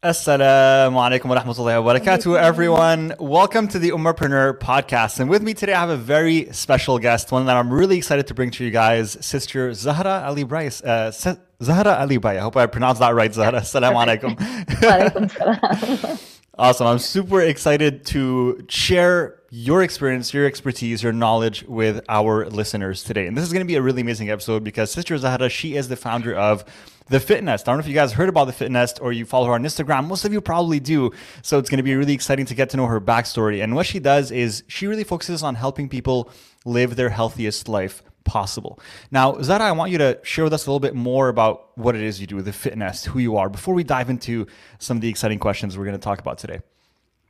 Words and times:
Assalamu 0.00 0.94
alaikum 0.94 1.24
wa 1.24 1.40
rahmatullahi 1.40 1.82
wa 1.82 1.92
barakatuh, 1.92 2.38
everyone. 2.38 3.16
Welcome 3.18 3.66
to 3.66 3.80
the 3.80 3.90
Umarpreneur 3.90 4.56
podcast. 4.56 5.18
And 5.18 5.28
with 5.28 5.42
me 5.42 5.54
today, 5.54 5.72
I 5.72 5.80
have 5.80 5.90
a 5.90 5.96
very 5.96 6.52
special 6.52 7.00
guest, 7.00 7.32
one 7.32 7.46
that 7.46 7.56
I'm 7.56 7.72
really 7.72 7.96
excited 7.96 8.28
to 8.28 8.34
bring 8.34 8.52
to 8.52 8.64
you 8.64 8.70
guys, 8.70 9.18
Sister 9.20 9.74
Zahra 9.74 10.22
Ali 10.24 10.44
Bryce. 10.44 10.80
Uh, 10.84 11.10
Zahra 11.60 11.96
Ali 11.98 12.18
Bryce. 12.18 12.38
I 12.38 12.42
hope 12.42 12.56
I 12.56 12.66
pronounced 12.66 13.00
that 13.00 13.12
right, 13.12 13.34
Zahra. 13.34 13.58
Assalamu 13.62 14.06
alaikum. 14.06 14.38
awesome. 16.58 16.86
I'm 16.86 17.00
super 17.00 17.40
excited 17.40 18.06
to 18.06 18.64
share 18.68 19.40
your 19.50 19.82
experience, 19.82 20.32
your 20.32 20.46
expertise, 20.46 21.02
your 21.02 21.12
knowledge 21.12 21.64
with 21.64 22.04
our 22.08 22.48
listeners 22.50 23.02
today. 23.02 23.26
And 23.26 23.36
this 23.36 23.42
is 23.42 23.52
going 23.52 23.64
to 23.64 23.68
be 23.68 23.74
a 23.74 23.82
really 23.82 24.02
amazing 24.02 24.30
episode 24.30 24.62
because 24.62 24.92
Sister 24.92 25.18
Zahra, 25.18 25.48
she 25.48 25.74
is 25.74 25.88
the 25.88 25.96
founder 25.96 26.36
of 26.36 26.64
the 27.08 27.20
Fit 27.20 27.42
Nest. 27.42 27.68
I 27.68 27.72
don't 27.72 27.78
know 27.78 27.82
if 27.82 27.88
you 27.88 27.94
guys 27.94 28.12
heard 28.12 28.28
about 28.28 28.46
the 28.46 28.52
Fit 28.52 28.70
Nest 28.70 28.98
or 29.00 29.12
you 29.12 29.24
follow 29.24 29.46
her 29.46 29.54
on 29.54 29.62
Instagram. 29.62 30.06
Most 30.06 30.24
of 30.24 30.32
you 30.32 30.40
probably 30.40 30.80
do. 30.80 31.10
So 31.42 31.58
it's 31.58 31.70
going 31.70 31.78
to 31.78 31.82
be 31.82 31.94
really 31.94 32.14
exciting 32.14 32.46
to 32.46 32.54
get 32.54 32.70
to 32.70 32.76
know 32.76 32.86
her 32.86 33.00
backstory. 33.00 33.62
And 33.62 33.74
what 33.74 33.86
she 33.86 33.98
does 33.98 34.30
is 34.30 34.62
she 34.68 34.86
really 34.86 35.04
focuses 35.04 35.42
on 35.42 35.54
helping 35.54 35.88
people 35.88 36.30
live 36.64 36.96
their 36.96 37.10
healthiest 37.10 37.68
life 37.68 38.02
possible. 38.24 38.78
Now, 39.10 39.40
Zahra, 39.40 39.64
I 39.64 39.72
want 39.72 39.90
you 39.90 39.98
to 39.98 40.18
share 40.22 40.44
with 40.44 40.52
us 40.52 40.66
a 40.66 40.70
little 40.70 40.80
bit 40.80 40.94
more 40.94 41.28
about 41.28 41.76
what 41.78 41.96
it 41.96 42.02
is 42.02 42.20
you 42.20 42.26
do 42.26 42.36
with 42.36 42.44
the 42.44 42.52
Fit 42.52 42.76
Nest, 42.76 43.06
who 43.06 43.18
you 43.18 43.36
are, 43.38 43.48
before 43.48 43.74
we 43.74 43.84
dive 43.84 44.10
into 44.10 44.46
some 44.78 44.98
of 44.98 45.00
the 45.00 45.08
exciting 45.08 45.38
questions 45.38 45.78
we're 45.78 45.84
going 45.84 45.96
to 45.96 46.02
talk 46.02 46.20
about 46.20 46.36
today. 46.36 46.60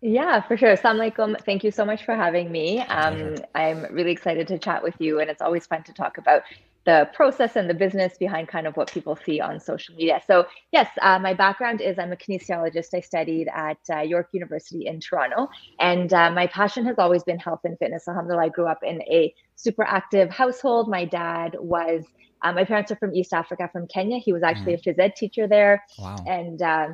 Yeah, 0.01 0.41
for 0.43 0.57
sure. 0.57 0.77
Assalamu 0.77 1.13
alaikum. 1.13 1.45
Thank 1.45 1.65
you 1.65 1.73
so 1.73 1.85
much 1.85 2.05
for 2.05 2.15
having 2.15 2.53
me. 2.53 2.81
Um, 2.83 3.37
I'm 3.55 3.85
really 3.93 4.13
excited 4.13 4.47
to 4.49 4.59
chat 4.59 4.83
with 4.83 4.95
you, 5.01 5.19
and 5.21 5.29
it's 5.29 5.43
always 5.43 5.67
fun 5.67 5.83
to 5.85 5.93
talk 5.93 6.19
about 6.19 6.43
the 6.89 7.07
process 7.13 7.55
and 7.55 7.69
the 7.69 7.75
business 7.75 8.17
behind 8.17 8.49
kind 8.49 8.67
of 8.67 8.75
what 8.79 8.91
people 8.91 9.15
see 9.15 9.39
on 9.43 9.61
social 9.61 9.95
media. 9.95 10.23
So, 10.27 10.47
yes, 10.73 10.89
uh, 11.03 11.19
my 11.19 11.35
background 11.35 11.83
is 11.83 11.99
I'm 11.99 12.13
a 12.13 12.17
kinesiologist. 12.17 12.95
I 12.95 13.01
studied 13.01 13.47
at 13.55 13.77
uh, 13.95 14.01
York 14.01 14.29
University 14.33 14.87
in 14.87 14.99
Toronto, 14.99 15.51
and 15.81 16.11
uh, 16.15 16.31
my 16.31 16.47
passion 16.47 16.87
has 16.87 16.97
always 16.99 17.23
been 17.25 17.39
health 17.39 17.61
and 17.65 17.79
fitness. 17.79 18.09
Alhamdulillah, 18.09 18.45
I 18.45 18.49
grew 18.49 18.67
up 18.67 18.83
in 18.83 19.03
a 19.03 19.35
super 19.55 19.85
active 19.85 20.31
household. 20.31 20.89
My 20.89 21.05
dad 21.05 21.57
was, 21.61 22.07
uh, 22.41 22.53
my 22.53 22.65
parents 22.65 22.91
are 22.91 22.97
from 22.97 23.15
East 23.15 23.35
Africa, 23.35 23.69
from 23.71 23.87
Kenya. 23.87 24.17
He 24.17 24.33
was 24.33 24.43
actually 24.43 24.73
mm. 24.73 24.87
a 24.87 24.91
phys 24.91 24.99
ed 24.99 25.15
teacher 25.15 25.47
there, 25.47 25.85
wow. 25.99 26.17
and 26.27 26.63
uh, 26.63 26.89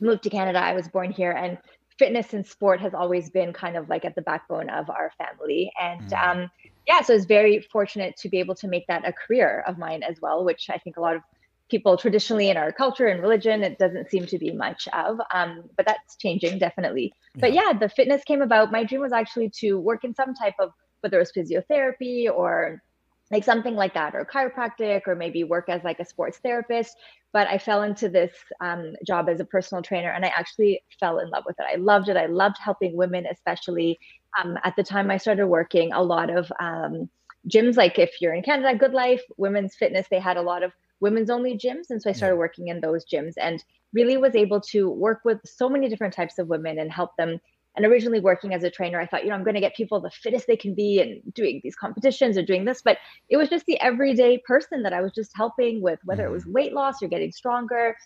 moved 0.00 0.22
to 0.22 0.30
Canada. 0.30 0.58
I 0.58 0.72
was 0.72 0.88
born 0.88 1.12
here, 1.12 1.32
and 1.32 1.58
fitness 1.98 2.32
and 2.32 2.46
sport 2.46 2.80
has 2.80 2.94
always 2.94 3.28
been 3.28 3.52
kind 3.52 3.76
of 3.76 3.90
like 3.90 4.06
at 4.06 4.14
the 4.14 4.22
backbone 4.22 4.70
of 4.70 4.88
our 4.88 5.12
family. 5.18 5.70
And 5.78 6.10
mm. 6.10 6.26
um, 6.26 6.50
yeah, 6.86 7.00
so 7.02 7.14
I 7.14 7.16
was 7.16 7.24
very 7.24 7.60
fortunate 7.72 8.16
to 8.18 8.28
be 8.28 8.38
able 8.38 8.54
to 8.56 8.68
make 8.68 8.86
that 8.88 9.06
a 9.06 9.12
career 9.12 9.64
of 9.66 9.78
mine 9.78 10.02
as 10.02 10.20
well, 10.20 10.44
which 10.44 10.68
I 10.70 10.78
think 10.78 10.96
a 10.96 11.00
lot 11.00 11.16
of 11.16 11.22
people 11.70 11.96
traditionally 11.96 12.50
in 12.50 12.56
our 12.56 12.70
culture 12.70 13.06
and 13.06 13.22
religion 13.22 13.62
it 13.62 13.78
doesn't 13.78 14.10
seem 14.10 14.26
to 14.26 14.38
be 14.38 14.52
much 14.52 14.86
of 14.92 15.18
um, 15.32 15.64
but 15.76 15.86
that's 15.86 16.16
changing 16.16 16.58
definitely. 16.58 17.12
Yeah. 17.34 17.40
but 17.40 17.52
yeah 17.52 17.72
the 17.72 17.88
fitness 17.88 18.22
came 18.24 18.42
about. 18.42 18.70
My 18.70 18.84
dream 18.84 19.00
was 19.00 19.12
actually 19.12 19.50
to 19.60 19.78
work 19.78 20.04
in 20.04 20.14
some 20.14 20.34
type 20.34 20.54
of 20.58 20.72
whether 21.00 21.18
it 21.18 21.20
was 21.20 21.32
physiotherapy 21.32 22.30
or 22.30 22.82
like 23.30 23.44
something 23.44 23.74
like 23.74 23.94
that 23.94 24.14
or 24.14 24.24
chiropractic 24.26 25.02
or 25.06 25.14
maybe 25.14 25.42
work 25.42 25.68
as 25.68 25.82
like 25.82 26.00
a 26.00 26.04
sports 26.04 26.38
therapist. 26.38 26.96
But 27.32 27.48
i 27.48 27.58
fell 27.58 27.82
into 27.82 28.08
this 28.08 28.32
um, 28.60 28.94
job 29.04 29.28
as 29.28 29.40
a 29.40 29.44
personal 29.44 29.82
trainer 29.82 30.10
and 30.10 30.24
i 30.24 30.28
actually 30.28 30.82
fell 31.00 31.18
in 31.18 31.30
love 31.30 31.44
with 31.46 31.56
it. 31.58 31.66
I 31.72 31.76
loved 31.76 32.08
it. 32.10 32.16
I 32.16 32.26
loved 32.26 32.56
helping 32.58 32.94
women 32.94 33.26
especially 33.30 33.98
um, 34.42 34.58
at 34.64 34.76
the 34.76 34.82
time 34.82 35.10
I 35.10 35.16
started 35.16 35.46
working, 35.46 35.92
a 35.92 36.02
lot 36.02 36.30
of 36.30 36.50
um, 36.60 37.08
gyms, 37.48 37.76
like 37.76 37.98
if 37.98 38.20
you're 38.20 38.34
in 38.34 38.42
Canada, 38.42 38.76
Good 38.76 38.92
Life, 38.92 39.22
Women's 39.36 39.74
Fitness, 39.74 40.06
they 40.10 40.18
had 40.18 40.36
a 40.36 40.42
lot 40.42 40.62
of 40.62 40.72
women's 41.00 41.30
only 41.30 41.56
gyms. 41.56 41.90
And 41.90 42.00
so 42.00 42.10
I 42.10 42.12
started 42.12 42.36
working 42.36 42.68
in 42.68 42.80
those 42.80 43.04
gyms 43.04 43.34
and 43.40 43.62
really 43.92 44.16
was 44.16 44.34
able 44.34 44.60
to 44.60 44.88
work 44.88 45.20
with 45.24 45.38
so 45.44 45.68
many 45.68 45.88
different 45.88 46.14
types 46.14 46.38
of 46.38 46.48
women 46.48 46.78
and 46.78 46.90
help 46.90 47.16
them. 47.16 47.40
And 47.76 47.84
originally 47.84 48.20
working 48.20 48.54
as 48.54 48.62
a 48.62 48.70
trainer, 48.70 49.00
I 49.00 49.06
thought, 49.06 49.24
you 49.24 49.30
know, 49.30 49.34
I'm 49.34 49.42
going 49.42 49.54
to 49.54 49.60
get 49.60 49.74
people 49.74 50.00
the 50.00 50.10
fittest 50.10 50.46
they 50.46 50.56
can 50.56 50.74
be 50.74 51.00
and 51.00 51.34
doing 51.34 51.60
these 51.64 51.74
competitions 51.74 52.38
or 52.38 52.42
doing 52.42 52.64
this. 52.64 52.82
But 52.82 52.98
it 53.28 53.36
was 53.36 53.48
just 53.48 53.66
the 53.66 53.80
everyday 53.80 54.38
person 54.38 54.82
that 54.84 54.92
I 54.92 55.00
was 55.00 55.12
just 55.12 55.32
helping 55.34 55.82
with, 55.82 55.98
whether 56.04 56.24
it 56.24 56.30
was 56.30 56.46
weight 56.46 56.72
loss 56.72 57.02
or 57.02 57.08
getting 57.08 57.32
stronger, 57.32 57.96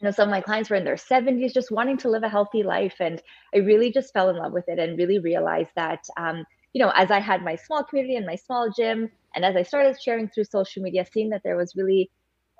you 0.00 0.06
know 0.06 0.10
some 0.10 0.28
of 0.28 0.30
my 0.30 0.40
clients 0.40 0.70
were 0.70 0.76
in 0.76 0.84
their 0.84 0.96
70s 0.96 1.52
just 1.52 1.70
wanting 1.70 1.96
to 1.98 2.08
live 2.08 2.22
a 2.22 2.28
healthy 2.28 2.62
life 2.62 2.96
and 3.00 3.22
i 3.54 3.58
really 3.58 3.92
just 3.92 4.12
fell 4.12 4.30
in 4.30 4.36
love 4.36 4.52
with 4.52 4.68
it 4.68 4.78
and 4.78 4.98
really 4.98 5.18
realized 5.18 5.70
that 5.76 6.04
um, 6.16 6.44
you 6.72 6.82
know 6.82 6.92
as 6.94 7.10
i 7.10 7.18
had 7.18 7.42
my 7.42 7.56
small 7.56 7.84
community 7.84 8.16
and 8.16 8.26
my 8.26 8.36
small 8.36 8.70
gym 8.76 9.10
and 9.34 9.44
as 9.44 9.56
i 9.56 9.62
started 9.62 9.96
sharing 10.00 10.28
through 10.28 10.44
social 10.44 10.82
media 10.82 11.04
seeing 11.12 11.30
that 11.30 11.42
there 11.44 11.56
was 11.56 11.74
really 11.76 12.10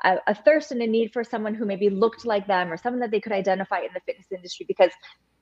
a, 0.04 0.16
a 0.28 0.34
thirst 0.34 0.72
and 0.72 0.82
a 0.82 0.86
need 0.86 1.12
for 1.12 1.24
someone 1.24 1.54
who 1.54 1.64
maybe 1.64 1.90
looked 1.90 2.24
like 2.24 2.46
them 2.46 2.72
or 2.72 2.76
someone 2.76 3.00
that 3.00 3.10
they 3.10 3.20
could 3.20 3.32
identify 3.32 3.78
in 3.78 3.88
the 3.94 4.00
fitness 4.06 4.26
industry 4.30 4.64
because 4.68 4.92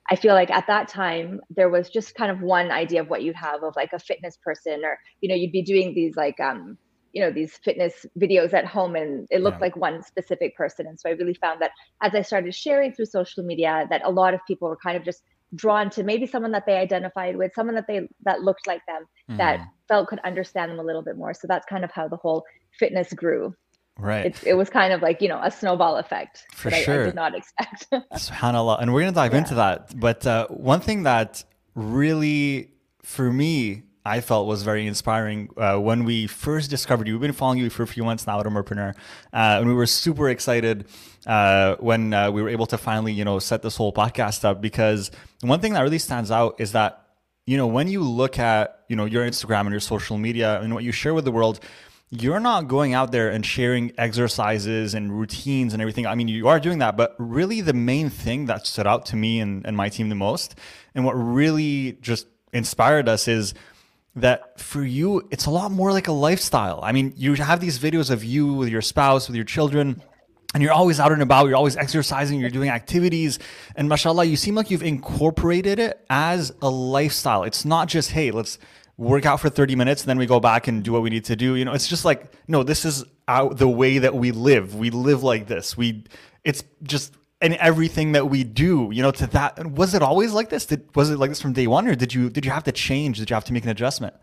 I 0.09 0.15
feel 0.15 0.33
like 0.33 0.49
at 0.49 0.67
that 0.67 0.87
time 0.87 1.41
there 1.49 1.69
was 1.69 1.89
just 1.89 2.15
kind 2.15 2.31
of 2.31 2.41
one 2.41 2.71
idea 2.71 3.01
of 3.01 3.09
what 3.09 3.23
you'd 3.23 3.35
have 3.35 3.63
of 3.63 3.75
like 3.75 3.93
a 3.93 3.99
fitness 3.99 4.37
person 4.43 4.83
or 4.83 4.97
you 5.21 5.29
know 5.29 5.35
you'd 5.35 5.51
be 5.51 5.63
doing 5.63 5.93
these 5.93 6.15
like 6.15 6.39
um 6.39 6.77
you 7.17 7.23
know 7.23 7.31
these 7.31 7.57
fitness 7.57 8.05
videos 8.19 8.53
at 8.53 8.65
home 8.65 8.95
and 8.95 9.27
it 9.31 9.41
looked 9.41 9.57
yeah. 9.57 9.67
like 9.67 9.75
one 9.75 10.03
specific 10.03 10.55
person. 10.55 10.85
And 10.85 10.99
so 10.99 11.09
i 11.09 11.13
really 11.13 11.33
found 11.33 11.59
that 11.63 11.71
as 12.03 12.13
i 12.13 12.21
started 12.21 12.53
sharing 12.53 12.93
through 12.93 13.05
social 13.05 13.43
media 13.43 13.87
that 13.89 14.01
a 14.05 14.11
lot 14.11 14.35
of 14.35 14.39
people 14.47 14.69
were 14.69 14.77
kind 14.87 14.95
of 14.95 15.03
just 15.03 15.23
drawn 15.55 15.89
to 15.89 16.03
maybe 16.03 16.27
someone 16.27 16.51
that 16.51 16.65
they 16.67 16.77
identified 16.77 17.35
with 17.37 17.51
someone 17.55 17.75
that 17.75 17.87
they 17.87 18.07
that 18.23 18.41
looked 18.41 18.67
like 18.67 18.85
them 18.85 19.05
mm. 19.31 19.37
that 19.37 19.59
felt 19.87 20.07
could 20.07 20.19
understand 20.19 20.69
them 20.71 20.79
a 20.79 20.83
little 20.83 21.01
bit 21.01 21.17
more. 21.17 21.33
So 21.33 21.47
that's 21.47 21.65
kind 21.65 21.83
of 21.83 21.91
how 21.91 22.07
the 22.07 22.17
whole 22.17 22.43
fitness 22.77 23.11
grew. 23.13 23.55
Right. 23.97 24.27
It, 24.27 24.43
it 24.45 24.53
was 24.53 24.69
kind 24.69 24.93
of 24.93 25.01
like 25.01 25.21
you 25.23 25.29
know 25.29 25.41
a 25.41 25.49
snowball 25.49 25.97
effect 25.97 26.45
for 26.53 26.69
sure 26.69 26.99
I, 26.99 27.01
I, 27.01 27.05
did 27.05 27.15
not 27.15 27.33
expect. 27.35 27.87
Subhanallah. 28.13 28.81
And 28.81 28.93
we're 28.93 29.01
going 29.01 29.13
to 29.13 29.15
dive 29.15 29.33
yeah. 29.33 29.39
into 29.39 29.55
that. 29.55 29.99
But 29.99 30.27
uh, 30.27 30.47
one 30.49 30.81
thing 30.81 31.03
that 31.03 31.43
really 31.73 32.73
for 33.01 33.31
me 33.31 33.86
I 34.07 34.21
felt 34.21 34.47
was 34.47 34.63
very 34.63 34.87
inspiring 34.87 35.49
uh, 35.57 35.77
when 35.77 36.05
we 36.05 36.27
first 36.27 36.69
discovered 36.69 37.07
you. 37.07 37.13
We've 37.13 37.21
been 37.21 37.33
following 37.33 37.59
you 37.59 37.69
for 37.69 37.83
a 37.83 37.87
few 37.87 38.03
months 38.03 38.25
now 38.25 38.39
at 38.39 38.45
Umarpreneur, 38.45 38.95
uh, 38.95 39.59
and 39.59 39.67
we 39.67 39.73
were 39.73 39.85
super 39.85 40.29
excited 40.29 40.87
uh, 41.25 41.75
when 41.79 42.13
uh, 42.13 42.31
we 42.31 42.41
were 42.41 42.49
able 42.49 42.65
to 42.67 42.77
finally, 42.77 43.11
you 43.11 43.25
know, 43.25 43.37
set 43.39 43.61
this 43.61 43.75
whole 43.75 43.91
podcast 43.91 44.45
up. 44.45 44.61
Because 44.61 45.11
one 45.41 45.59
thing 45.59 45.73
that 45.73 45.81
really 45.81 45.99
stands 45.99 46.31
out 46.31 46.55
is 46.59 46.71
that, 46.71 47.05
you 47.45 47.57
know, 47.57 47.67
when 47.67 47.89
you 47.89 48.01
look 48.01 48.39
at, 48.39 48.85
you 48.87 48.95
know, 48.95 49.05
your 49.05 49.27
Instagram 49.27 49.61
and 49.61 49.71
your 49.71 49.81
social 49.81 50.17
media 50.17 50.61
and 50.61 50.73
what 50.73 50.83
you 50.85 50.93
share 50.93 51.13
with 51.13 51.25
the 51.25 51.31
world, 51.31 51.59
you're 52.09 52.39
not 52.39 52.69
going 52.69 52.93
out 52.93 53.11
there 53.11 53.29
and 53.29 53.45
sharing 53.45 53.91
exercises 53.97 54.93
and 54.93 55.11
routines 55.19 55.73
and 55.73 55.81
everything. 55.81 56.07
I 56.07 56.15
mean, 56.15 56.29
you 56.29 56.47
are 56.47 56.59
doing 56.59 56.79
that, 56.79 56.95
but 56.95 57.13
really 57.19 57.59
the 57.59 57.73
main 57.73 58.09
thing 58.09 58.45
that 58.45 58.65
stood 58.65 58.87
out 58.87 59.05
to 59.07 59.17
me 59.17 59.41
and, 59.41 59.65
and 59.65 59.75
my 59.75 59.89
team 59.89 60.07
the 60.07 60.15
most, 60.15 60.55
and 60.95 61.03
what 61.03 61.13
really 61.13 61.97
just 62.01 62.27
inspired 62.53 63.09
us 63.09 63.27
is 63.27 63.53
that 64.17 64.59
for 64.59 64.83
you, 64.83 65.27
it's 65.31 65.45
a 65.45 65.49
lot 65.49 65.71
more 65.71 65.91
like 65.91 66.07
a 66.07 66.11
lifestyle. 66.11 66.79
I 66.83 66.91
mean, 66.91 67.13
you 67.15 67.35
have 67.35 67.59
these 67.59 67.79
videos 67.79 68.09
of 68.09 68.23
you 68.23 68.53
with 68.53 68.69
your 68.69 68.81
spouse, 68.81 69.27
with 69.27 69.35
your 69.35 69.45
children, 69.45 70.01
and 70.53 70.63
you're 70.63 70.73
always 70.73 70.99
out 70.99 71.11
and 71.11 71.21
about, 71.21 71.47
you're 71.47 71.57
always 71.57 71.77
exercising, 71.77 72.39
you're 72.39 72.49
doing 72.49 72.69
activities. 72.69 73.37
And 73.75 73.87
mashallah, 73.87 74.25
you 74.25 74.37
seem 74.37 74.55
like 74.55 74.71
you've 74.71 74.83
incorporated 74.83 75.77
it 75.77 76.03
as 76.09 76.51
a 76.61 76.69
lifestyle. 76.69 77.43
It's 77.43 77.63
not 77.65 77.87
just, 77.87 78.11
hey, 78.11 78.31
let's 78.31 78.57
work 78.97 79.25
out 79.27 79.39
for 79.39 79.49
30 79.49 79.75
minutes 79.75 80.01
and 80.01 80.09
then 80.09 80.17
we 80.17 80.25
go 80.25 80.39
back 80.39 80.67
and 80.67 80.83
do 80.83 80.91
what 80.91 81.03
we 81.03 81.09
need 81.09 81.25
to 81.25 81.35
do. 81.35 81.55
You 81.55 81.65
know, 81.65 81.73
it's 81.73 81.87
just 81.87 82.05
like, 82.05 82.33
no, 82.47 82.63
this 82.63 82.85
is 82.85 83.03
our, 83.27 83.53
the 83.53 83.67
way 83.67 83.99
that 83.99 84.15
we 84.15 84.31
live. 84.31 84.73
We 84.73 84.89
live 84.89 85.21
like 85.21 85.47
this. 85.47 85.77
We, 85.77 86.05
it's 86.43 86.63
just 86.81 87.16
and 87.41 87.53
everything 87.55 88.13
that 88.13 88.29
we 88.29 88.43
do, 88.43 88.89
you 88.91 89.03
know, 89.03 89.11
to 89.11 89.27
that. 89.27 89.71
Was 89.71 89.93
it 89.93 90.01
always 90.01 90.33
like 90.33 90.49
this? 90.49 90.65
Did 90.65 90.95
was 90.95 91.09
it 91.09 91.17
like 91.17 91.29
this 91.29 91.41
from 91.41 91.53
day 91.53 91.67
one, 91.67 91.87
or 91.87 91.95
did 91.95 92.13
you 92.13 92.29
did 92.29 92.45
you 92.45 92.51
have 92.51 92.63
to 92.63 92.71
change? 92.71 93.19
Did 93.19 93.29
you 93.29 93.33
have 93.35 93.45
to 93.45 93.53
make 93.53 93.63
an 93.63 93.69
adjustment? 93.69 94.15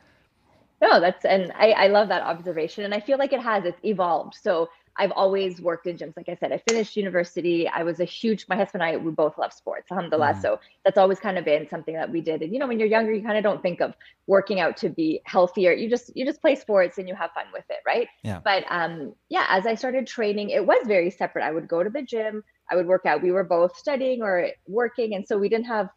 No, 0.83 1.01
that's 1.01 1.25
and 1.25 1.53
I, 1.57 1.71
I 1.71 1.87
love 1.89 2.09
that 2.09 2.23
observation, 2.23 2.85
and 2.85 2.93
I 2.93 3.01
feel 3.01 3.19
like 3.19 3.33
it 3.33 3.41
has. 3.41 3.65
It's 3.65 3.79
evolved. 3.85 4.35
So 4.41 4.69
I've 4.97 5.13
always 5.13 5.61
worked 5.61 5.87
in 5.87 5.97
gyms. 5.97 6.17
Like 6.17 6.29
I 6.29 6.37
said, 6.37 6.53
I 6.53 6.59
finished 6.69 6.97
university. 6.97 7.69
I 7.69 7.83
was 7.83 8.01
a 8.01 8.05
huge. 8.05 8.47
My 8.49 8.57
husband 8.57 8.83
and 8.83 8.95
I 8.95 8.97
we 8.97 9.11
both 9.13 9.39
love 9.39 9.53
sports, 9.53 9.91
alhamdulillah. 9.91 10.35
Mm. 10.35 10.43
So 10.43 10.61
that's 10.85 10.99
always 10.99 11.19
kind 11.19 11.39
of 11.39 11.45
been 11.45 11.69
something 11.69 11.95
that 11.95 12.11
we 12.11 12.21
did. 12.21 12.43
And 12.43 12.53
you 12.53 12.59
know, 12.59 12.67
when 12.67 12.79
you're 12.79 12.89
younger, 12.89 13.13
you 13.13 13.23
kind 13.23 13.39
of 13.39 13.45
don't 13.45 13.63
think 13.63 13.81
of 13.81 13.95
working 14.27 14.61
out 14.61 14.77
to 14.79 14.89
be 14.89 15.21
healthier. 15.25 15.73
You 15.73 15.89
just 15.89 16.15
you 16.17 16.25
just 16.25 16.41
play 16.41 16.55
sports 16.55 16.99
and 16.99 17.09
you 17.09 17.15
have 17.15 17.31
fun 17.33 17.47
with 17.53 17.65
it, 17.71 17.79
right? 17.87 18.09
Yeah. 18.23 18.41
But 18.45 18.65
um, 18.69 19.15
yeah, 19.29 19.47
as 19.49 19.67
I 19.67 19.77
started 19.77 20.07
training, 20.07 20.51
it 20.51 20.67
was 20.67 20.87
very 20.87 21.11
separate. 21.11 21.45
I 21.45 21.53
would 21.53 21.69
go 21.69 21.83
to 21.83 21.91
the 21.91 22.03
gym. 22.03 22.43
I 22.71 22.77
would 22.77 22.87
work 22.87 23.07
out. 23.07 23.23
We 23.23 23.33
were 23.33 23.45
both 23.45 23.77
studying 23.77 24.23
or 24.23 24.49
working, 24.67 25.15
and 25.15 25.27
so 25.27 25.39
we 25.39 25.49
didn't 25.49 25.67
have 25.67 25.89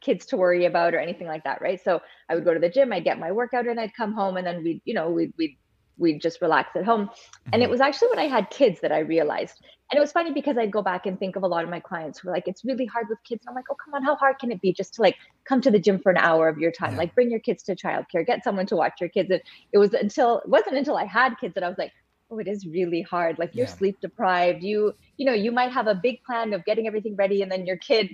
kids 0.00 0.26
to 0.26 0.36
worry 0.36 0.64
about 0.64 0.94
or 0.94 0.98
anything 0.98 1.26
like 1.26 1.44
that, 1.44 1.60
right? 1.60 1.82
So 1.82 2.00
I 2.28 2.34
would 2.34 2.44
go 2.44 2.54
to 2.54 2.60
the 2.60 2.68
gym, 2.68 2.92
I'd 2.92 3.04
get 3.04 3.18
my 3.18 3.32
workout 3.32 3.66
and 3.66 3.80
I'd 3.80 3.94
come 3.94 4.12
home 4.12 4.36
and 4.36 4.46
then 4.46 4.62
we'd, 4.62 4.80
you 4.84 4.94
know, 4.94 5.10
we'd, 5.10 5.32
we'd, 5.36 5.56
we'd 5.96 6.20
just 6.20 6.40
relax 6.40 6.76
at 6.76 6.84
home. 6.84 7.06
Mm-hmm. 7.06 7.50
And 7.52 7.62
it 7.62 7.64
mm-hmm. 7.64 7.72
was 7.72 7.80
actually 7.80 8.10
when 8.10 8.20
I 8.20 8.28
had 8.28 8.50
kids 8.50 8.80
that 8.80 8.92
I 8.92 9.00
realized. 9.00 9.60
And 9.90 9.98
it 9.98 10.00
was 10.00 10.12
funny 10.12 10.32
because 10.32 10.56
I'd 10.58 10.70
go 10.70 10.82
back 10.82 11.06
and 11.06 11.18
think 11.18 11.34
of 11.34 11.42
a 11.42 11.46
lot 11.46 11.64
of 11.64 11.70
my 11.70 11.80
clients 11.80 12.18
who 12.18 12.28
were 12.28 12.34
like, 12.34 12.46
it's 12.46 12.64
really 12.64 12.86
hard 12.86 13.06
with 13.08 13.18
kids. 13.24 13.44
And 13.44 13.50
I'm 13.50 13.56
like, 13.56 13.64
oh, 13.70 13.76
come 13.84 13.94
on, 13.94 14.04
how 14.04 14.14
hard 14.14 14.38
can 14.38 14.52
it 14.52 14.60
be 14.60 14.72
just 14.72 14.94
to 14.94 15.02
like 15.02 15.16
come 15.44 15.60
to 15.62 15.70
the 15.70 15.78
gym 15.78 15.98
for 15.98 16.10
an 16.10 16.18
hour 16.18 16.48
of 16.48 16.58
your 16.58 16.70
time? 16.70 16.92
Yeah. 16.92 16.98
Like 16.98 17.14
bring 17.14 17.30
your 17.30 17.40
kids 17.40 17.62
to 17.64 17.74
childcare, 17.74 18.24
get 18.24 18.44
someone 18.44 18.66
to 18.66 18.76
watch 18.76 19.00
your 19.00 19.08
kids. 19.08 19.30
And 19.30 19.40
it 19.72 19.78
was 19.78 19.94
until, 19.94 20.38
it 20.40 20.48
wasn't 20.48 20.76
until 20.76 20.96
I 20.96 21.06
had 21.06 21.38
kids 21.40 21.54
that 21.54 21.64
I 21.64 21.68
was 21.68 21.78
like, 21.78 21.92
oh, 22.30 22.38
it 22.38 22.48
is 22.48 22.66
really 22.66 23.02
hard. 23.02 23.38
Like 23.38 23.54
you're 23.54 23.66
yeah. 23.66 23.72
sleep 23.72 24.00
deprived. 24.00 24.62
You, 24.62 24.94
you 25.16 25.26
know, 25.26 25.32
you 25.32 25.52
might 25.52 25.72
have 25.72 25.86
a 25.86 25.94
big 25.94 26.22
plan 26.24 26.52
of 26.52 26.64
getting 26.64 26.86
everything 26.86 27.16
ready 27.16 27.42
and 27.42 27.50
then 27.50 27.66
your 27.66 27.76
kid 27.78 28.08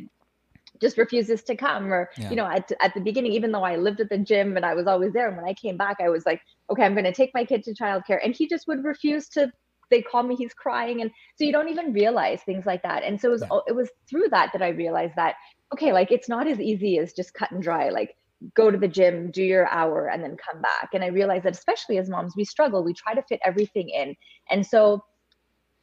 just 0.80 0.98
refuses 0.98 1.42
to 1.44 1.56
come 1.56 1.92
or 1.92 2.10
yeah. 2.16 2.30
you 2.30 2.36
know 2.36 2.46
at, 2.46 2.70
at 2.82 2.92
the 2.94 3.00
beginning 3.00 3.32
even 3.32 3.52
though 3.52 3.62
i 3.62 3.76
lived 3.76 4.00
at 4.00 4.08
the 4.08 4.18
gym 4.18 4.56
and 4.56 4.66
i 4.66 4.74
was 4.74 4.86
always 4.86 5.12
there 5.12 5.28
and 5.28 5.36
when 5.36 5.46
i 5.46 5.54
came 5.54 5.76
back 5.76 5.98
i 6.00 6.08
was 6.08 6.26
like 6.26 6.40
okay 6.68 6.82
i'm 6.82 6.94
going 6.94 7.04
to 7.04 7.12
take 7.12 7.30
my 7.32 7.44
kid 7.44 7.62
to 7.62 7.72
childcare 7.72 8.18
and 8.24 8.34
he 8.34 8.48
just 8.48 8.66
would 8.66 8.82
refuse 8.84 9.28
to 9.28 9.50
they 9.90 10.02
call 10.02 10.22
me 10.22 10.34
he's 10.34 10.54
crying 10.54 11.00
and 11.00 11.10
so 11.36 11.44
you 11.44 11.52
don't 11.52 11.68
even 11.68 11.92
realize 11.92 12.40
things 12.42 12.66
like 12.66 12.82
that 12.82 13.02
and 13.04 13.20
so 13.20 13.28
it 13.28 13.32
was 13.32 13.42
it 13.68 13.76
was 13.76 13.88
through 14.08 14.26
that 14.30 14.50
that 14.52 14.62
i 14.62 14.68
realized 14.68 15.14
that 15.16 15.36
okay 15.72 15.92
like 15.92 16.10
it's 16.10 16.28
not 16.28 16.48
as 16.48 16.58
easy 16.58 16.98
as 16.98 17.12
just 17.12 17.34
cut 17.34 17.50
and 17.52 17.62
dry 17.62 17.90
like 17.90 18.16
go 18.54 18.70
to 18.70 18.78
the 18.78 18.88
gym, 18.88 19.30
do 19.30 19.42
your 19.42 19.68
hour, 19.68 20.08
and 20.08 20.22
then 20.22 20.36
come 20.36 20.60
back. 20.60 20.90
And 20.92 21.02
I 21.02 21.08
realized 21.08 21.44
that, 21.44 21.54
especially 21.54 21.98
as 21.98 22.08
moms, 22.08 22.34
we 22.36 22.44
struggle. 22.44 22.84
We 22.84 22.94
try 22.94 23.14
to 23.14 23.22
fit 23.22 23.40
everything 23.44 23.88
in. 23.88 24.14
And 24.50 24.66
so 24.66 25.04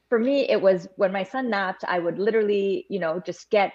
for 0.10 0.20
me, 0.20 0.48
it 0.50 0.62
was 0.62 0.88
when 0.98 1.12
my 1.12 1.24
son 1.24 1.50
napped, 1.50 1.84
I 1.88 2.00
would 2.00 2.20
literally, 2.20 2.86
you 2.90 3.00
know, 3.00 3.22
just 3.26 3.50
get 3.50 3.74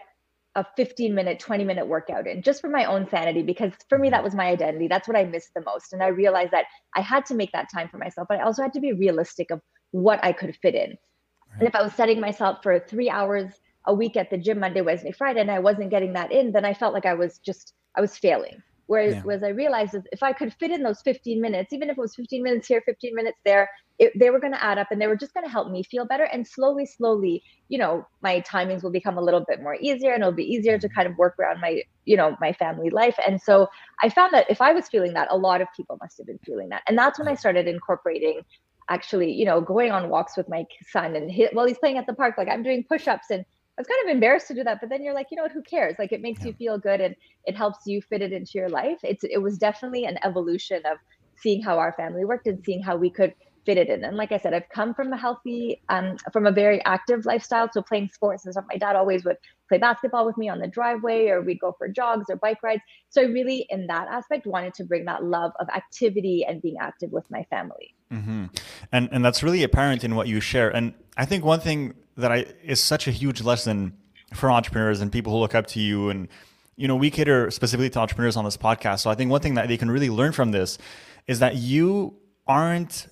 a 0.55 0.65
15 0.77 1.15
minute, 1.15 1.39
20 1.39 1.65
minute 1.65 1.87
workout 1.87 2.27
in 2.27 2.43
just 2.43 2.61
for 2.61 2.69
my 2.71 2.85
own 2.87 3.09
sanity, 3.09 3.43
because 3.43 3.73
for 3.89 3.99
me, 3.99 4.11
that 4.11 4.25
was 4.25 4.35
my 4.35 4.47
identity. 4.47 4.89
That's 4.89 5.07
what 5.07 5.17
I 5.17 5.25
missed 5.25 5.51
the 5.55 5.63
most. 5.63 5.93
And 5.93 6.03
I 6.03 6.09
realized 6.09 6.53
that 6.53 6.65
I 6.95 7.01
had 7.01 7.27
to 7.27 7.35
make 7.35 7.53
that 7.53 7.69
time 7.73 7.89
for 7.89 7.99
myself, 7.99 8.29
but 8.29 8.39
I 8.39 8.43
also 8.43 8.63
had 8.63 8.73
to 8.75 8.81
be 8.81 8.93
realistic 8.93 9.51
of 9.51 9.61
what 9.91 10.23
I 10.25 10.33
could 10.33 10.57
fit 10.57 10.75
in. 10.75 10.91
Right. 10.91 11.61
And 11.61 11.69
if 11.69 11.75
I 11.75 11.83
was 11.83 11.93
setting 11.93 12.21
myself 12.21 12.59
for 12.63 12.79
three 12.79 13.11
hours 13.11 13.53
a 13.87 13.95
week 13.95 14.17
at 14.17 14.31
the 14.31 14.39
gym 14.39 14.61
Monday, 14.61 14.81
Wednesday, 14.81 15.13
Friday, 15.13 15.41
and 15.41 15.51
I 15.51 15.59
wasn't 15.59 15.91
getting 15.91 16.15
that 16.15 16.33
in, 16.33 16.53
then 16.53 16.65
I 16.65 16.75
felt 16.75 16.95
like 16.95 17.07
I 17.07 17.15
was 17.15 17.39
just, 17.39 17.75
I 17.97 18.01
was 18.01 18.17
failing. 18.17 18.63
Whereas, 18.87 19.15
yeah. 19.15 19.23
whereas 19.23 19.43
I 19.43 19.49
realized 19.49 19.93
that 19.93 20.05
if 20.13 20.23
I 20.23 20.33
could 20.33 20.55
fit 20.55 20.71
in 20.71 20.83
those 20.83 21.03
15 21.03 21.41
minutes, 21.41 21.73
even 21.73 21.91
if 21.91 21.99
it 21.99 22.01
was 22.01 22.15
15 22.15 22.41
minutes 22.43 22.69
here, 22.69 22.81
15 22.87 23.15
minutes 23.15 23.39
there, 23.45 23.69
it, 23.99 24.13
they 24.17 24.31
were 24.31 24.39
going 24.39 24.53
to 24.53 24.63
add 24.63 24.79
up 24.79 24.89
and 24.93 25.01
they 25.01 25.09
were 25.09 25.17
just 25.17 25.35
going 25.35 25.45
to 25.45 25.51
help 25.51 25.71
me 25.71 25.83
feel 25.83 26.07
better. 26.07 26.25
And 26.25 26.47
slowly, 26.47 26.87
slowly, 26.87 27.43
you 27.69 27.79
know, 27.79 28.07
my 28.23 28.43
timings 28.43 28.85
will 28.85 28.93
become 28.93 29.19
a 29.19 29.21
little 29.21 29.45
bit 29.49 29.61
more 29.61 29.77
easier 29.81 30.13
and 30.13 30.23
it'll 30.23 30.33
be 30.33 30.45
easier 30.45 30.79
to 30.79 30.87
mm-hmm. 30.87 30.95
kind 30.95 31.09
of 31.09 31.17
work 31.17 31.35
around 31.41 31.61
my, 31.61 31.83
you 32.05 32.17
know, 32.17 32.37
my 32.41 32.53
family 32.53 32.91
life. 32.91 33.19
And 33.27 33.41
so 33.41 33.69
I 34.03 34.09
found 34.09 34.33
that 34.35 34.49
if 34.49 34.61
I 34.61 34.73
was 34.73 34.89
feeling 34.89 35.15
that, 35.15 35.29
a 35.31 35.37
lot 35.37 35.61
of 35.61 35.69
people 35.77 35.99
must 36.01 36.19
have 36.19 36.27
been 36.27 36.39
feeling 36.45 36.69
that. 36.69 36.83
And 36.87 36.97
that's 36.97 37.19
when 37.19 37.27
I 37.27 37.35
started 37.35 37.67
incorporating 37.67 38.43
actually, 38.89 39.33
you 39.33 39.45
know, 39.45 39.61
going 39.61 39.91
on 39.91 40.09
walks 40.09 40.37
with 40.37 40.49
my 40.49 40.65
son 40.93 41.17
and 41.17 41.29
hit, 41.29 41.53
while 41.55 41.67
he's 41.67 41.79
playing 41.79 41.99
at 41.99 42.07
the 42.07 42.15
park, 42.15 42.37
like 42.39 42.49
I'm 42.49 42.63
doing 42.63 42.85
push-ups 42.89 43.31
and 43.31 43.45
I 43.79 43.81
was 43.81 43.87
kind 43.87 44.09
of 44.09 44.15
embarrassed 44.15 44.49
to 44.49 44.55
do 44.55 44.65
that, 44.65 44.81
but 44.81 44.89
then 44.89 45.03
you're 45.03 45.15
like, 45.15 45.27
you 45.31 45.37
know 45.37 45.43
what, 45.43 45.53
who 45.53 45.63
cares? 45.63 45.97
Like 45.99 46.13
it 46.13 46.23
makes 46.23 46.41
yeah. 46.41 46.47
you 46.47 46.53
feel 46.55 46.79
good 46.79 47.01
and 47.01 47.15
it 47.45 47.55
helps 47.55 47.87
you 47.87 48.01
fit 48.01 48.23
it 48.23 48.33
into 48.33 48.53
your 48.55 48.71
life. 48.71 48.99
It's 49.03 49.25
it 49.25 49.43
was 49.43 49.59
definitely 49.59 50.05
an 50.07 50.19
evolution 50.25 50.83
of 50.87 50.99
seeing 51.37 51.63
how 51.63 51.79
our 51.79 51.93
family 51.93 52.25
worked 52.25 52.47
and 52.47 52.65
seeing 52.65 52.83
how 52.83 52.97
we 52.97 53.11
could 53.11 53.35
fit 53.67 53.77
it 53.77 53.89
in. 53.89 54.05
And 54.05 54.17
like 54.17 54.33
I 54.33 54.39
said, 54.39 54.55
I've 54.55 54.69
come 54.71 54.95
from 54.95 55.13
a 55.13 55.17
healthy, 55.17 55.83
um, 55.89 56.17
from 56.33 56.47
a 56.47 56.53
very 56.53 56.83
active 56.85 57.27
lifestyle. 57.27 57.69
So 57.71 57.83
playing 57.83 58.09
sports 58.15 58.47
and 58.47 58.55
stuff. 58.55 58.65
My 58.71 58.79
dad 58.79 58.97
always 58.97 59.25
would 59.25 59.37
play 59.69 59.79
basketball 59.79 60.25
with 60.25 60.39
me 60.39 60.49
on 60.49 60.61
the 60.61 60.69
driveway, 60.69 61.29
or 61.29 61.43
we'd 61.43 61.61
go 61.61 61.75
for 61.77 61.89
jogs 61.89 62.27
or 62.31 62.37
bike 62.37 62.63
rides. 62.63 62.83
So 63.11 63.23
I 63.23 63.25
really, 63.25 63.67
in 63.69 63.89
that 63.89 64.07
aspect, 64.09 64.47
wanted 64.47 64.73
to 64.75 64.85
bring 64.85 65.05
that 65.07 65.25
love 65.25 65.53
of 65.59 65.69
activity 65.69 66.47
and 66.49 66.63
being 66.63 66.77
active 66.81 67.11
with 67.11 67.29
my 67.31 67.43
family. 67.51 67.93
Mm-hmm. 68.13 68.47
And 68.93 69.09
and 69.11 69.25
that's 69.25 69.43
really 69.43 69.65
apparent 69.65 70.05
in 70.05 70.15
what 70.15 70.29
you 70.29 70.41
share. 70.41 70.71
And 70.71 70.95
I 71.17 71.27
think 71.27 71.45
one 71.45 71.61
thing 71.61 71.95
that 72.17 72.33
I 72.33 72.47
is 72.65 72.83
such 72.83 73.07
a 73.07 73.11
huge 73.11 73.43
lesson 73.43 73.97
for 74.35 74.51
entrepreneurs 74.51 75.01
and 75.01 75.13
people 75.13 75.33
who 75.33 75.39
look 75.39 75.55
up 75.55 75.67
to 75.69 75.81
you. 75.81 76.11
And 76.11 76.29
you 76.77 76.89
know 76.89 76.97
we 76.97 77.11
cater 77.11 77.51
specifically 77.51 77.91
to 77.91 77.99
entrepreneurs 77.99 78.37
on 78.37 78.45
this 78.45 78.57
podcast. 78.57 79.01
So 79.01 79.11
i 79.11 79.15
think 79.15 79.31
one 79.31 79.41
thing 79.41 79.55
that 79.55 79.69
they 79.69 79.77
can 79.77 79.91
really 79.91 80.11
learn 80.11 80.33
from 80.33 80.51
this 80.51 80.79
is 81.27 81.39
that 81.41 81.57
you 81.57 82.17
aren't 82.47 83.09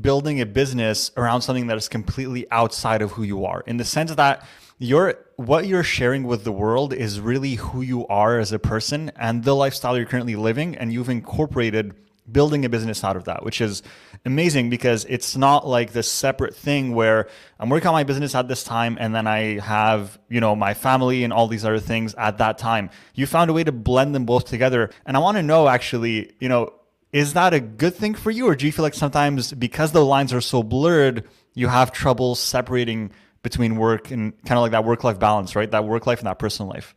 building 0.00 0.40
a 0.40 0.46
business 0.46 1.10
around 1.16 1.42
something 1.42 1.66
that 1.66 1.76
is 1.76 1.88
completely 1.88 2.46
outside 2.52 3.02
of 3.02 3.12
who 3.12 3.24
you 3.24 3.44
are. 3.44 3.62
In 3.66 3.76
the 3.76 3.84
sense 3.84 4.14
that 4.14 4.46
your 4.78 5.14
what 5.36 5.66
you're 5.66 5.82
sharing 5.82 6.24
with 6.24 6.44
the 6.44 6.52
world 6.52 6.92
is 6.92 7.20
really 7.20 7.54
who 7.54 7.82
you 7.82 8.06
are 8.06 8.38
as 8.38 8.52
a 8.52 8.58
person 8.58 9.10
and 9.16 9.44
the 9.44 9.54
lifestyle 9.54 9.96
you're 9.96 10.06
currently 10.06 10.36
living. 10.36 10.76
And 10.76 10.92
you've 10.92 11.08
incorporated 11.08 11.94
building 12.32 12.64
a 12.64 12.68
business 12.68 13.04
out 13.04 13.16
of 13.16 13.24
that, 13.24 13.44
which 13.44 13.60
is 13.60 13.82
amazing 14.24 14.70
because 14.70 15.04
it's 15.08 15.36
not 15.36 15.66
like 15.66 15.92
this 15.92 16.10
separate 16.10 16.54
thing 16.54 16.94
where 16.94 17.28
I'm 17.58 17.68
working 17.68 17.88
on 17.88 17.94
my 17.94 18.04
business 18.04 18.34
at 18.34 18.48
this 18.48 18.64
time 18.64 18.96
and 19.00 19.14
then 19.14 19.26
I 19.26 19.58
have, 19.60 20.18
you 20.28 20.40
know, 20.40 20.54
my 20.54 20.74
family 20.74 21.24
and 21.24 21.32
all 21.32 21.48
these 21.48 21.64
other 21.64 21.78
things 21.78 22.14
at 22.14 22.38
that 22.38 22.58
time. 22.58 22.90
You 23.14 23.26
found 23.26 23.50
a 23.50 23.52
way 23.52 23.64
to 23.64 23.72
blend 23.72 24.14
them 24.14 24.24
both 24.24 24.46
together. 24.46 24.90
And 25.06 25.16
I 25.16 25.20
want 25.20 25.36
to 25.36 25.42
know 25.42 25.68
actually, 25.68 26.32
you 26.40 26.48
know, 26.48 26.72
is 27.12 27.32
that 27.32 27.54
a 27.54 27.60
good 27.60 27.94
thing 27.94 28.14
for 28.14 28.30
you 28.30 28.46
or 28.46 28.54
do 28.54 28.66
you 28.66 28.72
feel 28.72 28.84
like 28.84 28.94
sometimes 28.94 29.52
because 29.52 29.92
the 29.92 30.04
lines 30.04 30.32
are 30.32 30.40
so 30.40 30.62
blurred, 30.62 31.28
you 31.54 31.68
have 31.68 31.92
trouble 31.92 32.34
separating 32.34 33.10
between 33.42 33.76
work 33.76 34.10
and 34.10 34.32
kind 34.44 34.58
of 34.58 34.62
like 34.62 34.72
that 34.72 34.84
work 34.84 35.02
life 35.02 35.18
balance, 35.18 35.56
right? 35.56 35.70
That 35.70 35.84
work 35.84 36.06
life 36.06 36.18
and 36.18 36.26
that 36.26 36.38
personal 36.38 36.70
life. 36.70 36.94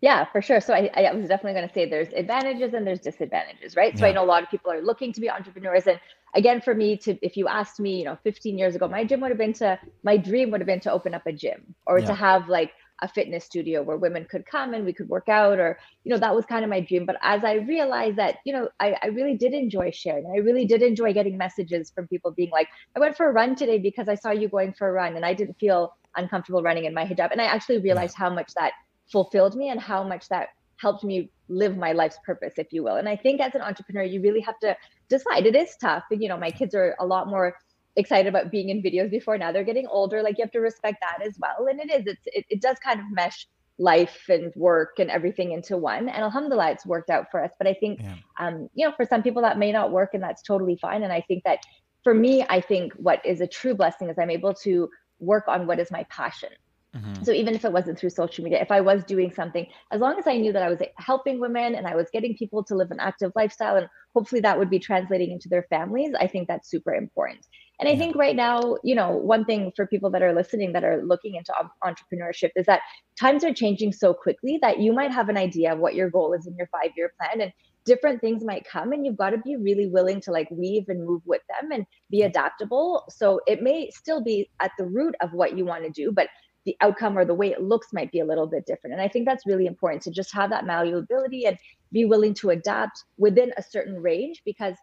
Yeah, 0.00 0.24
for 0.24 0.40
sure. 0.40 0.60
So 0.60 0.72
I, 0.72 0.90
I 0.96 1.12
was 1.14 1.28
definitely 1.28 1.52
going 1.52 1.68
to 1.68 1.74
say 1.74 1.88
there's 1.88 2.12
advantages 2.14 2.72
and 2.72 2.86
there's 2.86 3.00
disadvantages, 3.00 3.76
right? 3.76 3.96
So 3.98 4.06
yeah. 4.06 4.10
I 4.10 4.14
know 4.14 4.24
a 4.24 4.26
lot 4.26 4.42
of 4.42 4.50
people 4.50 4.72
are 4.72 4.80
looking 4.80 5.12
to 5.12 5.20
be 5.20 5.28
entrepreneurs. 5.28 5.86
And 5.86 6.00
again, 6.34 6.62
for 6.62 6.74
me 6.74 6.96
to, 6.98 7.18
if 7.20 7.36
you 7.36 7.48
asked 7.48 7.78
me, 7.80 7.98
you 7.98 8.04
know, 8.04 8.16
15 8.24 8.56
years 8.56 8.74
ago, 8.74 8.88
my 8.88 9.04
gym 9.04 9.20
would 9.20 9.30
have 9.30 9.38
been 9.38 9.52
to, 9.54 9.78
my 10.02 10.16
dream 10.16 10.50
would 10.50 10.60
have 10.60 10.66
been 10.66 10.80
to 10.80 10.92
open 10.92 11.12
up 11.12 11.26
a 11.26 11.32
gym 11.32 11.74
or 11.86 11.98
yeah. 11.98 12.06
to 12.06 12.14
have 12.14 12.48
like 12.48 12.72
a 13.02 13.08
fitness 13.08 13.44
studio 13.44 13.82
where 13.82 13.98
women 13.98 14.26
could 14.30 14.46
come 14.46 14.72
and 14.72 14.86
we 14.86 14.92
could 14.94 15.08
work 15.08 15.28
out 15.28 15.58
or, 15.58 15.78
you 16.04 16.10
know, 16.10 16.18
that 16.18 16.34
was 16.34 16.46
kind 16.46 16.64
of 16.64 16.70
my 16.70 16.80
dream. 16.80 17.04
But 17.04 17.16
as 17.20 17.44
I 17.44 17.54
realized 17.54 18.16
that, 18.16 18.36
you 18.46 18.54
know, 18.54 18.70
I, 18.80 18.96
I 19.02 19.08
really 19.08 19.36
did 19.36 19.52
enjoy 19.52 19.90
sharing. 19.90 20.26
I 20.26 20.38
really 20.38 20.64
did 20.64 20.80
enjoy 20.80 21.12
getting 21.12 21.36
messages 21.36 21.90
from 21.90 22.08
people 22.08 22.30
being 22.30 22.50
like, 22.50 22.68
I 22.96 23.00
went 23.00 23.18
for 23.18 23.28
a 23.28 23.32
run 23.32 23.54
today 23.54 23.78
because 23.78 24.08
I 24.08 24.14
saw 24.14 24.30
you 24.30 24.48
going 24.48 24.72
for 24.72 24.88
a 24.88 24.92
run 24.92 25.16
and 25.16 25.26
I 25.26 25.34
didn't 25.34 25.58
feel 25.58 25.94
uncomfortable 26.16 26.62
running 26.62 26.86
in 26.86 26.94
my 26.94 27.04
hijab. 27.04 27.32
And 27.32 27.40
I 27.40 27.44
actually 27.44 27.78
realized 27.78 28.16
how 28.16 28.30
much 28.30 28.54
that 28.54 28.72
fulfilled 29.10 29.56
me 29.56 29.68
and 29.68 29.80
how 29.80 30.02
much 30.02 30.28
that 30.28 30.48
helped 30.76 31.04
me 31.04 31.30
live 31.48 31.76
my 31.76 31.92
life's 31.92 32.18
purpose 32.24 32.54
if 32.56 32.72
you 32.72 32.82
will. 32.82 32.96
And 32.96 33.08
i 33.08 33.16
think 33.16 33.40
as 33.40 33.54
an 33.54 33.60
entrepreneur 33.60 34.02
you 34.02 34.20
really 34.20 34.40
have 34.40 34.58
to 34.60 34.76
decide. 35.08 35.44
It 35.46 35.56
is 35.56 35.76
tough. 35.76 36.04
And 36.10 36.22
you 36.22 36.28
know 36.28 36.38
my 36.38 36.50
kids 36.50 36.74
are 36.74 36.96
a 36.98 37.06
lot 37.06 37.28
more 37.28 37.56
excited 37.96 38.28
about 38.28 38.50
being 38.50 38.70
in 38.70 38.82
videos 38.82 39.10
before. 39.10 39.36
Now 39.36 39.52
they're 39.52 39.64
getting 39.64 39.86
older. 39.88 40.22
Like 40.22 40.38
you 40.38 40.44
have 40.44 40.52
to 40.52 40.60
respect 40.60 40.98
that 41.02 41.26
as 41.26 41.36
well. 41.38 41.66
And 41.68 41.80
it 41.80 41.90
is 41.92 42.06
it's 42.06 42.26
it, 42.26 42.46
it 42.48 42.62
does 42.62 42.78
kind 42.78 43.00
of 43.00 43.06
mesh 43.10 43.46
life 43.78 44.28
and 44.28 44.52
work 44.56 44.98
and 44.98 45.10
everything 45.10 45.52
into 45.52 45.76
one. 45.76 46.08
And 46.08 46.22
alhamdulillah 46.22 46.70
it's 46.70 46.86
worked 46.86 47.10
out 47.10 47.30
for 47.30 47.42
us. 47.44 47.50
But 47.58 47.66
i 47.66 47.74
think 47.74 48.00
yeah. 48.00 48.14
um 48.38 48.70
you 48.74 48.86
know 48.86 48.94
for 48.96 49.04
some 49.04 49.22
people 49.22 49.42
that 49.42 49.58
may 49.58 49.72
not 49.72 49.90
work 49.90 50.10
and 50.14 50.22
that's 50.22 50.42
totally 50.42 50.76
fine. 50.76 51.02
And 51.02 51.12
i 51.12 51.20
think 51.20 51.44
that 51.44 51.58
for 52.02 52.14
me 52.14 52.44
i 52.48 52.60
think 52.60 52.92
what 52.94 53.24
is 53.26 53.40
a 53.40 53.46
true 53.46 53.74
blessing 53.74 54.08
is 54.08 54.18
i'm 54.18 54.30
able 54.30 54.54
to 54.54 54.88
work 55.18 55.46
on 55.48 55.66
what 55.66 55.78
is 55.78 55.90
my 55.90 56.04
passion 56.04 56.48
Mm-hmm. 56.96 57.22
So 57.22 57.32
even 57.32 57.54
if 57.54 57.64
it 57.64 57.72
wasn't 57.72 57.98
through 57.98 58.10
social 58.10 58.42
media, 58.42 58.60
if 58.60 58.72
I 58.72 58.80
was 58.80 59.04
doing 59.04 59.32
something, 59.32 59.66
as 59.92 60.00
long 60.00 60.18
as 60.18 60.26
I 60.26 60.36
knew 60.36 60.52
that 60.52 60.62
I 60.62 60.68
was 60.68 60.80
helping 60.96 61.38
women 61.38 61.76
and 61.76 61.86
I 61.86 61.94
was 61.94 62.08
getting 62.12 62.36
people 62.36 62.64
to 62.64 62.74
live 62.74 62.90
an 62.90 62.98
active 62.98 63.30
lifestyle, 63.36 63.76
and 63.76 63.88
hopefully 64.14 64.40
that 64.40 64.58
would 64.58 64.70
be 64.70 64.80
translating 64.80 65.30
into 65.30 65.48
their 65.48 65.66
families, 65.70 66.12
I 66.18 66.26
think 66.26 66.48
that's 66.48 66.68
super 66.68 66.94
important. 66.94 67.46
And 67.78 67.88
I 67.88 67.96
think 67.96 68.14
right 68.14 68.36
now, 68.36 68.76
you 68.84 68.94
know, 68.94 69.10
one 69.10 69.46
thing 69.46 69.72
for 69.74 69.86
people 69.86 70.10
that 70.10 70.20
are 70.20 70.34
listening 70.34 70.72
that 70.74 70.84
are 70.84 71.02
looking 71.02 71.36
into 71.36 71.54
entrepreneurship 71.82 72.50
is 72.54 72.66
that 72.66 72.82
times 73.18 73.42
are 73.42 73.54
changing 73.54 73.92
so 73.94 74.12
quickly 74.12 74.58
that 74.60 74.80
you 74.80 74.92
might 74.92 75.12
have 75.12 75.30
an 75.30 75.38
idea 75.38 75.72
of 75.72 75.78
what 75.78 75.94
your 75.94 76.10
goal 76.10 76.34
is 76.34 76.46
in 76.46 76.54
your 76.56 76.66
five 76.66 76.90
year 76.94 77.14
plan. 77.18 77.40
And 77.40 77.52
different 77.86 78.20
things 78.20 78.44
might 78.44 78.66
come 78.70 78.92
and 78.92 79.06
you've 79.06 79.16
got 79.16 79.30
to 79.30 79.38
be 79.38 79.56
really 79.56 79.86
willing 79.86 80.20
to 80.20 80.30
like 80.30 80.50
weave 80.50 80.84
and 80.88 81.06
move 81.06 81.22
with 81.24 81.40
them 81.48 81.72
and 81.72 81.86
be 82.10 82.22
adaptable 82.22 83.04
so 83.08 83.40
it 83.46 83.62
may 83.62 83.90
still 83.90 84.22
be 84.22 84.50
at 84.60 84.70
the 84.78 84.84
root 84.84 85.14
of 85.22 85.32
what 85.32 85.56
you 85.56 85.64
want 85.64 85.82
to 85.82 85.90
do 85.90 86.12
but 86.12 86.28
the 86.70 86.86
outcome 86.86 87.18
or 87.18 87.24
the 87.24 87.34
way 87.34 87.50
it 87.50 87.62
looks 87.62 87.88
might 87.92 88.12
be 88.12 88.20
a 88.20 88.24
little 88.24 88.46
bit 88.46 88.64
different. 88.64 88.94
And 88.94 89.02
I 89.02 89.08
think 89.08 89.26
that's 89.26 89.44
really 89.46 89.66
important 89.66 90.02
to 90.02 90.10
just 90.10 90.32
have 90.32 90.50
that 90.50 90.64
malleability 90.64 91.46
and 91.46 91.58
be 91.90 92.04
willing 92.04 92.32
to 92.34 92.50
adapt 92.50 93.02
within 93.18 93.52
a 93.56 93.62
certain 93.62 94.00
range 94.00 94.42
because 94.44 94.76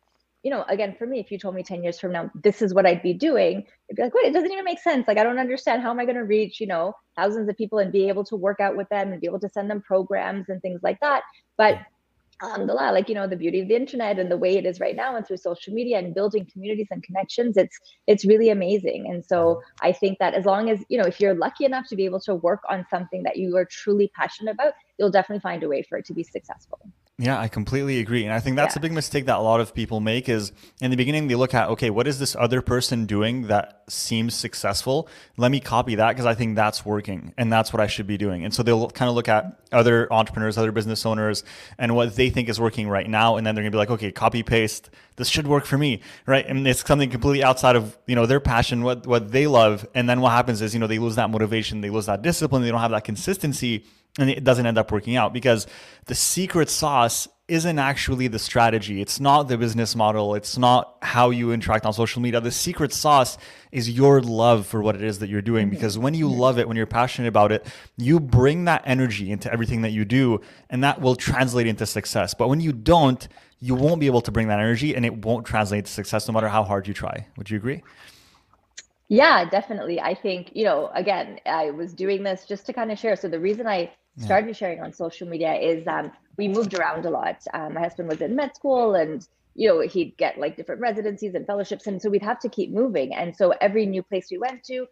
you 0.44 0.52
know, 0.52 0.64
again, 0.70 0.96
for 0.98 1.08
me, 1.08 1.20
if 1.20 1.32
you 1.32 1.38
told 1.38 1.56
me 1.56 1.64
10 1.64 1.84
years 1.84 2.00
from 2.00 2.12
now, 2.12 2.30
this 2.44 2.62
is 2.62 2.74
what 2.74 2.86
I'd 2.86 3.02
be 3.02 3.12
doing, 3.12 3.66
I'd 3.90 3.96
be 3.96 4.04
like, 4.04 4.14
wait, 4.14 4.28
it 4.28 4.34
doesn't 4.34 4.52
even 4.52 4.64
make 4.64 4.80
sense. 4.80 5.06
Like, 5.08 5.18
I 5.18 5.24
don't 5.24 5.40
understand. 5.40 5.82
How 5.82 5.90
am 5.90 6.00
I 6.00 6.06
going 6.06 6.16
to 6.16 6.24
reach, 6.24 6.62
you 6.62 6.68
know, 6.68 6.94
thousands 7.18 7.50
of 7.50 7.58
people 7.58 7.80
and 7.80 7.92
be 7.92 8.08
able 8.08 8.24
to 8.26 8.36
work 8.36 8.60
out 8.60 8.78
with 8.78 8.88
them 8.88 9.12
and 9.12 9.20
be 9.20 9.28
able 9.28 9.40
to 9.40 9.50
send 9.50 9.70
them 9.70 9.82
programs 9.82 10.48
and 10.48 10.62
things 10.62 10.80
like 10.84 11.00
that? 11.02 11.24
But 11.58 11.80
alhamdulillah 12.42 12.92
like 12.94 13.10
you 13.10 13.16
know 13.16 13.28
the 13.28 13.36
beauty 13.36 13.62
of 13.62 13.68
the 13.68 13.76
internet 13.76 14.20
and 14.20 14.30
the 14.30 14.38
way 14.38 14.58
it 14.58 14.66
is 14.66 14.80
right 14.80 14.96
now 14.96 15.16
and 15.16 15.26
through 15.26 15.38
social 15.38 15.74
media 15.74 15.98
and 15.98 16.14
building 16.14 16.48
communities 16.52 16.88
and 16.92 17.02
connections 17.04 17.58
it's 17.58 17.80
it's 18.06 18.26
really 18.26 18.50
amazing. 18.50 19.10
And 19.10 19.26
so 19.26 19.62
i 19.82 19.92
think 19.92 20.20
that 20.20 20.34
as 20.34 20.46
long 20.46 20.70
as 20.70 20.84
you 20.90 20.98
know 20.98 21.08
if 21.08 21.20
you're 21.20 21.34
lucky 21.34 21.66
enough 21.66 21.88
to 21.90 21.96
be 21.96 22.06
able 22.06 22.20
to 22.22 22.36
work 22.36 22.62
on 22.70 22.86
something 22.90 23.24
that 23.24 23.38
you 23.38 23.58
are 23.58 23.66
truly 23.66 24.12
passionate 24.16 24.52
about 24.52 24.74
you'll 24.98 25.12
definitely 25.12 25.42
find 25.42 25.64
a 25.64 25.68
way 25.68 25.82
for 25.82 25.98
it 25.98 26.06
to 26.06 26.14
be 26.14 26.24
successful 26.24 26.80
Yeah, 27.20 27.40
I 27.40 27.48
completely 27.48 27.98
agree. 27.98 28.26
And 28.26 28.32
I 28.32 28.40
think 28.40 28.58
that's 28.58 28.76
yeah. 28.76 28.80
a 28.80 28.82
big 28.82 28.92
mistake 28.92 29.26
that 29.26 29.38
a 29.38 29.42
lot 29.42 29.60
of 29.60 29.74
people 29.74 30.00
make 30.00 30.30
is 30.30 30.52
in 30.80 30.92
the 30.92 30.98
beginning 30.98 31.28
they 31.28 31.34
look 31.34 31.56
at, 31.56 31.68
okay, 31.70 31.90
what 31.90 32.06
is 32.08 32.20
this 32.20 32.36
other 32.36 32.62
person 32.62 33.08
doing 33.08 33.48
that 33.48 33.82
seems 33.90 34.36
successful? 34.36 35.10
Let 35.36 35.50
me 35.50 35.60
copy 35.60 35.96
that 35.96 36.10
because 36.10 36.28
I 36.28 36.36
think 36.36 36.56
that's 36.56 36.86
working 36.86 37.34
and 37.36 37.52
that's 37.52 37.74
what 37.74 37.80
I 37.80 37.88
should 37.88 38.06
be 38.06 38.18
doing. 38.18 38.46
And 38.46 38.54
so 38.54 38.62
they'll 38.62 38.92
kind 38.92 39.10
of 39.10 39.16
look 39.16 39.28
at 39.28 39.60
other 39.72 40.14
entrepreneurs, 40.14 40.60
other 40.60 40.72
business 40.72 41.08
owners 41.08 41.44
and 41.80 41.96
what 41.96 42.16
they 42.16 42.30
think 42.30 42.50
is 42.50 42.60
working 42.60 42.88
right 42.88 43.10
now 43.10 43.38
and 43.38 43.48
then 43.48 43.56
they're 43.56 43.64
going 43.64 43.72
to 43.72 43.76
be 43.76 43.80
like, 43.80 43.90
okay, 43.90 44.12
copy 44.12 44.44
paste, 44.44 44.92
this 45.16 45.28
should 45.28 45.48
work 45.48 45.66
for 45.66 45.80
me, 45.80 46.02
right? 46.28 46.46
And 46.46 46.68
it's 46.68 46.86
something 46.86 47.10
completely 47.10 47.44
outside 47.44 47.76
of, 47.76 47.98
you 48.06 48.14
know, 48.14 48.28
their 48.28 48.40
passion, 48.40 48.84
what 48.84 49.08
what 49.08 49.32
they 49.32 49.48
love. 49.48 49.88
And 49.96 50.08
then 50.08 50.22
what 50.22 50.34
happens 50.34 50.62
is, 50.62 50.76
you 50.76 50.80
know, 50.80 50.86
they 50.86 51.00
lose 51.00 51.16
that 51.16 51.32
motivation, 51.32 51.82
they 51.82 51.90
lose 51.90 52.06
that 52.06 52.22
discipline, 52.22 52.62
they 52.62 52.70
don't 52.70 52.80
have 52.80 52.92
that 52.92 53.06
consistency 53.06 53.86
and 54.18 54.30
it 54.30 54.44
doesn't 54.44 54.66
end 54.66 54.78
up 54.78 54.92
working 54.92 55.16
out 55.16 55.34
because 55.34 55.68
the 56.06 56.16
secret 56.16 56.70
sauce 56.70 57.28
isn't 57.48 57.80
actually 57.80 58.28
the 58.28 58.40
strategy. 58.40 59.00
It's 59.02 59.20
not 59.22 59.44
the 59.44 59.58
business 59.58 59.96
model. 59.96 60.36
It's 60.36 60.58
not 60.58 60.98
how 61.02 61.30
you 61.30 61.54
interact 61.54 61.86
on 61.86 61.94
social 61.94 62.22
media. 62.22 62.42
The 62.42 62.52
secret 62.52 62.92
sauce 62.92 63.38
is 63.72 63.90
your 63.90 64.22
love 64.22 64.68
for 64.68 64.82
what 64.82 64.96
it 64.96 65.02
is 65.02 65.20
that 65.20 65.30
you're 65.30 65.42
doing. 65.42 65.68
Mm-hmm. 65.68 65.76
Because 65.76 65.98
when 65.98 66.14
you 66.14 66.28
love 66.28 66.60
it, 66.60 66.68
when 66.68 66.76
you're 66.76 66.86
passionate 66.86 67.30
about 67.30 67.54
it, 67.54 67.66
you 67.96 68.20
bring 68.20 68.66
that 68.66 68.84
energy 68.86 69.32
into 69.32 69.52
everything 69.52 69.82
that 69.84 69.92
you 69.92 70.04
do, 70.04 70.42
and 70.70 70.84
that 70.84 71.00
will 71.00 71.16
translate 71.16 71.68
into 71.68 71.86
success. 71.86 72.34
But 72.34 72.50
when 72.50 72.60
you 72.60 72.74
don't, 72.74 73.26
you 73.62 73.76
won't 73.76 74.02
be 74.02 74.08
able 74.08 74.22
to 74.22 74.32
bring 74.32 74.50
that 74.50 74.60
energy 74.60 74.94
and 74.94 75.06
it 75.06 75.26
won't 75.26 75.46
translate 75.46 75.86
to 75.86 75.92
success 75.92 76.28
no 76.28 76.34
matter 76.34 76.50
how 76.50 76.64
hard 76.64 76.88
you 76.88 76.94
try. 76.94 77.28
Would 77.38 77.50
you 77.50 77.58
agree? 77.58 77.82
Yeah, 79.10 79.50
definitely. 79.50 80.02
I 80.02 80.14
think, 80.14 80.52
you 80.54 80.66
know, 80.66 80.92
again, 80.94 81.40
I 81.46 81.72
was 81.72 81.94
doing 81.94 82.24
this 82.24 82.46
just 82.46 82.66
to 82.66 82.74
kind 82.74 82.92
of 82.92 83.00
share. 83.00 83.16
So 83.16 83.30
the 83.30 83.40
reason 83.40 83.66
I 83.66 83.92
started 84.18 84.56
sharing 84.56 84.82
on 84.82 84.94
social 84.94 85.28
media 85.28 85.54
is 85.54 85.88
um, 85.88 86.12
we 86.38 86.48
moved 86.48 86.74
around 86.74 87.06
a 87.06 87.10
lot. 87.10 87.44
Um, 87.54 87.74
my 87.76 87.82
husband 87.82 88.10
was 88.10 88.22
in 88.22 88.36
med 88.36 88.56
school 88.56 88.96
and 88.96 89.28
you 89.56 89.68
know 89.68 89.82
he'd 89.82 90.16
get 90.18 90.38
like 90.38 90.56
different 90.56 90.82
residencies 90.82 91.36
and 91.36 91.46
fellowships. 91.46 91.88
And 91.88 92.02
so 92.02 92.10
we'd 92.10 92.24
have 92.24 92.40
to 92.40 92.50
keep 92.50 92.72
moving. 92.72 93.14
And 93.14 93.36
so 93.36 93.54
every 93.62 93.86
new 93.86 94.04
place 94.04 94.28
we 94.32 94.38
went 94.38 94.64
to 94.66 94.88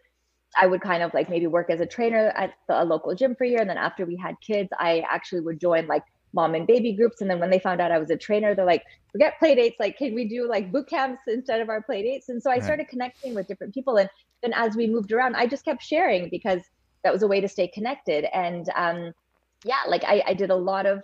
i 0.58 0.66
would 0.66 0.82
kind 0.82 1.04
of 1.04 1.14
like 1.14 1.30
maybe 1.30 1.48
work 1.48 1.70
as 1.70 1.82
a 1.82 1.86
trainer 1.86 2.28
at 2.36 2.54
the, 2.68 2.82
a 2.82 2.86
local 2.86 3.14
gym 3.16 3.36
for 3.36 3.44
a 3.44 3.50
year. 3.50 3.60
And 3.60 3.70
then 3.70 3.78
after 3.78 4.06
we 4.06 4.16
had 4.16 4.36
kids 4.42 4.70
i 4.80 5.04
actually 5.10 5.42
would 5.42 5.60
join 5.60 5.88
like 5.88 6.04
mom 6.34 6.54
and 6.54 6.68
baby 6.68 6.94
groups. 6.94 7.22
And 7.22 7.30
then 7.30 7.40
when 7.40 7.50
they 7.50 7.60
found 7.60 7.82
out 7.82 7.92
i 7.92 7.98
was 7.98 8.10
a 8.10 8.18
trainer 8.18 8.56
they're 8.56 8.66
like 8.66 8.84
forget 9.12 9.38
play 9.40 9.56
dates 9.56 9.78
like 9.80 9.98
can 9.98 10.14
we 10.14 10.28
do 10.28 10.48
like 10.48 10.72
boot 10.72 10.88
camps 10.88 11.22
instead 11.28 11.62
of 11.62 11.70
our 11.70 11.82
play 11.82 12.04
dates 12.04 12.30
and 12.30 12.42
so 12.42 12.52
i 12.52 12.60
started 12.60 12.88
connecting 12.88 13.34
with 13.34 13.48
different 13.48 13.74
people. 13.74 13.98
And 13.98 14.10
then 14.42 14.54
as 14.54 14.76
we 14.76 14.88
moved 14.88 15.12
around 15.12 15.36
i 15.36 15.48
just 15.48 15.66
kept 15.66 15.84
sharing 15.84 16.30
because 16.30 16.62
that 17.06 17.14
was 17.14 17.22
a 17.22 17.28
way 17.28 17.40
to 17.40 17.48
stay 17.48 17.68
connected. 17.68 18.26
And 18.34 18.68
um, 18.76 19.14
yeah, 19.64 19.84
like 19.88 20.04
I, 20.04 20.24
I 20.26 20.34
did 20.34 20.50
a 20.50 20.56
lot 20.56 20.88
of, 20.88 21.04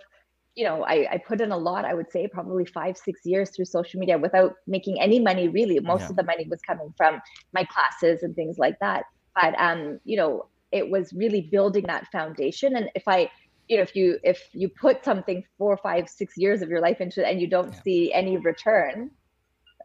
you 0.56 0.64
know, 0.64 0.82
I, 0.82 1.06
I 1.12 1.18
put 1.18 1.40
in 1.40 1.52
a 1.52 1.56
lot, 1.56 1.84
I 1.84 1.94
would 1.94 2.10
say 2.10 2.26
probably 2.26 2.66
five, 2.66 2.98
six 2.98 3.20
years 3.24 3.50
through 3.50 3.66
social 3.66 4.00
media 4.00 4.18
without 4.18 4.56
making 4.66 5.00
any 5.00 5.20
money 5.20 5.48
really. 5.48 5.78
Most 5.78 6.00
yeah. 6.00 6.08
of 6.10 6.16
the 6.16 6.24
money 6.24 6.46
was 6.50 6.60
coming 6.60 6.92
from 6.96 7.22
my 7.54 7.64
classes 7.64 8.24
and 8.24 8.34
things 8.34 8.58
like 8.58 8.78
that. 8.80 9.04
But 9.40 9.54
um, 9.58 10.00
you 10.04 10.16
know, 10.16 10.46
it 10.72 10.90
was 10.90 11.12
really 11.12 11.42
building 11.42 11.84
that 11.86 12.08
foundation. 12.10 12.74
And 12.76 12.90
if 12.96 13.06
I, 13.06 13.30
you 13.68 13.76
know, 13.76 13.82
if 13.84 13.94
you 13.94 14.18
if 14.24 14.48
you 14.52 14.68
put 14.68 15.04
something 15.04 15.44
four, 15.56 15.76
five, 15.76 16.08
six 16.08 16.36
years 16.36 16.62
of 16.62 16.68
your 16.68 16.80
life 16.80 17.00
into 17.00 17.22
it 17.22 17.30
and 17.30 17.40
you 17.40 17.46
don't 17.46 17.72
yeah. 17.72 17.82
see 17.82 18.12
any 18.12 18.38
return, 18.38 19.12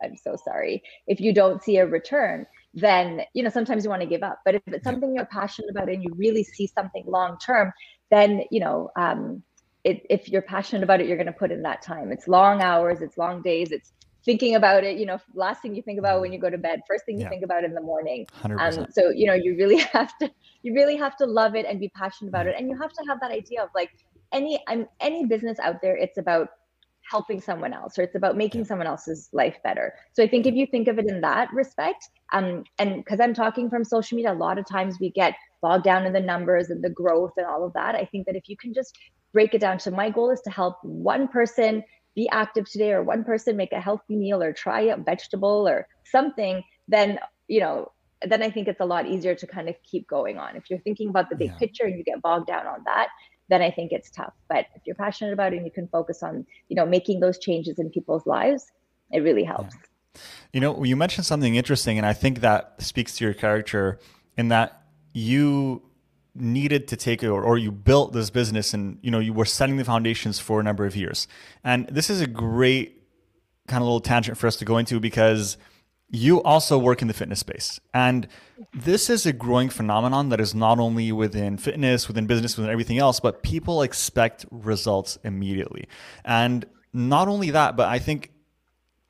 I'm 0.04 0.18
so 0.18 0.36
sorry. 0.44 0.82
If 1.06 1.22
you 1.22 1.32
don't 1.32 1.64
see 1.64 1.78
a 1.78 1.86
return, 1.86 2.48
then 2.74 3.22
you 3.34 3.44
know 3.44 3.50
sometimes 3.50 3.84
you 3.84 3.90
want 3.90 4.02
to 4.02 4.08
give 4.08 4.24
up. 4.24 4.40
But 4.46 4.56
if 4.56 4.62
it's 4.68 4.84
something 4.84 5.16
you're 5.16 5.26
passionate 5.26 5.72
about 5.72 5.90
and 5.90 6.04
you 6.04 6.14
really 6.16 6.44
see 6.44 6.68
something 6.68 7.04
long 7.08 7.38
term 7.40 7.72
then 8.10 8.44
you 8.52 8.60
know 8.60 8.90
um, 8.96 9.44
it, 9.84 10.06
if 10.10 10.30
you're 10.30 10.42
passionate 10.42 10.84
about 10.84 11.02
it 11.02 11.08
you're 11.08 11.18
going 11.18 11.28
to 11.28 11.34
put 11.34 11.52
in 11.52 11.62
that 11.64 11.82
time. 11.82 12.12
It's 12.12 12.28
long 12.28 12.62
hours 12.62 13.02
it's 13.02 13.18
long 13.18 13.42
days 13.42 13.72
it's 13.72 13.94
thinking 14.26 14.56
about 14.56 14.84
it 14.84 14.98
you 14.98 15.06
know 15.06 15.18
last 15.36 15.62
thing 15.62 15.74
you 15.74 15.82
think 15.82 16.00
about 16.00 16.20
when 16.20 16.34
you 16.34 16.40
go 16.40 16.50
to 16.50 16.58
bed 16.58 16.82
first 16.86 17.06
thing 17.06 17.16
you 17.16 17.24
yeah. 17.24 17.30
think 17.30 17.44
about 17.44 17.64
in 17.64 17.74
the 17.74 17.82
morning. 17.82 18.26
100%. 18.44 18.78
um, 18.78 18.88
so 18.92 19.10
you 19.10 19.26
know 19.26 19.34
you 19.34 19.56
really 19.56 19.78
have 19.94 20.18
to 20.20 20.30
you 20.64 20.74
really 20.74 20.98
have 20.98 21.16
to 21.18 21.26
love 21.26 21.56
it 21.56 21.66
and 21.66 21.80
be 21.80 21.90
passionate 21.90 22.30
about 22.30 22.48
it. 22.48 22.56
And 22.58 22.70
you 22.70 22.78
have 22.78 22.92
to 22.94 23.04
have 23.08 23.20
that 23.22 23.32
idea 23.32 23.64
of 23.64 23.70
like 23.74 23.92
any 24.34 24.62
i'm 24.68 24.86
any 25.00 25.26
business 25.26 25.58
out 25.60 25.82
there 25.82 25.96
it's 25.96 26.18
about 26.18 26.50
helping 27.10 27.40
someone 27.42 27.74
else 27.74 27.98
or 27.98 28.04
it's 28.04 28.16
about 28.16 28.36
making 28.36 28.66
someone 28.66 28.88
else's 28.88 29.30
life 29.34 29.58
better. 29.64 29.94
So 30.14 30.24
i 30.24 30.28
think 30.28 30.46
if 30.46 30.56
you 30.56 30.66
think 30.66 30.88
of 30.88 31.00
it 31.00 31.08
in 31.08 31.22
that 31.22 31.52
respect 31.54 32.10
um 32.34 32.64
and 32.80 33.04
because 33.04 33.20
i'm 33.20 33.34
talking 33.34 33.70
from 33.70 33.84
social 33.84 34.16
media 34.16 34.34
a 34.34 34.34
lot 34.34 34.58
of 34.58 34.66
times 34.68 34.98
we 35.00 35.12
get 35.12 35.34
bogged 35.62 35.84
down 35.84 36.06
in 36.06 36.14
the 36.14 36.20
numbers 36.20 36.70
and 36.70 36.84
the 36.84 36.90
growth 36.90 37.32
and 37.38 37.46
all 37.46 37.66
of 37.66 37.74
that. 37.74 37.96
I 37.96 38.06
think 38.06 38.26
that 38.26 38.36
if 38.36 38.48
you 38.48 38.58
can 38.58 38.74
just 38.74 38.98
break 39.34 39.54
it 39.54 39.62
down 39.62 39.78
to 39.80 39.92
my 39.92 40.10
goal 40.10 40.32
is 40.32 40.42
to 40.42 40.52
help 40.52 40.78
one 40.84 41.28
person 41.28 41.84
be 42.16 42.28
active 42.30 42.70
today 42.70 42.92
or 42.92 43.04
one 43.04 43.24
person 43.24 43.56
make 43.56 43.72
a 43.72 43.80
healthy 43.80 44.16
meal 44.16 44.42
or 44.42 44.52
try 44.54 44.82
a 44.82 44.98
vegetable 44.98 45.68
or 45.68 45.88
something 46.06 46.64
then 46.88 47.20
you 47.48 47.60
know 47.60 47.92
then 48.28 48.42
i 48.42 48.50
think 48.50 48.68
it's 48.68 48.80
a 48.80 48.86
lot 48.86 49.06
easier 49.06 49.36
to 49.36 49.46
kind 49.46 49.70
of 49.70 49.76
keep 49.84 50.08
going 50.08 50.40
on. 50.40 50.56
If 50.56 50.70
you're 50.70 50.80
thinking 50.80 51.10
about 51.10 51.30
the 51.30 51.36
big 51.36 51.52
yeah. 51.52 51.58
picture 51.58 51.84
and 51.84 51.98
you 51.98 52.04
get 52.04 52.22
bogged 52.22 52.48
down 52.48 52.66
on 52.66 52.82
that 52.86 53.10
then 53.50 53.62
I 53.62 53.72
think 53.72 53.92
it's 53.92 54.10
tough. 54.10 54.34
But 54.50 54.68
if 54.76 54.82
you're 54.86 54.96
passionate 54.96 55.34
about 55.34 55.54
it 55.54 55.58
and 55.58 55.66
you 55.66 55.72
can 55.72 55.88
focus 55.88 56.24
on, 56.24 56.46
you 56.70 56.76
know, 56.76 56.86
making 56.86 57.20
those 57.20 57.38
changes 57.38 57.80
in 57.80 57.90
people's 57.90 58.26
lives, 58.26 58.72
it 59.12 59.20
really 59.20 59.44
helps. 59.44 59.74
Yeah. 59.76 60.22
You 60.54 60.62
know, 60.62 60.84
you 60.84 60.96
mentioned 60.96 61.26
something 61.26 61.56
interesting, 61.56 61.98
and 61.98 62.06
I 62.06 62.14
think 62.14 62.40
that 62.42 62.76
speaks 62.80 63.18
to 63.18 63.26
your 63.26 63.34
character 63.34 64.00
in 64.36 64.48
that 64.50 64.82
you 65.14 65.82
needed 66.34 66.88
to 66.90 66.96
take 66.96 67.24
it 67.24 67.28
or, 67.28 67.44
or 67.44 67.58
you 67.58 67.72
built 67.72 68.14
this 68.14 68.30
business 68.30 68.74
and 68.74 69.00
you 69.02 69.10
know 69.10 69.20
you 69.20 69.34
were 69.34 69.46
setting 69.46 69.78
the 69.78 69.84
foundations 69.84 70.38
for 70.40 70.60
a 70.60 70.64
number 70.64 70.86
of 70.86 70.96
years 70.96 71.28
and 71.64 71.88
this 71.88 72.12
is 72.12 72.22
a 72.22 72.28
great 72.28 73.02
kind 73.68 73.82
of 73.82 73.86
little 73.86 74.00
tangent 74.00 74.38
for 74.38 74.46
us 74.46 74.56
to 74.56 74.64
go 74.64 74.78
into 74.78 75.00
because 75.00 75.58
you 76.10 76.42
also 76.44 76.78
work 76.78 77.02
in 77.02 77.08
the 77.08 77.14
fitness 77.14 77.40
space. 77.40 77.80
And 77.94 78.28
this 78.74 79.10
is 79.10 79.26
a 79.26 79.34
growing 79.34 79.70
phenomenon 79.70 80.30
that 80.30 80.40
is 80.40 80.56
not 80.56 80.80
only 80.80 81.12
within 81.12 81.58
fitness, 81.58 82.08
within 82.08 82.28
business, 82.28 82.58
within 82.58 82.72
everything 82.72 82.98
else, 82.98 83.20
but 83.20 83.44
people 83.44 83.82
expect 83.82 84.46
results 84.50 85.18
immediately. 85.24 85.88
And 86.24 86.66
not 86.94 87.28
only 87.28 87.52
that, 87.52 87.76
but 87.76 87.90
I 87.90 88.00
think 88.00 88.32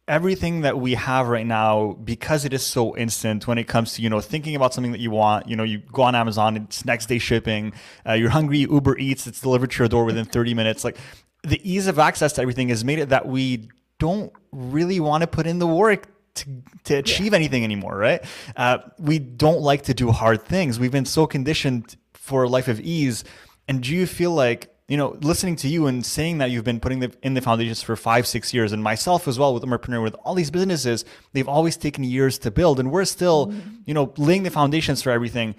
everything 0.08 0.62
that 0.62 0.80
we 0.80 0.96
have 0.96 1.28
right 1.28 1.46
now 1.46 1.92
because 2.04 2.46
it 2.46 2.54
is 2.54 2.66
so 2.66 2.96
instant 2.96 3.46
when 3.46 3.58
it 3.58 3.68
comes 3.68 3.94
to 3.94 4.02
you 4.02 4.10
know 4.10 4.22
thinking 4.22 4.56
about 4.56 4.74
something 4.74 4.94
that 4.94 5.02
you 5.02 5.12
want 5.12 5.50
you 5.50 5.56
know 5.56 5.64
you 5.64 5.80
go 5.92 6.02
on 6.02 6.16
amazon 6.16 6.56
it's 6.56 6.86
next 6.86 7.08
day 7.08 7.20
shipping 7.20 7.74
uh, 8.08 8.14
you're 8.14 8.30
hungry 8.30 8.60
uber 8.60 8.98
eats 8.98 9.28
it's 9.28 9.42
delivered 9.42 9.70
to 9.70 9.80
your 9.80 9.90
door 9.90 10.06
within 10.06 10.24
30 10.24 10.54
minutes 10.54 10.86
like 10.86 10.96
the 11.44 11.60
ease 11.70 11.88
of 11.88 12.00
access 12.00 12.32
to 12.32 12.42
everything 12.42 12.70
has 12.70 12.86
made 12.86 13.00
it 13.00 13.10
that 13.10 13.28
we 13.28 13.68
don't 14.00 14.32
really 14.54 15.02
want 15.02 15.22
to 15.22 15.28
put 15.28 15.46
in 15.46 15.60
the 15.60 15.68
work 15.68 16.08
to, 16.38 16.46
to 16.86 16.96
achieve 16.96 17.34
yeah. 17.34 17.38
anything 17.38 17.64
anymore, 17.64 17.96
right? 17.98 18.24
Uh, 18.56 18.80
we 18.98 19.20
don't 19.20 19.62
like 19.62 19.84
to 19.84 19.94
do 19.94 20.12
hard 20.12 20.46
things. 20.46 20.80
We've 20.80 20.92
been 20.92 21.06
so 21.06 21.28
conditioned 21.28 21.98
for 22.14 22.44
a 22.44 22.50
life 22.50 22.68
of 22.68 22.80
ease. 22.80 23.24
And 23.68 23.84
do 23.84 23.94
you 23.94 24.08
feel 24.08 24.32
like, 24.32 24.74
you 24.88 24.96
know, 24.96 25.18
listening 25.22 25.58
to 25.58 25.68
you 25.68 25.88
and 25.88 26.06
saying 26.06 26.38
that 26.38 26.50
you've 26.50 26.64
been 26.64 26.80
putting 26.80 27.00
the, 27.00 27.12
in 27.22 27.34
the 27.34 27.42
foundations 27.42 27.82
for 27.84 27.96
five, 27.98 28.26
six 28.26 28.54
years, 28.54 28.72
and 28.72 28.82
myself 28.82 29.28
as 29.28 29.38
well 29.38 29.54
with 29.54 29.64
Umarpreneur, 29.64 30.02
with 30.02 30.16
all 30.24 30.34
these 30.34 30.50
businesses, 30.50 31.04
they've 31.34 31.50
always 31.50 31.76
taken 31.76 32.06
years 32.06 32.38
to 32.40 32.52
build. 32.52 32.80
And 32.80 32.90
we're 32.90 33.04
still, 33.04 33.48
mm-hmm. 33.48 33.70
you 33.86 33.94
know, 33.94 34.14
laying 34.18 34.44
the 34.44 34.50
foundations 34.50 35.02
for 35.02 35.12
everything. 35.12 35.56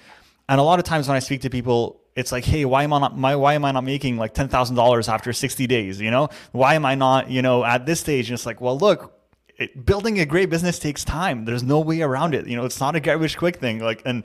And 0.48 0.58
a 0.58 0.62
lot 0.62 0.78
of 0.78 0.86
times 0.86 1.08
when 1.08 1.16
I 1.16 1.20
speak 1.20 1.42
to 1.42 1.50
people, 1.50 2.00
it's 2.16 2.32
like, 2.32 2.46
hey, 2.46 2.64
why 2.64 2.84
am 2.84 2.92
I 2.94 3.00
not 3.00 3.18
my 3.18 3.36
why 3.36 3.52
am 3.52 3.66
I 3.66 3.72
not 3.72 3.84
making 3.84 4.16
like 4.16 4.32
ten 4.32 4.48
thousand 4.48 4.76
dollars 4.76 5.08
after 5.08 5.32
sixty 5.32 5.66
days? 5.66 6.00
You 6.00 6.10
know, 6.10 6.30
why 6.52 6.74
am 6.74 6.86
I 6.86 6.94
not, 6.94 7.30
you 7.30 7.42
know, 7.42 7.64
at 7.64 7.84
this 7.84 8.00
stage? 8.00 8.30
And 8.30 8.34
it's 8.34 8.46
like, 8.46 8.60
well, 8.60 8.78
look, 8.78 9.17
it, 9.58 9.84
building 9.84 10.18
a 10.20 10.26
great 10.26 10.50
business 10.50 10.78
takes 10.78 11.04
time. 11.04 11.44
There's 11.44 11.62
no 11.62 11.80
way 11.80 12.00
around 12.00 12.34
it. 12.34 12.46
You 12.46 12.56
know, 12.56 12.64
it's 12.64 12.80
not 12.80 12.96
a 12.96 13.00
garbage 13.00 13.36
quick 13.36 13.56
thing. 13.56 13.80
Like, 13.80 14.02
and 14.04 14.24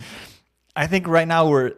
I 0.76 0.88
think 0.88 1.08
right 1.08 1.28
now 1.28 1.50
we're 1.50 1.74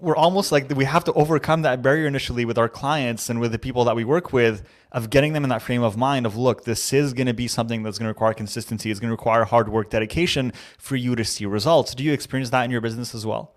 we're 0.00 0.16
almost 0.16 0.52
like 0.52 0.70
we 0.70 0.84
have 0.84 1.02
to 1.04 1.12
overcome 1.14 1.62
that 1.62 1.82
barrier 1.82 2.06
initially 2.06 2.44
with 2.44 2.56
our 2.56 2.68
clients 2.68 3.28
and 3.28 3.40
with 3.40 3.50
the 3.50 3.58
people 3.58 3.84
that 3.84 3.96
we 3.96 4.04
work 4.04 4.32
with 4.32 4.62
of 4.92 5.10
getting 5.10 5.32
them 5.32 5.42
in 5.42 5.50
that 5.50 5.60
frame 5.60 5.82
of 5.82 5.96
mind 5.96 6.24
of 6.24 6.36
look 6.36 6.64
this 6.64 6.92
is 6.92 7.12
going 7.12 7.26
to 7.26 7.34
be 7.34 7.48
something 7.48 7.82
that's 7.82 7.98
going 7.98 8.04
to 8.04 8.10
require 8.10 8.32
consistency 8.32 8.92
it's 8.92 9.00
going 9.00 9.08
to 9.08 9.12
require 9.12 9.42
hard 9.42 9.68
work 9.68 9.90
dedication 9.90 10.52
for 10.78 10.94
you 10.94 11.16
to 11.16 11.24
see 11.24 11.44
results 11.46 11.96
do 11.96 12.04
you 12.04 12.12
experience 12.12 12.50
that 12.50 12.62
in 12.62 12.70
your 12.70 12.80
business 12.80 13.12
as 13.12 13.26
well 13.26 13.56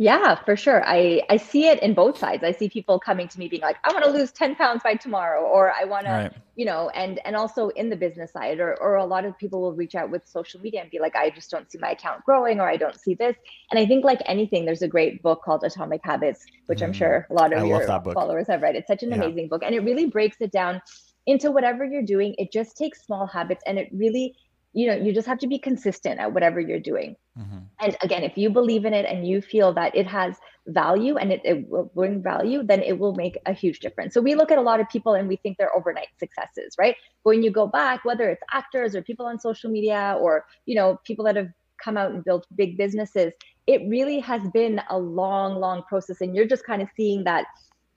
yeah, 0.00 0.34
for 0.46 0.56
sure. 0.56 0.82
I, 0.86 1.20
I 1.28 1.36
see 1.36 1.66
it 1.66 1.82
in 1.82 1.92
both 1.92 2.16
sides. 2.16 2.42
I 2.42 2.52
see 2.52 2.70
people 2.70 2.98
coming 2.98 3.28
to 3.28 3.38
me 3.38 3.48
being 3.48 3.60
like, 3.60 3.76
I 3.84 3.92
want 3.92 4.02
to 4.06 4.10
lose 4.10 4.32
10 4.32 4.56
pounds 4.56 4.80
by 4.82 4.94
tomorrow, 4.94 5.42
or 5.42 5.74
I 5.78 5.84
want 5.84 6.06
right. 6.06 6.32
to, 6.32 6.40
you 6.56 6.64
know, 6.64 6.88
and 6.94 7.20
and 7.26 7.36
also 7.36 7.68
in 7.68 7.90
the 7.90 7.96
business 7.96 8.32
side, 8.32 8.60
or 8.60 8.80
or 8.80 8.96
a 8.96 9.04
lot 9.04 9.26
of 9.26 9.36
people 9.36 9.60
will 9.60 9.74
reach 9.74 9.94
out 9.94 10.08
with 10.08 10.26
social 10.26 10.58
media 10.58 10.80
and 10.80 10.90
be 10.90 11.00
like, 11.00 11.14
I 11.16 11.28
just 11.28 11.50
don't 11.50 11.70
see 11.70 11.76
my 11.76 11.90
account 11.90 12.24
growing, 12.24 12.60
or 12.60 12.66
I 12.66 12.78
don't 12.78 12.98
see 12.98 13.12
this. 13.12 13.36
And 13.70 13.78
I 13.78 13.84
think 13.84 14.02
like 14.02 14.22
anything, 14.24 14.64
there's 14.64 14.80
a 14.80 14.88
great 14.88 15.22
book 15.22 15.42
called 15.44 15.64
Atomic 15.64 16.00
Habits, 16.02 16.46
which 16.64 16.78
mm. 16.78 16.84
I'm 16.84 16.92
sure 16.94 17.26
a 17.28 17.34
lot 17.34 17.52
of 17.52 17.62
I 17.62 17.66
your 17.66 17.86
followers 17.86 18.46
have 18.46 18.62
read. 18.62 18.76
It's 18.76 18.88
such 18.88 19.02
an 19.02 19.10
yeah. 19.10 19.16
amazing 19.16 19.48
book. 19.48 19.62
And 19.62 19.74
it 19.74 19.80
really 19.80 20.06
breaks 20.06 20.38
it 20.40 20.50
down 20.50 20.80
into 21.26 21.50
whatever 21.50 21.84
you're 21.84 22.00
doing. 22.00 22.34
It 22.38 22.52
just 22.52 22.74
takes 22.74 23.04
small 23.04 23.26
habits 23.26 23.62
and 23.66 23.78
it 23.78 23.90
really 23.92 24.34
you 24.72 24.86
know 24.86 24.94
you 24.94 25.12
just 25.12 25.26
have 25.26 25.38
to 25.38 25.46
be 25.46 25.58
consistent 25.58 26.20
at 26.20 26.32
whatever 26.32 26.60
you're 26.60 26.80
doing. 26.80 27.16
Mm-hmm. 27.38 27.58
and 27.80 27.96
again 28.02 28.24
if 28.24 28.36
you 28.36 28.50
believe 28.50 28.84
in 28.84 28.92
it 28.92 29.06
and 29.06 29.26
you 29.26 29.40
feel 29.40 29.72
that 29.74 29.94
it 29.94 30.06
has 30.06 30.36
value 30.66 31.16
and 31.16 31.32
it, 31.32 31.40
it 31.44 31.68
will 31.68 31.90
bring 31.94 32.22
value 32.22 32.62
then 32.62 32.82
it 32.82 32.98
will 32.98 33.14
make 33.14 33.38
a 33.46 33.52
huge 33.52 33.80
difference. 33.80 34.14
So 34.14 34.20
we 34.20 34.34
look 34.34 34.50
at 34.50 34.58
a 34.58 34.62
lot 34.62 34.80
of 34.80 34.88
people 34.88 35.14
and 35.14 35.28
we 35.28 35.36
think 35.36 35.56
they're 35.56 35.74
overnight 35.74 36.08
successes 36.18 36.74
right? 36.78 36.96
But 37.24 37.30
when 37.30 37.42
you 37.42 37.50
go 37.50 37.66
back 37.66 38.04
whether 38.04 38.28
it's 38.28 38.42
actors 38.52 38.94
or 38.94 39.02
people 39.02 39.26
on 39.26 39.38
social 39.38 39.70
media 39.70 40.16
or 40.20 40.44
you 40.66 40.74
know 40.74 41.00
people 41.04 41.24
that 41.26 41.36
have 41.36 41.48
come 41.82 41.96
out 41.96 42.10
and 42.10 42.22
built 42.24 42.46
big 42.56 42.76
businesses 42.76 43.32
it 43.70 43.82
really 43.88 44.18
has 44.18 44.42
been 44.52 44.80
a 44.90 44.98
long 44.98 45.60
long 45.60 45.84
process. 45.84 46.20
And 46.20 46.34
you're 46.34 46.46
just 46.46 46.64
kind 46.64 46.82
of 46.82 46.88
seeing 46.96 47.22
that 47.24 47.46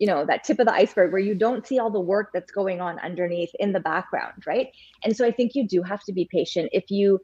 you 0.04 0.08
know 0.08 0.26
that 0.26 0.44
tip 0.44 0.60
of 0.60 0.66
the 0.66 0.74
iceberg 0.74 1.14
where 1.14 1.22
you 1.30 1.34
don't 1.34 1.66
see 1.66 1.80
all 1.80 1.90
the 1.90 2.08
work 2.14 2.32
that's 2.34 2.52
going 2.52 2.82
on 2.82 3.00
underneath 3.00 3.52
in 3.58 3.72
the 3.72 3.80
background 3.80 4.44
right? 4.46 4.68
And 5.06 5.16
so 5.16 5.26
i 5.26 5.32
think 5.32 5.56
you 5.56 5.66
do 5.66 5.82
have 5.82 6.04
to 6.08 6.12
be 6.12 6.28
patient. 6.30 6.68
If 6.74 6.92
you 6.92 7.20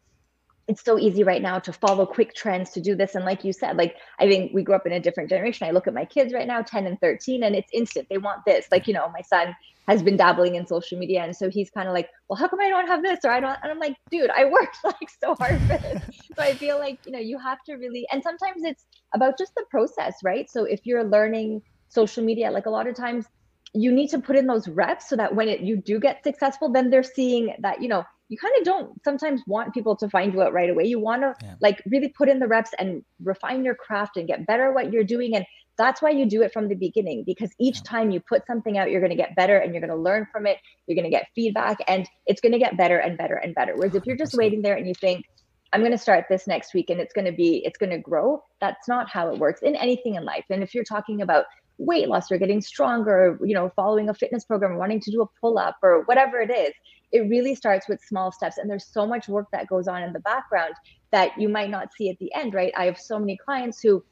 it's 0.69 0.85
so 0.85 0.99
easy 0.99 1.23
right 1.23 1.41
now 1.41 1.57
to 1.57 1.73
follow 1.73 2.05
quick 2.05 2.35
trends 2.35 2.69
to 2.69 2.79
do 2.79 2.95
this. 2.95 3.15
And 3.15 3.25
like 3.25 3.43
you 3.43 3.51
said 3.51 3.75
like 3.75 3.95
i 4.19 4.29
think 4.29 4.53
we 4.53 4.63
grew 4.63 4.75
up 4.75 4.85
in 4.85 4.93
a 4.93 4.99
different 5.05 5.29
generation. 5.29 5.67
I 5.67 5.71
look 5.71 5.87
at 5.87 5.93
my 5.93 6.05
kids 6.05 6.31
right 6.33 6.47
now 6.47 6.61
10 6.61 6.87
and 6.87 6.97
13 7.01 7.43
and 7.43 7.53
it's 7.53 7.71
instant. 7.73 8.07
They 8.09 8.19
want 8.27 8.45
this. 8.45 8.67
Like 8.71 8.87
you 8.87 8.93
know 8.93 9.09
my 9.09 9.23
son 9.33 9.53
has 9.89 10.01
been 10.07 10.15
dabbling 10.15 10.55
in 10.55 10.67
social 10.67 10.99
media. 10.99 11.23
And 11.23 11.35
so 11.35 11.49
he's 11.49 11.71
kind 11.71 11.89
of 11.89 11.93
like 11.99 12.07
well 12.29 12.37
how 12.37 12.47
come 12.47 12.61
i 12.61 12.69
don't 12.69 12.87
have 12.87 13.03
this? 13.03 13.19
Or 13.25 13.31
i 13.31 13.41
don't 13.41 13.59
and 13.61 13.73
i'm 13.73 13.79
like 13.79 13.97
dude 14.09 14.29
i 14.41 14.45
worked 14.45 14.77
like 14.85 15.09
so 15.21 15.35
hard 15.41 15.59
for 15.67 15.77
this. 15.85 16.01
So 16.37 16.41
i 16.49 16.53
feel 16.53 16.79
like 16.79 16.99
you 17.05 17.11
know 17.11 17.25
you 17.31 17.37
have 17.49 17.61
to 17.67 17.73
really 17.83 18.07
and 18.13 18.23
sometimes 18.23 18.63
it's 18.63 18.85
about 19.13 19.37
just 19.37 19.53
the 19.55 19.65
process 19.75 20.15
right? 20.23 20.47
So 20.49 20.63
if 20.63 20.85
you're 20.85 21.03
learning 21.03 21.61
social 21.89 22.23
media 22.23 22.49
like 22.51 22.65
a 22.65 22.69
lot 22.69 22.87
of 22.87 22.95
times 22.95 23.25
you 23.73 23.91
need 23.91 24.09
to 24.09 24.19
put 24.19 24.35
in 24.35 24.47
those 24.47 24.67
reps 24.67 25.09
so 25.09 25.15
that 25.15 25.35
when 25.35 25.47
it, 25.47 25.61
you 25.61 25.77
do 25.77 25.99
get 25.99 26.23
successful 26.23 26.71
then 26.71 26.89
they're 26.89 27.03
seeing 27.03 27.53
that 27.59 27.81
you 27.81 27.87
know 27.87 28.03
you 28.29 28.37
kind 28.37 28.53
of 28.59 28.63
don't 28.63 29.03
sometimes 29.03 29.41
want 29.47 29.73
people 29.73 29.95
to 29.95 30.07
find 30.09 30.33
you 30.33 30.41
out 30.41 30.53
right 30.53 30.69
away 30.69 30.85
you 30.85 30.99
want 30.99 31.21
to 31.21 31.33
yeah. 31.43 31.55
like 31.61 31.81
really 31.87 32.09
put 32.09 32.29
in 32.29 32.39
the 32.39 32.47
reps 32.47 32.71
and 32.79 33.03
refine 33.23 33.63
your 33.63 33.75
craft 33.75 34.17
and 34.17 34.27
get 34.27 34.45
better 34.45 34.69
at 34.69 34.73
what 34.73 34.91
you're 34.91 35.03
doing 35.03 35.35
and 35.35 35.45
that's 35.77 36.01
why 36.01 36.09
you 36.09 36.25
do 36.25 36.41
it 36.41 36.51
from 36.51 36.67
the 36.67 36.75
beginning 36.75 37.23
because 37.25 37.51
each 37.59 37.77
yeah. 37.77 37.91
time 37.91 38.11
you 38.11 38.19
put 38.19 38.45
something 38.45 38.77
out 38.77 38.91
you're 38.91 39.01
going 39.01 39.11
to 39.11 39.15
get 39.15 39.35
better 39.35 39.57
and 39.57 39.73
you're 39.73 39.81
going 39.81 39.89
to 39.89 39.95
learn 39.95 40.27
from 40.31 40.45
it 40.45 40.57
you're 40.87 40.95
going 40.95 41.09
to 41.09 41.15
get 41.15 41.27
feedback 41.35 41.77
and 41.87 42.07
it's 42.27 42.41
going 42.41 42.51
to 42.51 42.59
get 42.59 42.77
better 42.77 42.97
and 42.97 43.17
better 43.17 43.35
and 43.35 43.55
better 43.55 43.75
whereas 43.75 43.95
if 43.95 44.05
you're 44.05 44.17
just 44.17 44.35
waiting 44.35 44.61
there 44.61 44.75
and 44.75 44.87
you 44.87 44.93
think 44.93 45.25
I'm 45.71 45.81
going 45.81 45.91
to 45.91 45.97
start 45.99 46.25
this 46.29 46.47
next 46.47 46.73
week 46.73 46.89
and 46.89 46.99
it's 46.99 47.13
going 47.13 47.25
to 47.25 47.31
be, 47.31 47.63
it's 47.63 47.77
going 47.77 47.91
to 47.91 47.99
grow. 47.99 48.43
That's 48.59 48.87
not 48.87 49.07
how 49.07 49.31
it 49.31 49.37
works 49.37 49.61
in 49.61 49.75
anything 49.75 50.15
in 50.15 50.25
life. 50.25 50.45
And 50.49 50.63
if 50.63 50.73
you're 50.73 50.83
talking 50.83 51.21
about 51.21 51.45
weight 51.79 52.09
loss 52.09 52.31
or 52.31 52.37
getting 52.37 52.61
stronger, 52.61 53.39
you 53.43 53.55
know, 53.55 53.71
following 53.75 54.09
a 54.09 54.13
fitness 54.13 54.43
program, 54.43 54.77
wanting 54.77 54.99
to 54.99 55.11
do 55.11 55.21
a 55.21 55.25
pull 55.41 55.57
up 55.57 55.77
or 55.81 56.03
whatever 56.03 56.39
it 56.39 56.51
is, 56.51 56.73
it 57.11 57.21
really 57.21 57.55
starts 57.55 57.87
with 57.87 57.99
small 58.01 58.31
steps. 58.31 58.57
And 58.57 58.69
there's 58.69 58.85
so 58.85 59.07
much 59.07 59.27
work 59.27 59.47
that 59.51 59.67
goes 59.67 59.87
on 59.87 60.03
in 60.03 60.13
the 60.13 60.19
background 60.19 60.73
that 61.11 61.31
you 61.39 61.49
might 61.49 61.69
not 61.69 61.87
see 61.97 62.09
at 62.09 62.19
the 62.19 62.31
end, 62.35 62.53
right? 62.53 62.73
I 62.77 62.85
have 62.85 62.99
so 62.99 63.17
many 63.17 63.37
clients 63.37 63.81
who 63.81 64.03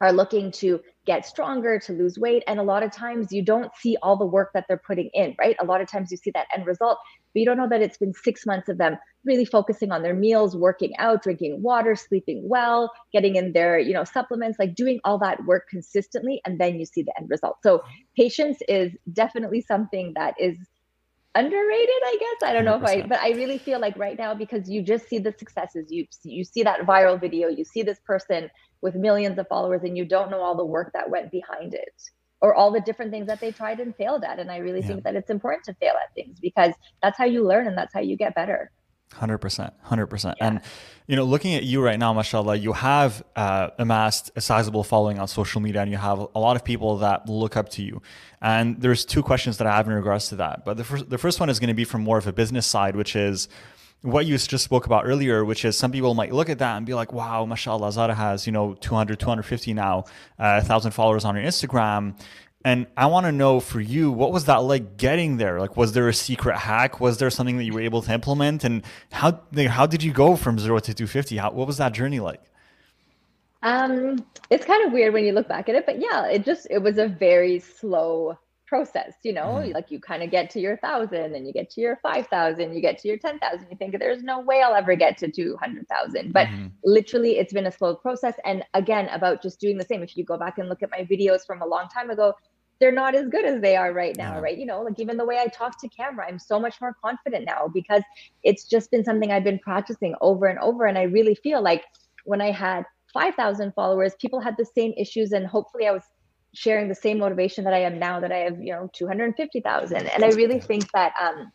are 0.00 0.12
looking 0.12 0.52
to 0.52 0.80
get 1.06 1.26
stronger, 1.26 1.78
to 1.80 1.92
lose 1.92 2.18
weight. 2.18 2.44
And 2.46 2.60
a 2.60 2.62
lot 2.62 2.82
of 2.82 2.92
times 2.92 3.32
you 3.32 3.42
don't 3.42 3.74
see 3.76 3.96
all 4.02 4.16
the 4.16 4.26
work 4.26 4.50
that 4.54 4.66
they're 4.68 4.80
putting 4.86 5.10
in, 5.12 5.34
right? 5.38 5.56
A 5.60 5.64
lot 5.64 5.80
of 5.80 5.88
times 5.88 6.10
you 6.10 6.16
see 6.16 6.30
that 6.32 6.46
end 6.54 6.66
result, 6.66 6.98
but 7.34 7.40
you 7.40 7.46
don't 7.46 7.56
know 7.56 7.68
that 7.68 7.82
it's 7.82 7.98
been 7.98 8.12
six 8.12 8.46
months 8.46 8.68
of 8.68 8.78
them 8.78 8.96
really 9.24 9.44
focusing 9.44 9.90
on 9.90 10.02
their 10.02 10.14
meals, 10.14 10.56
working 10.56 10.96
out, 10.98 11.22
drinking 11.22 11.62
water, 11.62 11.96
sleeping 11.96 12.48
well, 12.48 12.92
getting 13.12 13.36
in 13.36 13.52
their, 13.52 13.78
you 13.78 13.92
know, 13.92 14.04
supplements, 14.04 14.58
like 14.58 14.74
doing 14.74 15.00
all 15.04 15.18
that 15.18 15.44
work 15.44 15.64
consistently. 15.68 16.40
And 16.44 16.60
then 16.60 16.78
you 16.78 16.86
see 16.86 17.02
the 17.02 17.12
end 17.18 17.28
result. 17.28 17.56
So 17.62 17.82
patience 18.16 18.58
is 18.68 18.92
definitely 19.12 19.62
something 19.62 20.12
that 20.14 20.34
is 20.38 20.56
underrated 21.34 22.02
i 22.04 22.16
guess 22.18 22.48
i 22.48 22.52
don't 22.52 22.64
know 22.64 22.78
100%. 22.78 22.82
if 22.82 23.04
i 23.04 23.06
but 23.06 23.20
i 23.20 23.30
really 23.30 23.58
feel 23.58 23.78
like 23.78 23.96
right 23.98 24.18
now 24.18 24.34
because 24.34 24.68
you 24.68 24.82
just 24.82 25.08
see 25.08 25.18
the 25.18 25.32
successes 25.38 25.86
you 25.90 26.06
you 26.24 26.42
see 26.42 26.62
that 26.62 26.80
viral 26.80 27.20
video 27.20 27.48
you 27.48 27.64
see 27.64 27.82
this 27.82 28.00
person 28.06 28.48
with 28.80 28.94
millions 28.94 29.38
of 29.38 29.48
followers 29.48 29.82
and 29.82 29.96
you 29.96 30.04
don't 30.04 30.30
know 30.30 30.40
all 30.40 30.56
the 30.56 30.64
work 30.64 30.90
that 30.92 31.08
went 31.10 31.30
behind 31.30 31.74
it 31.74 31.94
or 32.40 32.54
all 32.54 32.70
the 32.70 32.80
different 32.80 33.10
things 33.10 33.26
that 33.26 33.40
they 33.40 33.50
tried 33.50 33.80
and 33.80 33.94
failed 33.96 34.24
at 34.24 34.38
and 34.38 34.50
i 34.50 34.58
really 34.58 34.80
yeah. 34.80 34.86
think 34.86 35.04
that 35.04 35.14
it's 35.14 35.30
important 35.30 35.64
to 35.64 35.74
fail 35.74 35.94
at 36.02 36.14
things 36.14 36.38
because 36.40 36.72
that's 37.02 37.18
how 37.18 37.24
you 37.24 37.46
learn 37.46 37.66
and 37.66 37.76
that's 37.76 37.92
how 37.92 38.00
you 38.00 38.16
get 38.16 38.34
better 38.34 38.70
Hundred 39.14 39.38
percent, 39.38 39.72
hundred 39.80 40.08
percent. 40.08 40.36
And 40.38 40.60
you 41.06 41.16
know, 41.16 41.24
looking 41.24 41.54
at 41.54 41.62
you 41.62 41.82
right 41.82 41.98
now, 41.98 42.12
mashallah, 42.12 42.56
you 42.56 42.74
have 42.74 43.24
uh, 43.34 43.70
amassed 43.78 44.30
a 44.36 44.42
sizable 44.42 44.84
following 44.84 45.18
on 45.18 45.26
social 45.26 45.62
media, 45.62 45.80
and 45.80 45.90
you 45.90 45.96
have 45.96 46.18
a 46.34 46.38
lot 46.38 46.56
of 46.56 46.64
people 46.64 46.98
that 46.98 47.26
look 47.26 47.56
up 47.56 47.70
to 47.70 47.82
you. 47.82 48.02
And 48.42 48.78
there's 48.82 49.06
two 49.06 49.22
questions 49.22 49.56
that 49.58 49.66
I 49.66 49.74
have 49.74 49.88
in 49.88 49.94
regards 49.94 50.28
to 50.28 50.36
that. 50.36 50.66
But 50.66 50.76
the 50.76 50.84
first, 50.84 51.08
the 51.08 51.16
first 51.16 51.40
one 51.40 51.48
is 51.48 51.58
going 51.58 51.68
to 51.68 51.74
be 51.74 51.84
from 51.84 52.02
more 52.02 52.18
of 52.18 52.26
a 52.26 52.34
business 52.34 52.66
side, 52.66 52.96
which 52.96 53.16
is 53.16 53.48
what 54.02 54.26
you 54.26 54.38
just 54.38 54.64
spoke 54.64 54.86
about 54.86 55.06
earlier, 55.06 55.44
which 55.44 55.64
is 55.64 55.76
some 55.76 55.90
people 55.90 56.14
might 56.14 56.32
look 56.32 56.48
at 56.48 56.58
that 56.58 56.76
and 56.76 56.86
be 56.86 56.94
like, 56.94 57.12
wow, 57.12 57.44
mashallah, 57.44 57.90
Zahra 57.92 58.14
has, 58.14 58.46
you 58.46 58.52
know, 58.52 58.74
200, 58.74 59.18
250 59.18 59.74
now, 59.74 60.04
uh, 60.38 60.58
1,000 60.58 60.92
followers 60.92 61.24
on 61.24 61.34
her 61.34 61.42
Instagram. 61.42 62.14
And 62.64 62.86
I 62.96 63.06
want 63.06 63.26
to 63.26 63.32
know 63.32 63.60
for 63.60 63.80
you, 63.80 64.10
what 64.10 64.32
was 64.32 64.44
that 64.46 64.58
like 64.58 64.96
getting 64.96 65.36
there? 65.36 65.60
Like, 65.60 65.76
was 65.76 65.92
there 65.92 66.08
a 66.08 66.14
secret 66.14 66.56
hack? 66.56 67.00
Was 67.00 67.18
there 67.18 67.30
something 67.30 67.56
that 67.56 67.64
you 67.64 67.72
were 67.72 67.80
able 67.80 68.02
to 68.02 68.12
implement? 68.12 68.64
And 68.64 68.82
how 69.12 69.40
how 69.68 69.86
did 69.86 70.02
you 70.02 70.12
go 70.12 70.36
from 70.36 70.58
zero 70.58 70.78
to 70.80 70.92
250? 70.94 71.36
How, 71.36 71.52
what 71.52 71.66
was 71.66 71.78
that 71.78 71.92
journey 71.92 72.20
like? 72.20 72.42
Um, 73.62 74.24
it's 74.50 74.64
kind 74.64 74.86
of 74.86 74.92
weird 74.92 75.14
when 75.14 75.24
you 75.24 75.32
look 75.32 75.48
back 75.48 75.68
at 75.68 75.74
it, 75.74 75.86
but 75.86 76.00
yeah, 76.00 76.26
it 76.26 76.44
just 76.44 76.66
it 76.70 76.78
was 76.78 76.98
a 76.98 77.08
very 77.08 77.60
slow 77.60 78.38
process 78.68 79.14
you 79.22 79.32
know 79.32 79.46
mm-hmm. 79.46 79.72
like 79.72 79.90
you 79.90 79.98
kind 79.98 80.22
of 80.22 80.30
get 80.30 80.50
to 80.50 80.60
your 80.60 80.76
thousand 80.76 81.34
and 81.34 81.46
you 81.46 81.52
get 81.52 81.70
to 81.70 81.80
your 81.80 81.96
5000 82.02 82.74
you 82.74 82.80
get 82.80 82.98
to 82.98 83.08
your 83.08 83.16
10000 83.16 83.66
you 83.70 83.76
think 83.76 83.98
there's 83.98 84.22
no 84.22 84.40
way 84.40 84.60
i'll 84.62 84.74
ever 84.74 84.94
get 84.94 85.16
to 85.16 85.30
200000 85.30 86.32
but 86.32 86.46
mm-hmm. 86.46 86.66
literally 86.84 87.38
it's 87.38 87.52
been 87.52 87.66
a 87.66 87.72
slow 87.72 87.94
process 87.94 88.34
and 88.44 88.62
again 88.74 89.08
about 89.08 89.42
just 89.42 89.58
doing 89.58 89.78
the 89.78 89.84
same 89.84 90.02
if 90.02 90.16
you 90.16 90.24
go 90.24 90.36
back 90.36 90.58
and 90.58 90.68
look 90.68 90.82
at 90.82 90.90
my 90.90 91.04
videos 91.04 91.46
from 91.46 91.62
a 91.62 91.66
long 91.66 91.88
time 91.88 92.10
ago 92.10 92.34
they're 92.78 92.92
not 92.92 93.14
as 93.14 93.26
good 93.28 93.44
as 93.44 93.60
they 93.60 93.74
are 93.74 93.92
right 93.92 94.16
now 94.16 94.34
yeah. 94.34 94.40
right 94.40 94.58
you 94.58 94.66
know 94.66 94.82
like 94.82 95.00
even 95.00 95.16
the 95.16 95.24
way 95.24 95.38
i 95.38 95.46
talk 95.46 95.80
to 95.80 95.88
camera 95.88 96.26
i'm 96.28 96.38
so 96.38 96.60
much 96.60 96.80
more 96.80 96.94
confident 97.02 97.46
now 97.46 97.68
because 97.72 98.02
it's 98.42 98.64
just 98.64 98.90
been 98.90 99.04
something 99.04 99.32
i've 99.32 99.44
been 99.44 99.58
practicing 99.58 100.14
over 100.20 100.46
and 100.46 100.58
over 100.58 100.84
and 100.84 100.98
i 100.98 101.02
really 101.02 101.34
feel 101.34 101.62
like 101.62 101.84
when 102.24 102.40
i 102.40 102.50
had 102.50 102.84
5000 103.14 103.72
followers 103.72 104.12
people 104.20 104.40
had 104.40 104.54
the 104.58 104.66
same 104.66 104.92
issues 104.98 105.32
and 105.32 105.46
hopefully 105.46 105.86
i 105.86 105.90
was 105.90 106.02
sharing 106.58 106.88
the 106.88 106.94
same 106.94 107.18
motivation 107.18 107.62
that 107.62 107.72
I 107.72 107.78
am 107.78 108.00
now 108.00 108.18
that 108.18 108.32
I 108.32 108.38
have, 108.38 108.60
you 108.60 108.72
know, 108.72 108.90
250,000. 108.92 110.06
And 110.08 110.24
I 110.24 110.28
really 110.30 110.58
think 110.58 110.90
that 110.90 111.12
um, 111.22 111.52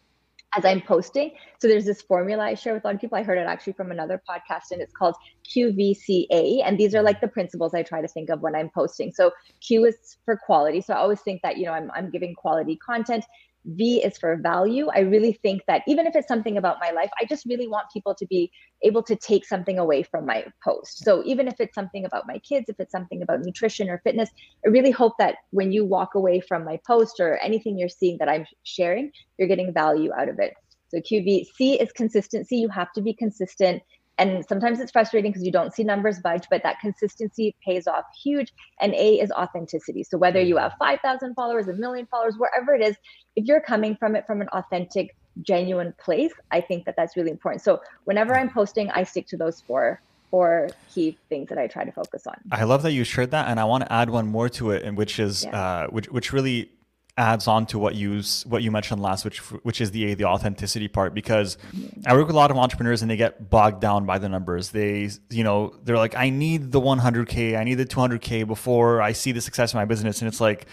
as 0.56 0.64
I'm 0.64 0.80
posting, 0.80 1.32
so 1.60 1.68
there's 1.68 1.84
this 1.84 2.02
formula 2.02 2.46
I 2.46 2.54
share 2.54 2.74
with 2.74 2.86
a 2.86 2.88
lot 2.88 2.96
of 2.96 3.02
people. 3.02 3.18
I 3.18 3.24
heard 3.24 3.38
it 3.38 3.46
actually 3.46 3.74
from 3.74 3.92
another 3.92 4.22
podcast 4.30 4.72
and 4.72 4.82
it's 4.82 4.94
called 4.94 5.16
QVCA. 5.54 6.62
And 6.64 6.78
these 6.78 6.96
are 6.96 7.02
like 7.02 7.20
the 7.20 7.28
principles 7.28 7.74
I 7.74 7.84
try 7.84 8.02
to 8.02 8.08
think 8.08 8.30
of 8.30 8.40
when 8.40 8.56
I'm 8.56 8.70
posting. 8.70 9.12
So 9.12 9.32
Q 9.60 9.84
is 9.84 10.16
for 10.24 10.38
quality. 10.38 10.80
So 10.80 10.94
I 10.94 10.98
always 11.00 11.20
think 11.20 11.42
that, 11.42 11.58
you 11.58 11.66
know, 11.66 11.74
I'm, 11.74 11.92
I'm 11.94 12.10
giving 12.10 12.34
quality 12.34 12.78
content. 12.78 13.26
V 13.66 14.04
is 14.04 14.18
for 14.18 14.36
value. 14.38 14.88
I 14.94 15.00
really 15.00 15.34
think 15.42 15.62
that 15.68 15.84
even 15.88 16.08
if 16.08 16.16
it's 16.16 16.28
something 16.28 16.58
about 16.58 16.78
my 16.80 16.92
life, 16.92 17.10
I 17.20 17.26
just 17.26 17.46
really 17.46 17.68
want 17.68 17.88
people 17.94 18.14
to 18.16 18.26
be 18.26 18.52
able 18.82 19.04
to 19.04 19.16
take 19.16 19.46
something 19.46 19.80
away 19.80 20.04
from 20.04 20.26
my 20.26 20.46
post. 20.64 21.04
So 21.04 21.24
even 21.26 21.48
if 21.48 21.56
it's 21.60 21.76
something 21.76 22.06
about 22.06 22.28
my 22.28 22.40
kids, 22.40 22.70
if 22.70 22.80
it's 22.80 22.92
something 22.92 23.22
about 23.22 23.42
nutrition 23.42 23.90
or 23.90 24.02
fitness, 24.04 24.30
I 24.66 24.70
really 24.70 24.92
hope 24.92 25.14
that 25.20 25.36
when 25.52 25.72
you 25.72 25.86
walk 25.86 26.16
away 26.16 26.42
from 26.42 26.66
my 26.66 26.80
post 26.86 27.20
or 27.20 27.38
anything 27.38 27.78
you're 27.78 27.90
seeing 27.90 28.18
that 28.20 28.30
I'm 28.30 28.46
sharing, 28.64 29.12
you're 29.38 29.48
getting 29.48 29.74
value 29.74 30.12
out 30.14 30.30
of 30.30 30.40
it. 30.40 30.54
So 30.90 31.00
QV, 31.00 31.48
C 31.56 31.80
is 31.80 31.92
consistency. 31.92 32.58
You 32.58 32.70
have 32.70 32.92
to 32.94 33.02
be 33.02 33.14
consistent 33.14 33.82
and 34.18 34.46
sometimes 34.48 34.80
it's 34.80 34.92
frustrating 34.92 35.32
because 35.32 35.44
you 35.44 35.52
don't 35.52 35.74
see 35.74 35.84
numbers 35.84 36.20
budge 36.20 36.46
but 36.50 36.62
that 36.64 36.80
consistency 36.80 37.56
pays 37.66 37.88
off 37.88 38.06
huge. 38.22 38.54
And 38.80 38.94
a 38.94 39.20
is 39.20 39.32
authenticity. 39.32 40.04
So 40.04 40.18
whether 40.18 40.42
you 40.42 40.58
have 40.58 40.74
5000 40.80 41.34
followers 41.34 41.68
a 41.68 41.74
million 41.74 42.06
followers 42.08 42.36
wherever 42.38 42.74
it 42.74 42.82
is 42.82 42.96
if 43.36 43.46
you're 43.46 43.62
coming 43.62 43.96
from 43.96 44.16
it 44.16 44.26
from 44.28 44.42
an 44.42 44.50
authentic 44.50 45.16
genuine 45.42 45.94
place 46.00 46.32
i 46.52 46.62
think 46.62 46.86
that 46.86 46.96
that's 46.96 47.18
really 47.18 47.32
important. 47.32 47.62
So 47.64 47.82
whenever 48.04 48.36
i'm 48.36 48.52
posting 48.52 48.92
i 48.92 49.04
stick 49.04 49.28
to 49.28 49.38
those 49.38 49.62
four 49.62 50.02
four 50.30 50.70
key 50.94 51.18
things 51.30 51.50
that 51.50 51.58
i 51.58 51.68
try 51.68 51.84
to 51.84 51.92
focus 51.92 52.28
on. 52.28 52.36
I 52.52 52.64
love 52.66 52.84
that 52.84 52.92
you 52.92 53.04
shared 53.04 53.32
that 53.32 53.48
and 53.50 53.60
i 53.60 53.64
want 53.64 53.84
to 53.86 53.92
add 53.92 54.10
one 54.10 54.28
more 54.28 54.50
to 54.50 54.72
it 54.72 54.84
and 54.84 54.96
which 54.96 55.20
is 55.20 55.44
yeah. 55.44 55.60
uh, 55.60 55.88
which 55.88 56.08
which 56.10 56.32
really 56.34 56.70
adds 57.18 57.48
on 57.48 57.66
to 57.68 57.78
what 57.78 57.96
you 57.96 58.22
what 58.46 58.64
you 58.64 58.72
mentioned 58.72 59.02
last, 59.02 59.24
which 59.24 59.40
which 59.64 59.82
is 59.82 59.92
the 59.92 60.14
the 60.16 60.26
authenticity 60.26 60.88
part. 60.88 61.14
Because 61.14 61.58
I 62.06 62.14
work 62.14 62.28
with 62.28 62.36
a 62.36 62.40
lot 62.40 62.52
of 62.52 62.58
entrepreneurs 62.58 63.02
and 63.02 63.12
they 63.12 63.18
get 63.18 63.50
bogged 63.50 63.82
down 63.82 64.06
by 64.06 64.18
the 64.18 64.30
numbers. 64.30 64.70
They 64.70 65.10
you 65.30 65.44
know 65.44 65.76
they're 65.84 65.98
like, 65.98 66.16
I 66.16 66.30
need 66.30 66.72
the 66.72 66.82
100k, 66.82 67.58
I 67.58 67.64
need 67.64 67.76
the 67.76 67.86
200k 67.86 68.48
before 68.48 69.02
I 69.02 69.12
see 69.12 69.32
the 69.32 69.42
success 69.42 69.72
of 69.72 69.76
my 69.76 69.86
business, 69.86 70.22
and 70.22 70.28
it's 70.28 70.42
like, 70.42 70.66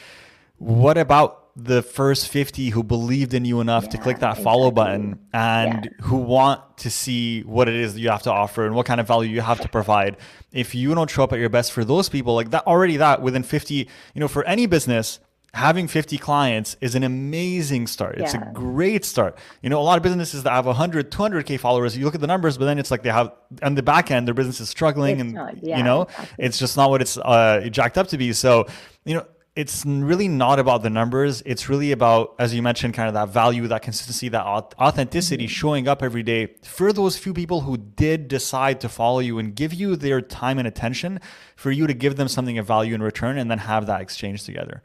what 0.57 0.97
about 0.97 1.41
the 1.57 1.83
first 1.83 2.29
50 2.29 2.71
who 2.71 2.83
believed 2.83 3.35
in 3.35 3.45
you 3.45 3.61
enough 3.61 3.85
yeah, 3.85 3.91
to 3.91 3.99
click 3.99 4.19
that 4.21 4.39
follow 4.39 4.69
exactly. 4.69 4.93
button 4.93 5.19
and 5.33 5.85
yeah. 5.85 6.07
who 6.07 6.17
want 6.17 6.61
to 6.79 6.91
see 6.91 7.43
what 7.43 7.69
it 7.69 7.75
is 7.75 7.95
that 7.95 8.01
you 8.01 8.09
have 8.09 8.23
to 8.23 8.31
offer 8.31 8.65
and 8.65 8.75
what 8.75 8.87
kind 8.87 9.01
of 9.01 9.07
value 9.07 9.29
you 9.29 9.41
have 9.41 9.61
to 9.61 9.69
provide 9.69 10.17
if 10.53 10.75
you 10.75 10.95
don't 10.95 11.11
show 11.11 11.25
up 11.25 11.33
at 11.33 11.39
your 11.39 11.49
best 11.49 11.73
for 11.73 11.85
those 11.85 12.09
people 12.09 12.35
like 12.35 12.51
that 12.51 12.67
already 12.67 12.97
that 12.97 13.21
within 13.21 13.43
50 13.43 13.75
you 13.75 13.87
know 14.15 14.29
for 14.29 14.45
any 14.45 14.67
business 14.67 15.19
having 15.53 15.89
50 15.89 16.17
clients 16.19 16.77
is 16.81 16.95
an 16.95 17.03
amazing 17.03 17.87
start. 17.87 18.19
It's 18.19 18.35
Yeah. 18.35 18.49
a 18.51 18.53
great 18.53 19.05
start. 19.05 19.37
You 19.63 19.71
know, 19.71 19.81
a 19.81 19.83
lot 19.83 19.97
of 19.97 20.03
businesses 20.03 20.43
that 20.45 20.53
have 20.53 20.67
100, 20.67 21.11
200K 21.11 21.57
followers, 21.57 21.97
you 21.97 22.05
look 22.05 22.15
at 22.15 22.21
the 22.21 22.27
numbers, 22.27 22.57
but 22.59 22.67
then 22.67 22.79
it's 22.79 22.91
like 22.91 23.03
they 23.03 23.11
have, 23.11 23.33
on 23.63 23.75
the 23.75 23.83
back 23.83 24.11
end, 24.11 24.27
their 24.27 24.35
business 24.35 24.61
is 24.61 24.69
struggling 24.69 25.15
It's 25.15 25.21
and, 25.23 25.33
not, 25.35 25.63
yeah, 25.63 25.79
you 25.79 25.83
know, 25.83 26.03
exactly. 26.03 26.45
it's 26.45 26.59
just 26.59 26.77
not 26.77 26.91
what 26.91 27.01
it's 27.03 27.19
uh, 27.19 27.67
jacked 27.71 27.99
up 27.99 28.07
to 28.09 28.19
be. 28.19 28.33
So, 28.33 28.67
you 29.05 29.15
know, 29.15 29.27
it's 29.57 29.85
really 29.85 30.29
not 30.29 30.61
about 30.61 30.83
the 30.85 30.89
numbers. 30.91 31.43
It's 31.45 31.69
really 31.69 31.91
about, 31.91 32.37
as 32.39 32.55
you 32.55 32.63
mentioned, 32.63 32.95
kind 32.95 33.09
of 33.09 33.15
that 33.15 33.31
value, 33.31 33.67
that 33.67 33.83
consistency, 33.83 34.29
that 34.29 34.45
authenticity, 34.47 35.45
Mm-hmm. 35.45 35.51
showing 35.51 35.89
up 35.89 36.03
every 36.05 36.23
day 36.23 36.55
for 36.63 36.93
those 36.93 37.19
few 37.19 37.35
people 37.35 37.63
who 37.63 37.77
did 37.77 38.29
decide 38.29 38.81
to 38.83 38.89
follow 38.89 39.19
you 39.19 39.39
and 39.41 39.55
give 39.57 39.75
you 39.75 39.97
their 39.97 40.21
time 40.21 40.59
and 40.59 40.69
attention 40.69 41.21
for 41.57 41.73
you 41.73 41.89
to 41.89 41.93
give 41.95 42.15
them 42.15 42.29
something 42.29 42.59
of 42.59 42.67
value 42.67 42.95
in 42.95 43.03
return 43.03 43.37
and 43.37 43.51
then 43.51 43.59
have 43.59 43.87
that 43.87 44.01
exchange 44.01 44.45
together. 44.45 44.83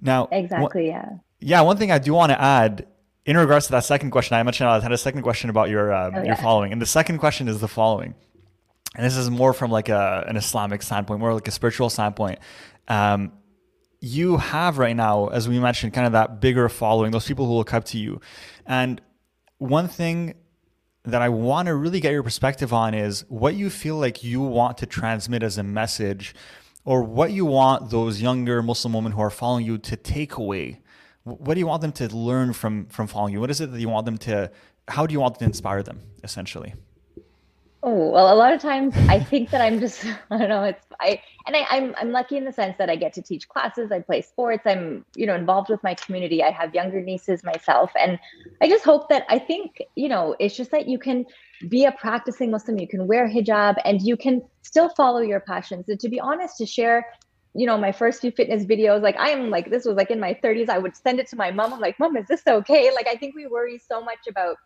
Now, 0.00 0.26
one- 0.26 0.40
Exactly. 0.44 0.88
Yeah. 0.88 1.08
yeah, 1.40 1.60
one 1.62 1.76
thing 1.76 1.90
I 1.92 1.98
do 1.98 2.12
want 2.14 2.30
to 2.32 2.40
add 2.40 2.86
in 3.26 3.36
regards 3.36 3.66
to 3.66 3.72
that 3.72 3.84
second 3.84 4.10
question, 4.10 4.34
I 4.36 4.42
mentioned 4.42 4.68
I 4.68 4.80
had 4.80 4.92
a 4.92 4.98
second 4.98 5.22
question 5.22 5.50
about 5.50 5.68
your 5.68 5.92
um, 5.92 6.14
Oh, 6.14 6.18
your 6.18 6.26
yeah. 6.26 6.42
following, 6.42 6.72
and 6.72 6.80
the 6.80 6.86
second 6.86 7.18
question 7.18 7.48
is 7.48 7.60
the 7.60 7.68
following, 7.68 8.14
and 8.96 9.04
this 9.06 9.16
is 9.16 9.30
more 9.30 9.52
from 9.52 9.70
like 9.70 9.88
a 9.88 10.24
an 10.26 10.36
Islamic 10.36 10.82
standpoint, 10.82 11.20
more 11.20 11.34
like 11.34 11.46
a 11.46 11.50
spiritual 11.50 11.90
standpoint. 11.90 12.38
Um, 12.88 13.32
you 14.00 14.38
have 14.38 14.78
right 14.78 14.96
now, 14.96 15.26
as 15.26 15.48
we 15.48 15.60
mentioned, 15.60 15.92
kind 15.92 16.06
of 16.06 16.12
that 16.14 16.40
bigger 16.40 16.68
following, 16.70 17.10
those 17.12 17.26
people 17.26 17.46
who 17.46 17.52
look 17.52 17.74
up 17.74 17.84
to 17.86 17.98
you, 17.98 18.20
and 18.66 19.00
one 19.58 19.86
thing 19.86 20.34
that 21.04 21.20
I 21.22 21.28
want 21.28 21.66
to 21.66 21.74
really 21.74 22.00
get 22.00 22.12
your 22.12 22.22
perspective 22.22 22.72
on 22.72 22.94
is 22.94 23.24
what 23.28 23.54
you 23.54 23.68
feel 23.70 23.96
like 23.96 24.24
you 24.24 24.40
want 24.40 24.78
to 24.78 24.86
transmit 24.86 25.42
as 25.42 25.58
a 25.58 25.62
message 25.62 26.34
or 26.84 27.02
what 27.02 27.32
you 27.32 27.44
want 27.44 27.90
those 27.90 28.20
younger 28.20 28.62
Muslim 28.62 28.92
women 28.92 29.12
who 29.12 29.20
are 29.20 29.30
following 29.30 29.64
you 29.64 29.78
to 29.78 29.96
take 29.96 30.36
away. 30.36 30.80
What 31.24 31.54
do 31.54 31.60
you 31.60 31.66
want 31.66 31.82
them 31.82 31.92
to 31.92 32.08
learn 32.08 32.52
from 32.52 32.86
from 32.86 33.06
following 33.06 33.34
you? 33.34 33.40
What 33.40 33.50
is 33.50 33.60
it 33.60 33.72
that 33.72 33.80
you 33.80 33.88
want 33.88 34.06
them 34.06 34.18
to 34.18 34.50
how 34.88 35.06
do 35.06 35.12
you 35.12 35.20
want 35.20 35.38
to 35.38 35.44
inspire 35.44 35.82
them 35.82 36.00
essentially? 36.24 36.74
Oh, 37.82 38.10
well, 38.10 38.32
a 38.32 38.36
lot 38.36 38.52
of 38.52 38.60
times 38.60 38.94
I 39.08 39.18
think 39.20 39.48
that 39.50 39.62
I'm 39.62 39.80
just, 39.80 40.04
I 40.30 40.36
don't 40.36 40.50
know, 40.50 40.64
it's, 40.64 40.84
I, 41.00 41.22
and 41.46 41.56
I, 41.56 41.64
I'm, 41.70 41.94
I'm 41.96 42.12
lucky 42.12 42.36
in 42.36 42.44
the 42.44 42.52
sense 42.52 42.76
that 42.76 42.90
I 42.90 42.96
get 42.96 43.14
to 43.14 43.22
teach 43.22 43.48
classes, 43.48 43.90
I 43.90 44.00
play 44.00 44.20
sports, 44.20 44.64
I'm, 44.66 45.06
you 45.16 45.24
know, 45.24 45.34
involved 45.34 45.70
with 45.70 45.82
my 45.82 45.94
community. 45.94 46.42
I 46.42 46.50
have 46.50 46.74
younger 46.74 47.00
nieces 47.00 47.42
myself. 47.42 47.90
And 47.98 48.18
I 48.60 48.68
just 48.68 48.84
hope 48.84 49.08
that 49.08 49.24
I 49.30 49.38
think, 49.38 49.82
you 49.94 50.10
know, 50.10 50.36
it's 50.38 50.54
just 50.54 50.72
that 50.72 50.88
you 50.88 50.98
can 50.98 51.24
be 51.68 51.84
a 51.84 51.92
practicing 51.92 52.50
Muslim, 52.50 52.78
you 52.78 52.88
can 52.88 53.06
wear 53.06 53.28
hijab 53.28 53.76
and 53.84 54.00
you 54.02 54.16
can 54.16 54.42
still 54.62 54.88
follow 54.90 55.20
your 55.20 55.40
passions. 55.40 55.88
And 55.88 56.00
to 56.00 56.08
be 56.08 56.18
honest, 56.18 56.56
to 56.58 56.66
share, 56.66 57.06
you 57.54 57.66
know, 57.66 57.76
my 57.76 57.92
first 57.92 58.20
few 58.20 58.30
fitness 58.30 58.64
videos, 58.64 59.02
like 59.02 59.16
I'm 59.18 59.50
like, 59.50 59.70
this 59.70 59.84
was 59.84 59.96
like 59.96 60.10
in 60.10 60.20
my 60.20 60.34
30s, 60.42 60.68
I 60.68 60.78
would 60.78 60.96
send 60.96 61.20
it 61.20 61.26
to 61.28 61.36
my 61.36 61.50
mom. 61.50 61.72
I'm 61.72 61.80
like, 61.80 61.98
mom, 61.98 62.16
is 62.16 62.26
this 62.26 62.42
okay? 62.46 62.90
Like, 62.94 63.08
I 63.08 63.16
think 63.16 63.34
we 63.34 63.46
worry 63.46 63.78
so 63.78 64.02
much 64.02 64.20
about 64.28 64.56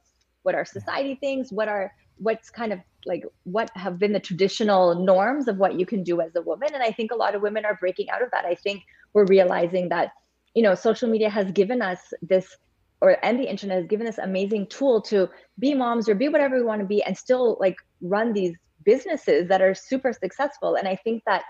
what 0.43 0.55
our 0.55 0.65
society 0.65 1.17
thinks, 1.17 1.51
what 1.51 1.69
our, 1.69 1.93
what's 2.19 2.51
kind 2.51 2.73
of 2.73 2.79
like 3.07 3.25
what 3.45 3.71
have 3.75 3.99
been 3.99 4.13
the 4.13 4.21
traditional 4.21 4.95
norms 4.95 5.49
of 5.49 5.57
what 5.59 5.79
you 5.79 5.87
can 5.87 6.03
do 6.03 6.21
as 6.21 6.35
a 6.37 6.43
woman 6.43 6.69
and 6.73 6.83
i 6.83 6.91
think 6.91 7.11
a 7.11 7.15
lot 7.15 7.35
of 7.35 7.43
women 7.43 7.65
are 7.65 7.75
breaking 7.75 8.09
out 8.11 8.23
of 8.23 8.31
that 8.31 8.45
i 8.45 8.55
think 8.55 8.83
we're 9.13 9.27
realizing 9.27 9.89
that 9.89 10.13
you 10.55 10.63
know 10.63 10.75
social 10.75 11.09
media 11.09 11.29
has 11.29 11.51
given 11.53 11.83
us 11.83 12.13
this 12.23 12.57
or 13.05 13.25
and 13.25 13.39
the 13.39 13.49
internet 13.49 13.79
has 13.79 13.87
given 13.87 14.07
this 14.07 14.19
amazing 14.19 14.67
tool 14.67 15.01
to 15.03 15.29
be 15.59 15.75
moms 15.75 16.09
or 16.09 16.15
be 16.15 16.29
whatever 16.29 16.57
we 16.57 16.63
want 16.63 16.81
to 16.81 16.87
be 16.87 17.03
and 17.03 17.17
still 17.17 17.57
like 17.61 17.77
run 18.01 18.33
these 18.33 18.55
businesses 18.85 19.49
that 19.49 19.61
are 19.63 19.75
super 19.75 20.13
successful. 20.13 20.75
And 20.75 20.89
i 20.89 20.97
think 20.97 21.23
that 21.27 21.43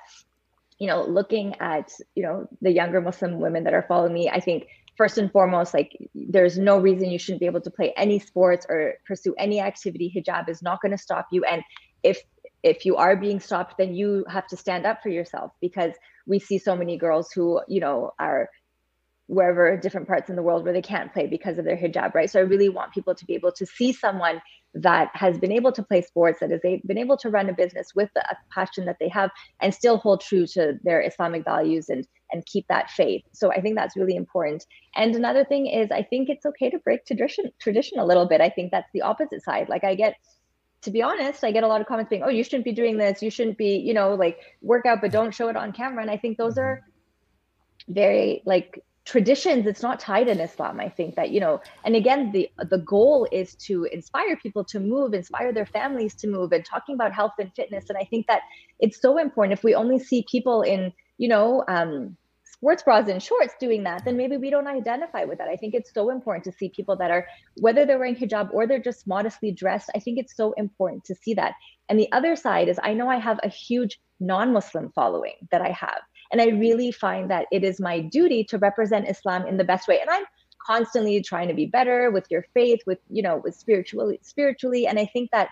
you 0.78 0.88
know 0.88 1.04
looking 1.04 1.54
at 1.60 1.92
you 2.16 2.22
know 2.24 2.46
the 2.60 2.72
younger 2.72 3.00
muslim 3.00 3.38
women 3.38 3.62
that 3.64 3.74
are 3.74 3.86
following 3.86 4.12
me 4.12 4.28
i 4.28 4.40
think 4.40 4.66
first 4.96 5.18
and 5.18 5.30
foremost 5.30 5.74
like 5.74 5.96
there's 6.14 6.58
no 6.58 6.78
reason 6.78 7.10
you 7.10 7.18
shouldn't 7.18 7.40
be 7.40 7.46
able 7.46 7.60
to 7.60 7.70
play 7.70 7.92
any 7.96 8.18
sports 8.18 8.66
or 8.68 8.94
pursue 9.06 9.34
any 9.38 9.60
activity. 9.60 10.12
Hijab 10.14 10.48
is 10.48 10.62
not 10.62 10.80
going 10.80 10.92
to 10.92 10.98
stop 10.98 11.26
you. 11.32 11.44
And 11.44 11.62
if 12.02 12.20
if 12.62 12.86
you 12.86 12.96
are 12.96 13.16
being 13.16 13.40
stopped 13.40 13.76
then 13.78 13.94
you 13.94 14.24
have 14.28 14.46
to 14.46 14.56
stand 14.56 14.86
up 14.86 15.02
for 15.02 15.10
yourself 15.10 15.52
because 15.60 15.92
we 16.26 16.38
see 16.38 16.58
so 16.58 16.74
many 16.74 16.96
girls 16.96 17.30
who 17.30 17.60
you 17.68 17.80
know 17.80 18.10
are 18.18 18.48
wherever 19.26 19.76
different 19.76 20.06
parts 20.06 20.28
in 20.28 20.36
the 20.36 20.42
world 20.42 20.64
where 20.64 20.72
they 20.72 20.82
can't 20.82 21.12
play 21.12 21.26
because 21.26 21.58
of 21.58 21.64
their 21.64 21.76
hijab 21.76 22.14
right? 22.14 22.30
So 22.30 22.40
i 22.40 22.42
really 22.42 22.68
want 22.68 22.92
people 22.92 23.14
to 23.14 23.24
be 23.24 23.34
able 23.34 23.52
to 23.52 23.66
see 23.66 23.92
someone 23.92 24.40
that 24.74 25.10
has 25.14 25.38
been 25.38 25.52
able 25.52 25.70
to 25.72 25.82
play 25.82 26.02
sports 26.02 26.40
that 26.40 26.50
has 26.50 26.60
been 26.60 26.98
able 26.98 27.16
to 27.16 27.30
run 27.30 27.48
a 27.48 27.52
business 27.52 27.94
with 27.94 28.10
the 28.14 28.24
passion 28.52 28.84
that 28.86 28.96
they 28.98 29.08
have 29.08 29.30
and 29.60 29.72
still 29.72 29.98
hold 29.98 30.20
true 30.20 30.46
to 30.46 30.78
their 30.82 31.00
islamic 31.00 31.44
values 31.44 31.88
and 31.88 32.06
and 32.32 32.44
keep 32.46 32.66
that 32.66 32.90
faith. 32.90 33.22
So 33.32 33.52
i 33.52 33.60
think 33.60 33.76
that's 33.76 33.96
really 33.96 34.16
important. 34.16 34.66
And 34.96 35.14
another 35.14 35.44
thing 35.44 35.66
is 35.66 35.90
i 35.90 36.02
think 36.02 36.28
it's 36.28 36.44
okay 36.44 36.68
to 36.70 36.78
break 36.80 37.06
tradition 37.06 37.50
tradition 37.60 37.98
a 37.98 38.04
little 38.04 38.26
bit. 38.26 38.40
I 38.40 38.50
think 38.50 38.70
that's 38.70 38.90
the 38.92 39.02
opposite 39.02 39.42
side. 39.42 39.68
Like 39.68 39.84
i 39.84 39.94
get 39.94 40.16
to 40.84 40.90
be 40.90 41.00
honest, 41.00 41.42
I 41.42 41.50
get 41.50 41.64
a 41.64 41.66
lot 41.66 41.80
of 41.80 41.86
comments 41.86 42.10
being, 42.10 42.22
"Oh, 42.22 42.28
you 42.28 42.44
shouldn't 42.44 42.64
be 42.64 42.72
doing 42.72 42.98
this. 42.98 43.22
You 43.22 43.30
shouldn't 43.30 43.56
be, 43.56 43.78
you 43.78 43.94
know, 43.94 44.14
like 44.14 44.38
work 44.60 44.84
out, 44.84 45.00
but 45.00 45.10
don't 45.10 45.34
show 45.34 45.48
it 45.48 45.56
on 45.56 45.72
camera." 45.72 46.02
And 46.02 46.10
I 46.10 46.18
think 46.18 46.36
those 46.36 46.58
are 46.58 46.76
mm-hmm. 46.76 47.94
very 47.94 48.42
like 48.44 48.84
traditions. 49.04 49.66
It's 49.66 49.82
not 49.82 50.00
tied 50.00 50.28
in 50.28 50.40
Islam. 50.40 50.80
I 50.80 50.88
think 50.88 51.14
that 51.16 51.30
you 51.30 51.40
know, 51.40 51.60
and 51.84 51.94
again, 51.96 52.32
the 52.32 52.50
the 52.70 52.78
goal 52.78 53.28
is 53.32 53.54
to 53.66 53.84
inspire 53.84 54.36
people 54.36 54.64
to 54.64 54.80
move, 54.80 55.14
inspire 55.14 55.52
their 55.52 55.66
families 55.66 56.14
to 56.16 56.26
move, 56.26 56.52
and 56.52 56.64
talking 56.64 56.94
about 56.94 57.12
health 57.12 57.32
and 57.38 57.52
fitness. 57.54 57.86
And 57.88 57.98
I 57.98 58.04
think 58.04 58.26
that 58.26 58.42
it's 58.80 59.00
so 59.00 59.18
important. 59.18 59.58
If 59.58 59.64
we 59.64 59.74
only 59.74 59.98
see 59.98 60.24
people 60.30 60.62
in, 60.62 60.92
you 61.18 61.28
know, 61.28 61.64
um, 61.68 62.16
sports 62.64 62.82
bras 62.82 63.08
and 63.08 63.22
shorts 63.22 63.54
doing 63.60 63.82
that, 63.84 64.04
then 64.06 64.16
maybe 64.16 64.38
we 64.38 64.48
don't 64.48 64.66
identify 64.66 65.24
with 65.24 65.36
that. 65.36 65.48
I 65.48 65.56
think 65.56 65.74
it's 65.74 65.92
so 65.92 66.10
important 66.10 66.44
to 66.44 66.52
see 66.52 66.70
people 66.70 66.96
that 66.96 67.10
are, 67.10 67.26
whether 67.56 67.84
they're 67.84 67.98
wearing 67.98 68.16
hijab 68.16 68.54
or 68.54 68.66
they're 68.66 68.78
just 68.78 69.06
modestly 69.06 69.52
dressed, 69.52 69.90
I 69.94 69.98
think 69.98 70.18
it's 70.18 70.34
so 70.34 70.52
important 70.52 71.04
to 71.04 71.14
see 71.14 71.34
that. 71.34 71.52
And 71.90 72.00
the 72.00 72.10
other 72.12 72.36
side 72.36 72.68
is 72.68 72.80
I 72.82 72.94
know 72.94 73.08
I 73.08 73.18
have 73.18 73.38
a 73.42 73.48
huge 73.48 74.00
non 74.18 74.52
Muslim 74.54 74.92
following 74.94 75.34
that 75.50 75.60
I 75.60 75.72
have. 75.72 76.00
And 76.34 76.42
I 76.42 76.46
really 76.46 76.90
find 76.90 77.30
that 77.30 77.46
it 77.52 77.62
is 77.62 77.78
my 77.78 78.00
duty 78.00 78.42
to 78.46 78.58
represent 78.58 79.08
Islam 79.08 79.46
in 79.46 79.56
the 79.56 79.62
best 79.62 79.86
way. 79.86 80.00
And 80.00 80.10
I'm 80.10 80.24
constantly 80.58 81.22
trying 81.22 81.46
to 81.46 81.54
be 81.54 81.64
better 81.64 82.10
with 82.10 82.26
your 82.28 82.44
faith, 82.52 82.80
with, 82.88 82.98
you 83.08 83.22
know, 83.22 83.40
with 83.44 83.54
spiritually, 83.54 84.18
spiritually. 84.20 84.88
And 84.88 84.98
I 84.98 85.06
think 85.06 85.30
that 85.30 85.50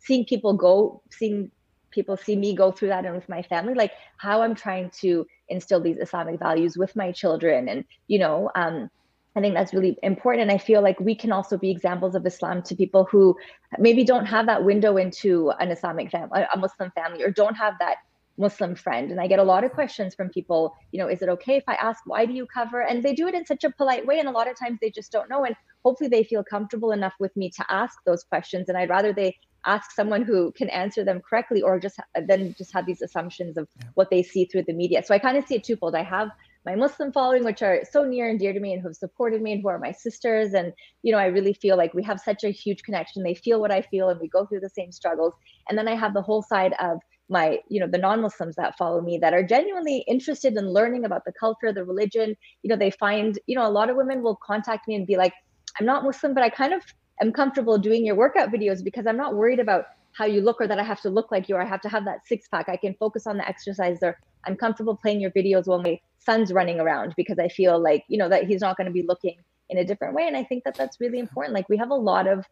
seeing 0.00 0.24
people 0.24 0.54
go, 0.54 1.00
seeing 1.12 1.52
people 1.92 2.16
see 2.16 2.34
me 2.34 2.52
go 2.52 2.72
through 2.72 2.88
that 2.88 3.06
and 3.06 3.14
with 3.14 3.28
my 3.28 3.40
family 3.42 3.72
like 3.74 3.92
how 4.16 4.42
i'm 4.42 4.56
trying 4.56 4.90
to 4.90 5.24
instill 5.48 5.80
these 5.80 5.96
islamic 5.98 6.40
values 6.40 6.76
with 6.76 6.96
my 6.96 7.12
children 7.12 7.68
and 7.68 7.84
you 8.08 8.18
know 8.18 8.50
um, 8.56 8.90
i 9.36 9.40
think 9.40 9.54
that's 9.54 9.72
really 9.72 9.96
important 10.02 10.42
and 10.42 10.50
i 10.50 10.58
feel 10.58 10.82
like 10.82 10.98
we 10.98 11.14
can 11.14 11.30
also 11.30 11.56
be 11.56 11.70
examples 11.70 12.16
of 12.16 12.26
islam 12.26 12.60
to 12.60 12.74
people 12.74 13.04
who 13.04 13.36
maybe 13.78 14.02
don't 14.02 14.26
have 14.26 14.46
that 14.46 14.64
window 14.64 14.96
into 14.96 15.52
an 15.60 15.70
islamic 15.70 16.10
family 16.10 16.42
a 16.52 16.58
muslim 16.58 16.90
family 16.96 17.22
or 17.22 17.30
don't 17.30 17.54
have 17.54 17.74
that 17.78 17.98
muslim 18.36 18.74
friend 18.74 19.10
and 19.10 19.20
i 19.20 19.26
get 19.26 19.38
a 19.38 19.42
lot 19.42 19.64
of 19.64 19.72
questions 19.72 20.14
from 20.14 20.28
people 20.28 20.74
you 20.92 20.98
know 20.98 21.08
is 21.08 21.22
it 21.22 21.28
okay 21.28 21.56
if 21.56 21.64
i 21.68 21.74
ask 21.74 22.00
why 22.06 22.26
do 22.26 22.32
you 22.32 22.46
cover? 22.46 22.82
And 22.82 23.02
they 23.02 23.14
do 23.14 23.28
it 23.28 23.34
in 23.34 23.46
such 23.46 23.64
a 23.64 23.70
polite 23.70 24.06
way 24.06 24.18
and 24.18 24.28
a 24.28 24.32
lot 24.32 24.50
of 24.50 24.58
times 24.58 24.78
they 24.80 24.90
just 24.90 25.12
don't 25.12 25.30
know 25.30 25.44
and 25.44 25.54
hopefully 25.84 26.08
they 26.08 26.24
feel 26.24 26.42
comfortable 26.42 26.92
enough 26.92 27.14
with 27.20 27.36
me 27.36 27.50
to 27.50 27.64
ask 27.68 27.98
those 28.04 28.24
questions 28.24 28.68
and 28.68 28.78
i'd 28.78 28.90
rather 28.90 29.12
they 29.12 29.36
ask 29.66 29.90
someone 29.92 30.22
who 30.22 30.52
can 30.52 30.68
answer 30.70 31.04
them 31.04 31.20
correctly 31.20 31.62
or 31.62 31.78
just 31.78 31.98
then 32.26 32.54
just 32.56 32.72
have 32.72 32.86
these 32.86 33.02
assumptions 33.02 33.56
of 33.56 33.68
what 33.94 34.10
they 34.10 34.22
see 34.22 34.44
through 34.44 34.62
the 34.62 34.72
media. 34.72 35.02
So 35.02 35.14
i 35.14 35.18
kind 35.18 35.36
of 35.36 35.46
see 35.46 35.56
it 35.56 35.64
twofold. 35.64 35.94
I 35.94 36.02
have 36.02 36.28
my 36.66 36.74
muslim 36.74 37.12
following 37.12 37.44
which 37.44 37.62
are 37.62 37.80
so 37.90 38.04
near 38.04 38.28
and 38.28 38.38
dear 38.38 38.52
to 38.52 38.60
me 38.60 38.72
and 38.72 38.80
who 38.80 38.88
have 38.88 38.96
supported 38.96 39.42
me 39.42 39.52
and 39.52 39.62
who 39.62 39.68
are 39.68 39.78
my 39.78 39.92
sisters 39.92 40.54
and 40.54 40.72
you 41.02 41.12
know 41.12 41.18
i 41.18 41.26
really 41.26 41.52
feel 41.52 41.76
like 41.76 41.92
we 41.92 42.02
have 42.02 42.20
such 42.20 42.44
a 42.44 42.50
huge 42.50 42.82
connection. 42.82 43.22
They 43.22 43.34
feel 43.34 43.60
what 43.60 43.70
i 43.70 43.82
feel 43.82 44.08
and 44.08 44.20
we 44.20 44.28
go 44.28 44.46
through 44.46 44.60
the 44.60 44.70
same 44.70 44.92
struggles. 44.92 45.34
And 45.68 45.78
then 45.78 45.88
i 45.88 45.94
have 45.94 46.14
the 46.14 46.22
whole 46.22 46.42
side 46.42 46.74
of 46.80 46.98
my 47.28 47.58
you 47.68 47.80
know 47.80 47.86
the 47.86 47.98
non-muslims 47.98 48.54
that 48.56 48.76
follow 48.76 49.00
me 49.00 49.16
that 49.18 49.32
are 49.32 49.42
genuinely 49.42 50.04
interested 50.06 50.56
in 50.56 50.72
learning 50.72 51.04
about 51.04 51.24
the 51.24 51.32
culture 51.32 51.72
the 51.72 51.84
religion 51.84 52.36
you 52.62 52.68
know 52.68 52.76
they 52.76 52.90
find 52.90 53.38
you 53.46 53.56
know 53.56 53.66
a 53.66 53.70
lot 53.70 53.88
of 53.88 53.96
women 53.96 54.22
will 54.22 54.36
contact 54.36 54.86
me 54.86 54.94
and 54.94 55.06
be 55.06 55.16
like 55.16 55.32
i'm 55.80 55.86
not 55.86 56.04
muslim 56.04 56.34
but 56.34 56.42
i 56.42 56.50
kind 56.50 56.74
of 56.74 56.82
am 57.20 57.32
comfortable 57.32 57.78
doing 57.78 58.04
your 58.04 58.14
workout 58.14 58.50
videos 58.50 58.82
because 58.82 59.06
I'm 59.06 59.16
not 59.16 59.34
worried 59.34 59.60
about 59.60 59.86
how 60.12 60.24
you 60.24 60.40
look 60.40 60.60
or 60.60 60.68
that 60.68 60.78
I 60.78 60.84
have 60.84 61.00
to 61.02 61.10
look 61.10 61.30
like 61.30 61.48
you 61.48 61.56
or 61.56 61.62
I 61.62 61.66
have 61.66 61.80
to 61.82 61.88
have 61.88 62.04
that 62.04 62.26
six 62.26 62.46
pack. 62.48 62.68
I 62.68 62.76
can 62.76 62.94
focus 62.94 63.26
on 63.26 63.36
the 63.36 63.48
exercise 63.48 63.98
or 64.02 64.18
I'm 64.44 64.56
comfortable 64.56 64.96
playing 64.96 65.20
your 65.20 65.30
videos 65.32 65.66
while 65.66 65.82
my 65.82 65.98
son's 66.18 66.52
running 66.52 66.80
around 66.80 67.14
because 67.16 67.38
I 67.38 67.48
feel 67.48 67.80
like, 67.80 68.04
you 68.08 68.18
know, 68.18 68.28
that 68.28 68.44
he's 68.44 68.60
not 68.60 68.76
going 68.76 68.86
to 68.86 68.92
be 68.92 69.02
looking 69.02 69.36
in 69.70 69.78
a 69.78 69.84
different 69.84 70.14
way. 70.14 70.26
And 70.26 70.36
I 70.36 70.44
think 70.44 70.64
that 70.64 70.74
that's 70.74 71.00
really 71.00 71.18
important. 71.18 71.54
Like 71.54 71.68
we 71.68 71.76
have 71.78 71.90
a 71.90 71.94
lot 71.94 72.28
of, 72.28 72.44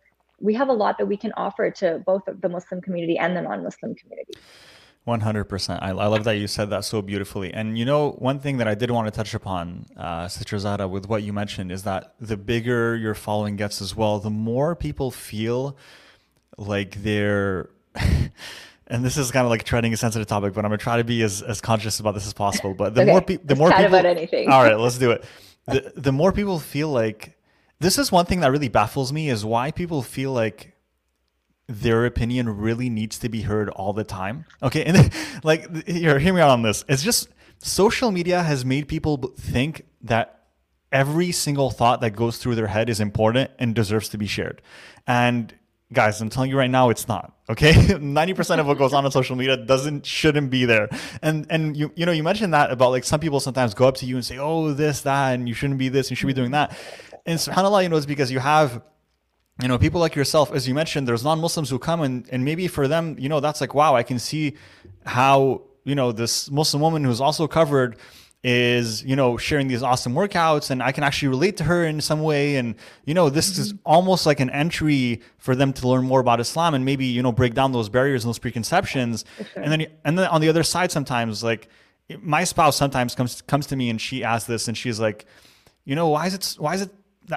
we 0.42 0.54
have 0.54 0.68
a 0.68 0.72
lot 0.72 0.98
that 0.98 1.06
we 1.06 1.16
can 1.16 1.32
offer 1.36 1.70
to 1.70 2.02
both 2.04 2.22
the 2.26 2.48
Muslim 2.48 2.80
community 2.80 3.16
and 3.16 3.36
the 3.36 3.40
non-Muslim 3.40 3.94
community. 3.94 4.34
100%. 5.06 5.82
I, 5.82 5.88
I 5.88 5.92
love 5.92 6.24
that 6.24 6.36
you 6.36 6.46
said 6.46 6.70
that 6.70 6.84
so 6.84 7.02
beautifully. 7.02 7.52
And 7.52 7.76
you 7.76 7.84
know, 7.84 8.12
one 8.12 8.38
thing 8.38 8.58
that 8.58 8.68
I 8.68 8.74
did 8.74 8.90
want 8.90 9.06
to 9.08 9.10
touch 9.10 9.34
upon, 9.34 9.86
uh, 9.96 10.28
Sister 10.28 10.58
Zahra, 10.58 10.86
with 10.86 11.08
what 11.08 11.22
you 11.22 11.32
mentioned 11.32 11.72
is 11.72 11.82
that 11.84 12.14
the 12.20 12.36
bigger 12.36 12.94
your 12.94 13.14
following 13.14 13.56
gets 13.56 13.80
as 13.80 13.96
well, 13.96 14.20
the 14.20 14.30
more 14.30 14.76
people 14.76 15.10
feel 15.10 15.76
like 16.56 17.02
they're 17.02 17.70
and 18.86 19.04
this 19.04 19.16
is 19.16 19.30
kind 19.30 19.44
of 19.44 19.50
like 19.50 19.64
treading 19.64 19.92
a 19.92 19.96
sensitive 19.96 20.28
topic, 20.28 20.54
but 20.54 20.64
I'm 20.64 20.70
gonna 20.70 20.78
try 20.78 20.98
to 20.98 21.04
be 21.04 21.22
as, 21.22 21.42
as 21.42 21.60
conscious 21.60 21.98
about 21.98 22.14
this 22.14 22.26
as 22.26 22.32
possible. 22.32 22.74
But 22.74 22.94
the 22.94 23.00
okay. 23.02 23.10
more 23.10 23.22
pe- 23.22 23.38
the 23.38 23.56
more 23.56 23.70
people, 23.70 23.86
about 23.86 24.06
anything. 24.06 24.50
all 24.50 24.62
right, 24.62 24.78
let's 24.78 24.98
do 24.98 25.10
it. 25.10 25.24
The 25.66 25.92
the 25.96 26.12
more 26.12 26.32
people 26.32 26.58
feel 26.58 26.90
like 26.90 27.36
this 27.82 27.98
is 27.98 28.10
one 28.10 28.26
thing 28.26 28.40
that 28.40 28.50
really 28.50 28.68
baffles 28.68 29.12
me 29.12 29.28
is 29.28 29.44
why 29.44 29.70
people 29.70 30.02
feel 30.02 30.32
like 30.32 30.74
their 31.68 32.06
opinion 32.06 32.58
really 32.58 32.88
needs 32.88 33.18
to 33.18 33.28
be 33.28 33.42
heard 33.42 33.68
all 33.70 33.92
the 33.92 34.04
time. 34.04 34.44
Okay, 34.62 34.84
and 34.84 35.12
like 35.44 35.86
here, 35.86 36.18
hear 36.18 36.32
me 36.32 36.40
out 36.40 36.50
on 36.50 36.62
this. 36.62 36.84
It's 36.88 37.02
just 37.02 37.28
social 37.58 38.10
media 38.10 38.42
has 38.42 38.64
made 38.64 38.88
people 38.88 39.16
think 39.38 39.84
that 40.02 40.46
every 40.90 41.32
single 41.32 41.70
thought 41.70 42.00
that 42.00 42.10
goes 42.10 42.38
through 42.38 42.54
their 42.54 42.66
head 42.66 42.90
is 42.90 43.00
important 43.00 43.50
and 43.58 43.74
deserves 43.74 44.08
to 44.10 44.18
be 44.18 44.26
shared. 44.26 44.60
And 45.06 45.54
guys, 45.92 46.20
I'm 46.20 46.30
telling 46.30 46.50
you 46.50 46.58
right 46.58 46.70
now, 46.70 46.90
it's 46.90 47.08
not. 47.08 47.32
Okay, 47.48 47.72
90% 47.74 48.58
of 48.58 48.66
what 48.66 48.78
goes 48.78 48.92
on 48.92 49.04
on 49.04 49.10
social 49.10 49.36
media 49.36 49.56
doesn't 49.56 50.06
shouldn't 50.06 50.50
be 50.50 50.64
there. 50.64 50.88
And 51.22 51.46
and 51.50 51.76
you 51.76 51.92
you 51.94 52.06
know 52.06 52.12
you 52.12 52.22
mentioned 52.22 52.54
that 52.54 52.70
about 52.70 52.90
like 52.90 53.04
some 53.04 53.20
people 53.20 53.40
sometimes 53.40 53.74
go 53.74 53.86
up 53.86 53.96
to 53.96 54.06
you 54.06 54.16
and 54.16 54.24
say, 54.24 54.38
oh 54.38 54.72
this 54.72 55.02
that, 55.02 55.34
and 55.34 55.48
you 55.48 55.54
shouldn't 55.54 55.78
be 55.78 55.88
this, 55.88 56.10
you 56.10 56.16
should 56.16 56.26
be 56.26 56.32
doing 56.32 56.52
that. 56.52 56.76
And 57.26 57.38
subhanallah, 57.38 57.82
you 57.82 57.88
know, 57.88 57.96
it's 57.96 58.06
because 58.06 58.30
you 58.30 58.38
have 58.40 58.82
you 59.60 59.68
know 59.68 59.78
people 59.78 60.00
like 60.00 60.14
yourself 60.14 60.50
as 60.52 60.66
you 60.66 60.74
mentioned 60.74 61.06
there's 61.06 61.24
non-muslims 61.24 61.68
who 61.68 61.78
come 61.78 62.00
and, 62.00 62.26
and 62.32 62.44
maybe 62.44 62.66
for 62.68 62.88
them 62.88 63.16
you 63.18 63.28
know 63.28 63.38
that's 63.38 63.60
like 63.60 63.74
wow 63.74 63.94
i 63.94 64.02
can 64.02 64.18
see 64.18 64.56
how 65.04 65.62
you 65.84 65.94
know 65.94 66.10
this 66.10 66.50
muslim 66.50 66.80
woman 66.80 67.04
who's 67.04 67.20
also 67.20 67.46
covered 67.46 67.96
is 68.44 69.04
you 69.04 69.14
know 69.14 69.36
sharing 69.36 69.68
these 69.68 69.84
awesome 69.84 70.14
workouts 70.14 70.70
and 70.70 70.82
i 70.82 70.90
can 70.90 71.04
actually 71.04 71.28
relate 71.28 71.56
to 71.56 71.64
her 71.64 71.84
in 71.84 72.00
some 72.00 72.22
way 72.22 72.56
and 72.56 72.74
you 73.04 73.14
know 73.14 73.30
this 73.30 73.52
mm-hmm. 73.52 73.62
is 73.62 73.74
almost 73.86 74.26
like 74.26 74.40
an 74.40 74.50
entry 74.50 75.20
for 75.38 75.54
them 75.54 75.72
to 75.72 75.86
learn 75.86 76.04
more 76.04 76.18
about 76.18 76.40
islam 76.40 76.74
and 76.74 76.84
maybe 76.84 77.04
you 77.04 77.22
know 77.22 77.30
break 77.30 77.54
down 77.54 77.70
those 77.70 77.88
barriers 77.88 78.24
and 78.24 78.28
those 78.28 78.40
preconceptions 78.40 79.24
sure. 79.36 79.62
and 79.62 79.70
then 79.70 79.86
and 80.04 80.18
then 80.18 80.26
on 80.26 80.40
the 80.40 80.48
other 80.48 80.64
side 80.64 80.90
sometimes 80.90 81.44
like 81.44 81.68
my 82.20 82.42
spouse 82.42 82.76
sometimes 82.76 83.14
comes 83.14 83.42
comes 83.42 83.66
to 83.66 83.76
me 83.76 83.88
and 83.88 84.00
she 84.00 84.24
asks 84.24 84.48
this 84.48 84.66
and 84.66 84.76
she's 84.76 84.98
like 84.98 85.24
you 85.84 85.94
know 85.94 86.08
why 86.08 86.26
is 86.26 86.34
it 86.34 86.56
why 86.58 86.74
is 86.74 86.82
it 86.82 86.90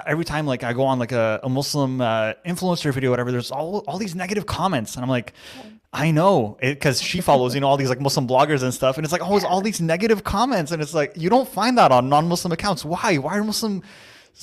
every 0.06 0.24
time 0.24 0.46
like 0.46 0.64
I 0.64 0.72
go 0.72 0.84
on 0.84 0.98
like 0.98 1.12
a, 1.12 1.40
a 1.42 1.48
Muslim 1.48 2.00
uh, 2.00 2.34
influencer 2.44 2.92
video, 2.92 3.10
whatever, 3.10 3.30
there's 3.30 3.50
all 3.50 3.84
all 3.86 3.98
these 3.98 4.14
negative 4.14 4.46
comments, 4.46 4.96
and 4.96 5.04
I'm 5.04 5.08
like, 5.08 5.32
I 5.96 6.10
know 6.10 6.58
it 6.60 6.74
because 6.74 7.00
she 7.00 7.22
follows 7.22 7.54
you 7.54 7.62
know 7.62 7.68
all 7.68 7.78
these 7.78 7.88
like 7.88 8.02
Muslim 8.02 8.28
bloggers 8.28 8.62
and 8.62 8.74
stuff, 8.74 8.98
and 8.98 9.04
it's 9.04 9.12
like 9.12 9.22
oh, 9.22 9.40
all 9.46 9.62
these 9.62 9.80
negative 9.80 10.24
comments, 10.24 10.70
and 10.70 10.82
it's 10.82 10.92
like 10.92 11.12
you 11.16 11.30
don't 11.30 11.48
find 11.48 11.78
that 11.78 11.90
on 11.90 12.10
non-Muslim 12.10 12.52
accounts. 12.52 12.84
Why? 12.84 13.16
Why 13.16 13.38
are 13.38 13.42
Muslim 13.42 13.82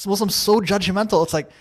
Muslims 0.08 0.34
so 0.34 0.62
judgmental? 0.62 1.24
It's 1.24 1.34
like 1.34 1.52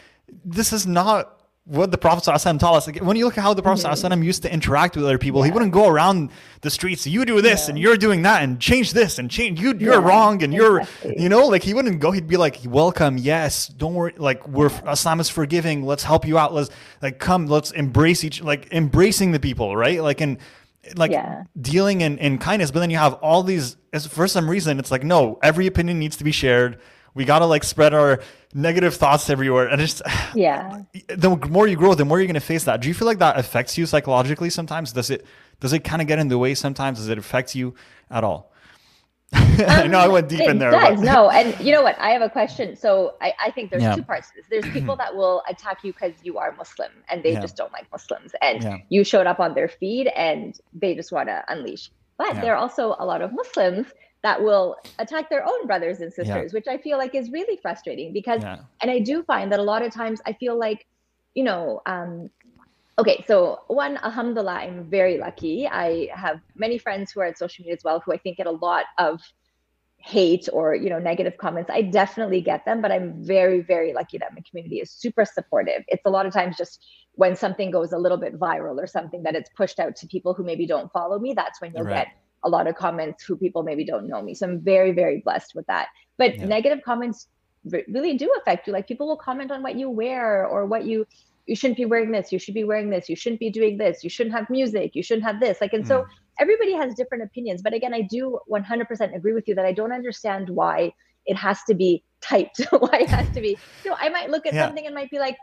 this 0.47 0.73
is 0.73 0.87
not 0.87 1.42
what 1.65 1.93
the 1.93 1.99
Prophet 1.99 2.29
ﷺ 2.29 2.59
taught 2.59 2.75
us. 2.75 2.87
Like, 2.89 2.99
when 2.99 3.17
you 3.17 3.25
look 3.25 3.39
at 3.39 3.43
how 3.43 3.55
the 3.55 3.63
Prophet 3.63 3.87
mm-hmm. 3.87 4.07
ﷺ 4.07 4.25
used 4.25 4.43
to 4.43 4.53
interact 4.53 4.97
with 4.97 5.05
other 5.05 5.19
people, 5.19 5.41
yeah. 5.41 5.47
he 5.47 5.53
wouldn't 5.53 5.73
go 5.73 5.87
around 5.87 6.31
the 6.61 6.71
streets. 6.71 7.07
You 7.07 7.25
do 7.25 7.41
this 7.41 7.65
yeah. 7.65 7.71
and 7.71 7.79
you're 7.79 7.97
doing 7.97 8.23
that 8.23 8.43
and 8.43 8.59
change 8.59 8.93
this 8.93 9.19
and 9.19 9.31
change. 9.31 9.61
You, 9.61 9.73
you're 9.79 9.95
yeah, 9.95 10.09
wrong 10.09 10.43
and 10.43 10.53
you're, 10.53 10.83
you 11.17 11.29
know, 11.29 11.47
like 11.47 11.63
he 11.63 11.73
wouldn't 11.73 12.01
go. 12.01 12.11
He'd 12.11 12.27
be 12.27 12.37
like, 12.37 12.59
"Welcome, 12.65 13.17
yes, 13.17 13.69
don't 13.69 13.95
worry. 13.95 14.15
Like 14.17 14.47
we're 14.49 14.71
Islam 14.89 15.21
is 15.21 15.29
forgiving. 15.29 15.85
Let's 15.85 16.03
help 16.03 16.27
you 16.27 16.37
out. 16.37 16.53
Let's 16.53 16.71
like 17.01 17.21
come. 17.21 17.47
Let's 17.47 17.71
embrace 17.71 18.25
each 18.25 18.43
like 18.43 18.73
embracing 18.73 19.31
the 19.31 19.41
people, 19.41 19.77
right? 19.77 20.03
Like 20.03 20.21
and 20.21 20.39
like 20.97 21.13
dealing 21.61 22.01
in, 22.01 22.19
in 22.19 22.39
kindness. 22.39 22.73
But 22.73 22.81
then 22.81 22.91
you 22.91 22.99
have 22.99 23.15
all 23.15 23.45
these. 23.45 23.77
For 24.09 24.27
some 24.27 24.51
reason, 24.51 24.81
it's 24.81 24.91
like 24.91 25.05
no, 25.05 25.39
every 25.43 25.69
opinion 25.69 26.01
needs 26.01 26.17
to 26.17 26.25
be 26.25 26.33
shared 26.33 26.81
we 27.15 27.25
gotta 27.25 27.47
like 27.47 27.65
spread 27.65 27.95
our 27.95 28.21
negative 28.55 28.95
thoughts 28.95 29.31
everywhere 29.31 29.69
and 29.69 29.81
it's 29.81 30.03
yeah 30.35 30.83
the 31.09 31.37
more 31.49 31.67
you 31.67 31.77
grow 31.77 31.95
the 31.95 32.05
more 32.05 32.19
you're 32.19 32.27
gonna 32.27 32.41
face 32.41 32.65
that 32.65 32.81
do 32.81 32.89
you 32.89 32.95
feel 32.95 33.07
like 33.07 33.19
that 33.19 33.39
affects 33.39 33.79
you 33.79 33.87
psychologically 33.87 34.51
sometimes 34.51 34.93
does 34.93 35.11
it 35.11 35.25
does 35.61 35.73
it 35.73 35.85
kind 35.85 36.03
of 36.03 36.09
get 36.09 36.19
in 36.19 36.29
the 36.29 36.39
way 36.39 36.55
sometimes 36.55 36.99
does 36.99 37.09
it 37.09 37.19
affect 37.19 37.55
you 37.55 37.75
at 38.11 38.25
all 38.25 38.53
um, 39.35 39.57
I 39.67 39.87
know 39.87 39.99
I 39.99 40.09
went 40.09 40.29
deep 40.29 40.47
in 40.47 40.59
there. 40.59 40.71
It 40.71 40.73
does, 40.73 41.01
but... 41.01 41.05
no. 41.05 41.31
And 41.31 41.59
you 41.65 41.73
know 41.73 41.83
what? 41.83 41.99
I 41.99 42.11
have 42.11 42.23
a 42.23 42.29
question. 42.29 42.77
So 42.77 43.15
I, 43.21 43.33
I 43.41 43.51
think 43.51 43.71
there's 43.71 43.83
yeah. 43.83 43.95
two 43.95 44.03
parts 44.03 44.29
to 44.29 44.35
this. 44.37 44.47
There's 44.51 44.73
people 44.73 44.95
that 44.97 45.15
will 45.15 45.43
attack 45.49 45.79
you 45.83 45.93
because 45.93 46.13
you 46.23 46.39
are 46.39 46.53
Muslim 46.53 46.91
and 47.09 47.23
they 47.23 47.33
yeah. 47.33 47.41
just 47.41 47.57
don't 47.57 47.73
like 47.73 47.91
Muslims. 47.91 48.33
And 48.43 48.63
yeah. 48.63 48.77
you 48.89 49.05
showed 49.05 49.27
up 49.27 49.41
on 49.41 49.55
their 49.55 49.69
feed 49.69 50.09
and 50.09 50.59
they 50.75 50.95
just 50.95 51.13
want 51.13 51.29
to 51.29 51.43
unleash. 51.49 51.91
But 52.19 52.41
there 52.41 52.53
are 52.55 52.59
also 52.59 52.95
a 52.99 53.07
lot 53.07 53.23
of 53.23 53.33
Muslims 53.33 53.87
that 54.23 54.43
will 54.43 54.77
attack 54.99 55.29
their 55.29 55.45
own 55.47 55.67
brothers 55.67 56.01
and 56.01 56.13
sisters, 56.13 56.53
yeah. 56.53 56.57
which 56.57 56.69
I 56.69 56.79
feel 56.79 56.97
like 56.97 57.15
is 57.15 57.31
really 57.31 57.59
frustrating 57.61 58.13
because, 58.13 58.43
yeah. 58.43 58.59
and 58.81 58.91
I 58.91 59.01
do 59.01 59.23
find 59.25 59.51
that 59.53 59.59
a 59.59 59.63
lot 59.63 59.83
of 59.83 59.93
times 59.93 60.21
I 60.27 60.33
feel 60.33 60.59
like, 60.59 60.87
you 61.35 61.43
know, 61.43 61.83
um, 61.87 62.31
okay, 62.99 63.25
so 63.27 63.63
one, 63.67 63.97
alhamdulillah, 63.97 64.53
I'm 64.53 64.85
very 64.85 65.19
lucky. 65.19 65.67
I 65.67 66.09
have 66.15 66.41
many 66.55 66.79
friends 66.79 67.11
who 67.11 67.21
are 67.21 67.25
at 67.25 67.39
social 67.39 67.63
media 67.63 67.75
as 67.75 67.83
well, 67.85 68.01
who 68.01 68.13
I 68.13 68.19
think 68.19 68.37
get 68.37 68.47
a 68.47 68.53
lot 68.53 68.85
of 68.99 69.21
hate 69.97 70.49
or, 70.53 70.75
you 70.75 70.91
know, 70.91 70.99
negative 70.99 71.37
comments. 71.39 71.71
I 71.71 71.83
definitely 71.83 72.41
get 72.41 72.65
them, 72.65 72.81
but 72.81 72.93
I'm 72.93 73.25
very, 73.25 73.61
very 73.61 73.93
lucky 73.93 74.19
that 74.19 74.35
my 74.35 74.43
community 74.49 74.81
is 74.81 74.91
super 74.91 75.25
supportive. 75.25 75.83
It's 75.89 76.03
a 76.05 76.11
lot 76.11 76.27
of 76.27 76.33
times 76.33 76.57
just 76.57 76.85
when 77.15 77.37
something 77.37 77.71
goes 77.71 77.93
a 77.93 77.99
little 77.99 78.19
bit 78.19 78.39
viral 78.39 78.83
or 78.83 78.87
something 78.87 79.23
that 79.25 79.35
it's 79.35 79.51
pushed 79.57 79.79
out 79.79 79.97
to 79.97 80.07
people 80.07 80.35
who 80.35 80.45
maybe 80.45 80.67
don't 80.67 80.93
follow 80.93 81.19
me, 81.19 81.35
that's 81.35 81.61
when 81.61 81.73
you'll 81.75 81.85
right. 81.85 82.07
get 82.07 82.09
a 82.45 82.49
lot 82.49 82.67
of 82.67 82.75
comments 82.75 83.25
who 83.25 83.37
people 83.37 83.63
maybe 83.63 83.85
don't 83.85 84.09
know 84.09 84.23
me. 84.23 84.35
So 84.35 84.47
I'm 84.47 84.61
very, 84.61 84.93
very 84.93 85.21
blessed 85.21 85.55
with 85.55 85.67
that. 85.67 85.89
But 86.19 86.37
yeah. 86.37 86.47
negative 86.47 86.81
comments 86.85 87.29
really 87.65 88.17
do 88.17 88.33
affect 88.41 88.67
you. 88.67 88.73
Like 88.73 88.89
people 88.89 89.07
will 89.07 89.17
comment 89.17 89.51
on 89.51 89.63
what 89.63 89.77
you 89.77 89.89
wear 89.89 90.47
or 90.47 90.67
what 90.67 90.85
you 90.85 91.07
you 91.47 91.57
shouldn't 91.57 91.77
be 91.77 91.85
wearing 91.85 92.13
this, 92.13 92.31
you 92.31 92.39
should 92.39 92.55
be 92.55 92.63
wearing 92.63 92.89
this, 92.89 93.09
you 93.09 93.17
shouldn't 93.17 93.41
be 93.41 93.51
doing 93.51 93.77
this, 93.77 94.05
you 94.05 94.11
shouldn't 94.11 94.35
have 94.35 94.49
music, 94.49 94.95
you 94.95 95.03
shouldn't 95.03 95.27
have 95.27 95.41
this. 95.41 95.61
Like 95.61 95.73
and 95.73 95.85
mm. 95.85 95.89
so 95.89 96.07
everybody 96.39 96.73
has 96.73 96.95
different 96.95 97.25
opinions. 97.25 97.63
But 97.63 97.75
again, 97.75 97.93
I 97.93 98.03
do 98.03 98.39
100% 98.51 99.17
agree 99.17 99.33
with 99.33 99.49
you 99.49 99.55
that 99.57 99.65
I 99.65 99.73
don't 99.73 99.93
understand 99.93 100.49
why 100.49 100.93
it 101.27 101.37
has 101.37 101.63
to 101.65 101.75
be 101.75 102.05
typed, 102.21 102.61
why 102.71 102.99
it 103.01 103.09
has 103.09 103.29
to 103.31 103.41
be. 103.41 103.59
You 103.85 103.91
know, 103.91 103.97
I 103.99 104.09
might 104.09 104.31
look 104.31 104.47
at 104.47 104.55
yeah. 104.55 104.67
something 104.67 104.87
and 104.87 104.95
might 104.95 105.11
be 105.11 105.19
like, 105.19 105.37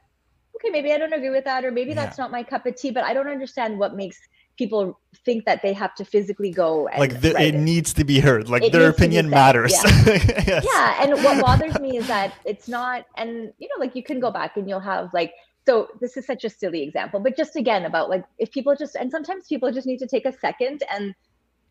okay, 0.56 0.70
maybe 0.70 0.92
I 0.94 0.98
don't 0.98 1.14
agree 1.14 1.30
with 1.30 1.46
that, 1.46 1.64
or 1.64 1.72
maybe 1.72 1.90
yeah. 1.90 1.96
that's 1.96 2.18
not 2.18 2.32
my 2.32 2.44
cup 2.44 2.66
of 2.66 2.76
tea, 2.76 2.92
but 2.92 3.04
I 3.04 3.14
don't 3.14 3.28
understand 3.28 3.78
what 3.78 3.96
makes 3.96 4.20
people 4.60 5.00
think 5.26 5.46
that 5.46 5.62
they 5.62 5.72
have 5.72 5.96
to 5.96 6.04
physically 6.04 6.52
go 6.52 6.90
like 6.98 7.22
the, 7.22 7.30
it, 7.30 7.56
it, 7.56 7.58
needs 7.58 7.94
to 7.94 8.04
be 8.04 8.20
heard 8.20 8.50
like 8.50 8.62
it 8.62 8.74
their 8.74 8.90
opinion 8.90 9.30
matters 9.30 9.72
yeah. 9.72 9.90
yes. 10.46 10.66
yeah 10.70 11.02
and 11.02 11.24
what 11.24 11.42
bothers 11.42 11.80
me 11.80 11.96
is 11.98 12.06
that 12.08 12.34
it's 12.44 12.68
not 12.68 13.06
and 13.16 13.54
you 13.58 13.70
know 13.70 13.80
like 13.80 13.96
you 13.96 14.04
can 14.04 14.20
go 14.20 14.30
back 14.30 14.58
and 14.58 14.68
you'll 14.68 14.88
have 14.94 15.14
like 15.14 15.34
so 15.66 15.88
this 16.02 16.18
is 16.18 16.26
such 16.26 16.44
a 16.44 16.50
silly 16.50 16.84
example 16.84 17.22
but 17.22 17.38
just 17.38 17.56
again 17.56 17.86
about 17.86 18.10
like 18.10 18.26
if 18.38 18.52
people 18.52 18.76
just 18.76 18.96
and 18.96 19.10
sometimes 19.10 19.48
people 19.48 19.72
just 19.72 19.88
need 19.88 20.00
to 20.06 20.08
take 20.08 20.26
a 20.26 20.34
second 20.34 20.84
and 20.92 21.16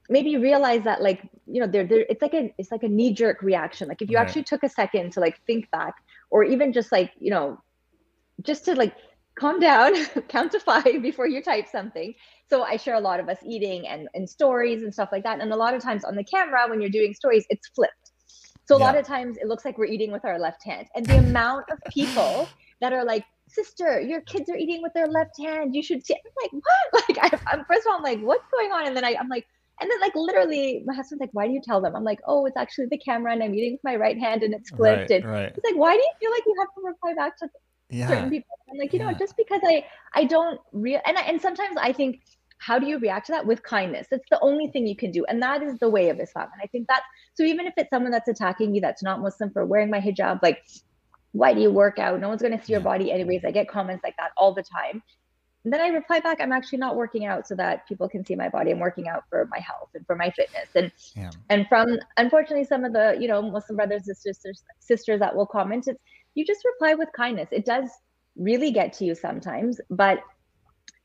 maybe 0.08 0.38
realize 0.38 0.82
that 0.84 1.02
like 1.02 1.20
you 1.46 1.60
know 1.60 1.66
they're, 1.66 1.86
they're 1.86 2.06
it's 2.08 2.22
like 2.22 2.32
a 2.32 2.54
it's 2.56 2.72
like 2.72 2.84
a 2.84 2.88
knee 2.88 3.12
jerk 3.12 3.42
reaction 3.42 3.86
like 3.86 4.00
if 4.00 4.08
you 4.08 4.16
right. 4.16 4.26
actually 4.26 4.44
took 4.44 4.62
a 4.62 4.68
second 4.82 5.12
to 5.12 5.20
like 5.20 5.38
think 5.46 5.70
back 5.70 5.96
or 6.30 6.42
even 6.42 6.72
just 6.72 6.90
like 6.90 7.12
you 7.20 7.30
know 7.30 7.60
just 8.42 8.64
to 8.64 8.74
like 8.74 8.94
calm 9.38 9.60
down 9.60 9.94
count 10.28 10.52
to 10.52 10.60
five 10.60 11.02
before 11.02 11.26
you 11.26 11.42
type 11.42 11.66
something 11.66 12.14
so 12.48 12.62
I 12.62 12.76
share 12.76 12.94
a 12.94 13.00
lot 13.00 13.20
of 13.20 13.28
us 13.28 13.38
eating 13.44 13.86
and, 13.86 14.08
and 14.14 14.28
stories 14.28 14.82
and 14.82 14.92
stuff 14.92 15.10
like 15.12 15.22
that. 15.24 15.40
And 15.40 15.52
a 15.52 15.56
lot 15.56 15.74
of 15.74 15.82
times 15.82 16.04
on 16.04 16.16
the 16.16 16.24
camera, 16.24 16.66
when 16.68 16.80
you're 16.80 16.90
doing 16.90 17.12
stories, 17.12 17.44
it's 17.50 17.68
flipped. 17.68 18.12
So 18.64 18.76
a 18.76 18.78
yeah. 18.78 18.84
lot 18.86 18.96
of 18.96 19.06
times 19.06 19.36
it 19.38 19.46
looks 19.48 19.64
like 19.64 19.76
we're 19.78 19.86
eating 19.86 20.12
with 20.12 20.24
our 20.24 20.38
left 20.38 20.64
hand. 20.64 20.88
And 20.94 21.04
the 21.04 21.18
amount 21.18 21.66
of 21.70 21.78
people 21.92 22.48
that 22.80 22.92
are 22.92 23.04
like, 23.04 23.24
sister, 23.48 24.00
your 24.00 24.20
kids 24.22 24.48
are 24.48 24.56
eating 24.56 24.82
with 24.82 24.92
their 24.94 25.06
left 25.06 25.38
hand. 25.38 25.74
You 25.74 25.82
should 25.82 26.04
see. 26.04 26.14
I'm 26.14 26.32
like, 26.42 26.52
what? 26.52 27.04
Like, 27.08 27.32
I, 27.32 27.54
am 27.54 27.64
first 27.66 27.86
of 27.86 27.90
all, 27.90 27.96
I'm 27.96 28.02
like, 28.02 28.20
what's 28.20 28.44
going 28.50 28.72
on? 28.72 28.86
And 28.86 28.96
then 28.96 29.04
I, 29.04 29.16
I'm 29.18 29.28
like, 29.28 29.46
and 29.80 29.90
then 29.90 30.00
like 30.00 30.14
literally, 30.16 30.82
my 30.86 30.94
husband's 30.94 31.20
like, 31.20 31.30
why 31.32 31.46
do 31.46 31.52
you 31.52 31.60
tell 31.62 31.80
them? 31.80 31.94
I'm 31.94 32.02
like, 32.02 32.18
oh, 32.26 32.46
it's 32.46 32.56
actually 32.56 32.86
the 32.90 32.98
camera, 32.98 33.32
and 33.32 33.42
I'm 33.42 33.54
eating 33.54 33.74
with 33.74 33.84
my 33.84 33.94
right 33.94 34.18
hand, 34.18 34.42
and 34.42 34.52
it's 34.52 34.70
flipped. 34.70 35.10
Right, 35.10 35.22
and 35.22 35.24
right. 35.24 35.52
it's 35.54 35.64
like, 35.64 35.76
why 35.76 35.92
do 35.92 35.98
you 35.98 36.12
feel 36.18 36.30
like 36.32 36.42
you 36.46 36.54
have 36.58 36.68
to 36.74 36.80
reply 36.84 37.14
back 37.14 37.38
to 37.38 37.48
yeah. 37.90 38.08
certain 38.08 38.30
people? 38.30 38.48
I'm 38.70 38.78
like, 38.78 38.92
you 38.92 39.00
yeah. 39.00 39.10
know, 39.10 39.18
just 39.18 39.36
because 39.36 39.60
I, 39.64 39.84
I 40.14 40.24
don't 40.24 40.60
real, 40.72 41.00
and 41.06 41.16
I, 41.16 41.22
and 41.22 41.40
sometimes 41.40 41.76
I 41.80 41.92
think 41.92 42.20
how 42.58 42.78
do 42.78 42.86
you 42.86 42.98
react 42.98 43.26
to 43.26 43.32
that? 43.32 43.46
With 43.46 43.62
kindness. 43.62 44.08
That's 44.10 44.28
the 44.30 44.40
only 44.40 44.68
thing 44.68 44.86
you 44.86 44.96
can 44.96 45.10
do 45.10 45.24
and 45.26 45.40
that 45.42 45.62
is 45.62 45.78
the 45.78 45.88
way 45.88 46.10
of 46.10 46.20
islam. 46.20 46.48
And 46.52 46.60
i 46.62 46.66
think 46.66 46.88
that 46.88 47.02
so 47.34 47.44
even 47.44 47.66
if 47.66 47.74
it's 47.76 47.90
someone 47.90 48.10
that's 48.10 48.28
attacking 48.28 48.74
you 48.74 48.80
that's 48.80 49.02
not 49.02 49.20
muslim 49.20 49.50
for 49.50 49.64
wearing 49.64 49.90
my 49.90 50.00
hijab 50.00 50.40
like 50.42 50.64
why 51.32 51.52
do 51.52 51.60
you 51.60 51.70
work 51.70 51.98
out? 51.98 52.18
No 52.20 52.28
one's 52.28 52.40
going 52.40 52.58
to 52.58 52.64
see 52.64 52.72
your 52.72 52.80
body 52.80 53.12
anyways. 53.12 53.44
I 53.44 53.50
get 53.50 53.68
comments 53.68 54.02
like 54.02 54.16
that 54.16 54.30
all 54.36 54.54
the 54.54 54.62
time. 54.62 55.02
And 55.64 55.72
then 55.72 55.80
i 55.82 55.88
reply 55.88 56.20
back 56.20 56.40
i'm 56.40 56.52
actually 56.52 56.78
not 56.78 56.96
working 56.96 57.26
out 57.26 57.46
so 57.46 57.54
that 57.56 57.86
people 57.86 58.08
can 58.08 58.24
see 58.24 58.34
my 58.34 58.48
body. 58.48 58.70
I'm 58.70 58.78
working 58.78 59.08
out 59.08 59.24
for 59.28 59.46
my 59.50 59.58
health 59.58 59.90
and 59.94 60.06
for 60.06 60.16
my 60.16 60.30
fitness. 60.30 60.68
And 60.74 60.90
yeah. 61.14 61.30
and 61.50 61.68
from 61.68 61.98
unfortunately 62.16 62.64
some 62.64 62.84
of 62.84 62.92
the 62.92 63.16
you 63.20 63.28
know 63.28 63.42
muslim 63.42 63.76
brothers 63.76 64.08
and 64.08 64.16
sisters 64.16 64.62
sisters 64.78 65.20
that 65.20 65.34
will 65.34 65.46
comment 65.46 65.88
it's 65.88 66.00
you 66.38 66.44
just 66.44 66.64
reply 66.64 66.94
with 66.94 67.08
kindness 67.16 67.48
it 67.52 67.64
does 67.64 67.90
really 68.36 68.70
get 68.70 68.92
to 68.92 69.04
you 69.04 69.14
sometimes 69.14 69.80
but 69.90 70.20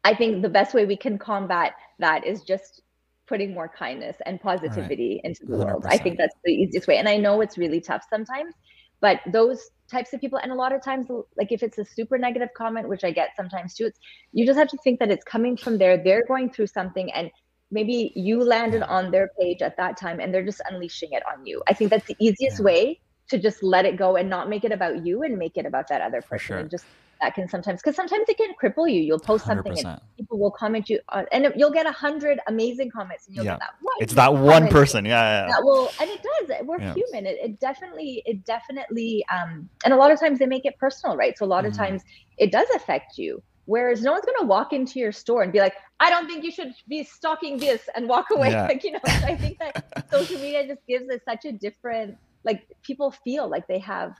I 0.03 0.13
think 0.13 0.41
the 0.41 0.49
best 0.49 0.73
way 0.73 0.85
we 0.85 0.97
can 0.97 1.17
combat 1.17 1.73
that 1.99 2.25
is 2.25 2.43
just 2.43 2.81
putting 3.25 3.53
more 3.53 3.69
kindness 3.69 4.17
and 4.25 4.39
positivity 4.39 5.21
right. 5.23 5.29
into 5.29 5.45
the 5.45 5.53
100%. 5.53 5.65
world. 5.65 5.85
I 5.87 5.97
think 5.97 6.17
that's 6.17 6.35
the 6.43 6.51
easiest 6.51 6.87
way. 6.87 6.97
And 6.97 7.07
I 7.07 7.17
know 7.17 7.39
it's 7.39 7.57
really 7.57 7.79
tough 7.79 8.03
sometimes, 8.09 8.53
but 8.99 9.21
those 9.31 9.69
types 9.89 10.13
of 10.13 10.19
people 10.19 10.39
and 10.39 10.51
a 10.51 10.55
lot 10.55 10.73
of 10.73 10.83
times 10.83 11.07
like 11.37 11.51
if 11.51 11.63
it's 11.63 11.77
a 11.77 11.85
super 11.85 12.17
negative 12.17 12.49
comment 12.57 12.87
which 12.87 13.03
i 13.03 13.11
get 13.11 13.29
sometimes 13.35 13.75
too 13.75 13.85
it's 13.85 13.99
you 14.31 14.45
just 14.45 14.57
have 14.57 14.69
to 14.69 14.77
think 14.83 14.97
that 14.97 15.11
it's 15.11 15.25
coming 15.25 15.55
from 15.57 15.77
there 15.77 16.01
they're 16.01 16.25
going 16.25 16.49
through 16.49 16.65
something 16.65 17.11
and 17.11 17.29
maybe 17.69 18.13
you 18.15 18.41
landed 18.41 18.81
on 18.81 19.11
their 19.11 19.29
page 19.39 19.61
at 19.61 19.75
that 19.77 19.97
time 19.97 20.19
and 20.21 20.33
they're 20.33 20.45
just 20.45 20.61
unleashing 20.71 21.09
it 21.11 21.21
on 21.31 21.45
you 21.45 21.61
i 21.67 21.73
think 21.73 21.91
that's 21.91 22.07
the 22.07 22.15
easiest 22.19 22.59
yeah. 22.59 22.65
way 22.65 22.99
to 23.29 23.37
just 23.37 23.63
let 23.63 23.85
it 23.85 23.97
go 23.97 24.15
and 24.15 24.29
not 24.29 24.49
make 24.49 24.63
it 24.63 24.71
about 24.71 25.05
you 25.05 25.23
and 25.23 25.37
make 25.37 25.57
it 25.57 25.65
about 25.65 25.87
that 25.87 26.01
other 26.01 26.21
person 26.21 26.45
sure. 26.45 26.57
and 26.57 26.69
just 26.69 26.85
that 27.21 27.33
can 27.35 27.47
sometimes 27.47 27.81
because 27.81 27.95
sometimes 27.95 28.27
it 28.27 28.37
can 28.37 28.53
cripple 28.61 28.91
you 28.91 28.99
you'll 28.99 29.19
post 29.19 29.45
something 29.45 29.73
100%. 29.73 29.85
and 29.85 30.01
people 30.17 30.37
will 30.37 30.51
comment 30.51 30.89
you 30.89 30.99
on, 31.09 31.25
and 31.31 31.53
you'll 31.55 31.71
get 31.71 31.85
a 31.85 31.91
hundred 31.91 32.39
amazing 32.47 32.91
comments 32.91 33.27
and 33.27 33.35
you'll 33.35 33.45
yeah. 33.45 33.51
get 33.51 33.59
that 33.61 33.73
one 33.81 33.95
it's 33.99 34.13
that 34.13 34.33
one 34.33 34.67
person 34.67 35.05
yeah, 35.05 35.45
yeah, 35.45 35.47
that 35.47 35.63
will 35.63 35.89
and 36.01 36.09
it 36.09 36.21
does 36.21 36.57
we're 36.65 36.79
yeah. 36.79 36.93
human 36.93 37.25
it, 37.25 37.37
it 37.41 37.59
definitely 37.61 38.21
it 38.25 38.43
definitely 38.45 39.23
um 39.31 39.69
and 39.85 39.93
a 39.93 39.97
lot 39.97 40.11
of 40.11 40.19
times 40.19 40.37
they 40.37 40.45
make 40.45 40.65
it 40.65 40.77
personal 40.77 41.15
right 41.15 41.37
so 41.37 41.45
a 41.45 41.47
lot 41.47 41.63
mm. 41.63 41.67
of 41.67 41.73
mm-hmm. 41.73 41.83
times 41.83 42.03
it 42.37 42.51
does 42.51 42.67
affect 42.75 43.17
you 43.17 43.41
Whereas 43.65 44.01
no 44.01 44.11
one's 44.11 44.25
going 44.25 44.39
to 44.41 44.45
walk 44.45 44.73
into 44.73 44.99
your 44.99 45.11
store 45.11 45.41
and 45.41 45.51
be 45.51 45.59
like, 45.59 45.75
I 45.99 46.09
don't 46.09 46.27
think 46.27 46.43
you 46.43 46.51
should 46.51 46.73
be 46.87 47.03
stocking 47.03 47.57
this 47.57 47.87
and 47.95 48.09
walk 48.09 48.27
away. 48.31 48.51
Yeah. 48.51 48.67
Like, 48.73 48.83
you 48.83 48.91
know, 48.91 48.99
so 49.05 49.25
I 49.25 49.37
think 49.37 49.59
that 49.59 50.05
social 50.11 50.37
media 50.37 50.67
just 50.67 50.85
gives 50.87 51.09
us 51.09 51.19
such 51.25 51.45
a 51.45 51.51
different, 51.51 52.17
like, 52.43 52.67
people 52.83 53.11
feel 53.11 53.47
like 53.47 53.67
they 53.67 53.79
have 53.79 54.15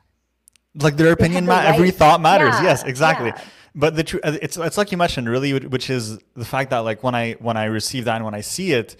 like 0.76 0.98
their 0.98 1.12
opinion 1.12 1.46
ma- 1.46 1.58
right. 1.58 1.66
every 1.66 1.92
thought 1.92 2.22
matters 2.22 2.54
yeah, 2.56 2.64
yes 2.64 2.84
exactly 2.84 3.28
yeah. 3.28 3.42
but 3.76 3.96
the 3.96 4.04
truth 4.04 4.22
uh, 4.26 4.38
it's 4.42 4.58
it's 4.58 4.78
like 4.78 4.92
you 4.92 4.98
mentioned 4.98 5.30
really 5.30 5.54
which 5.54 5.90
is 5.90 6.18
the 6.36 6.46
fact 6.46 6.72
that 6.72 6.80
like 6.80 7.04
when 7.04 7.14
i 7.14 7.34
when 7.34 7.58
i 7.58 7.66
receive 7.66 8.06
that 8.06 8.16
and 8.16 8.26
when 8.26 8.34
i 8.34 8.42
see 8.42 8.74
it 8.74 8.96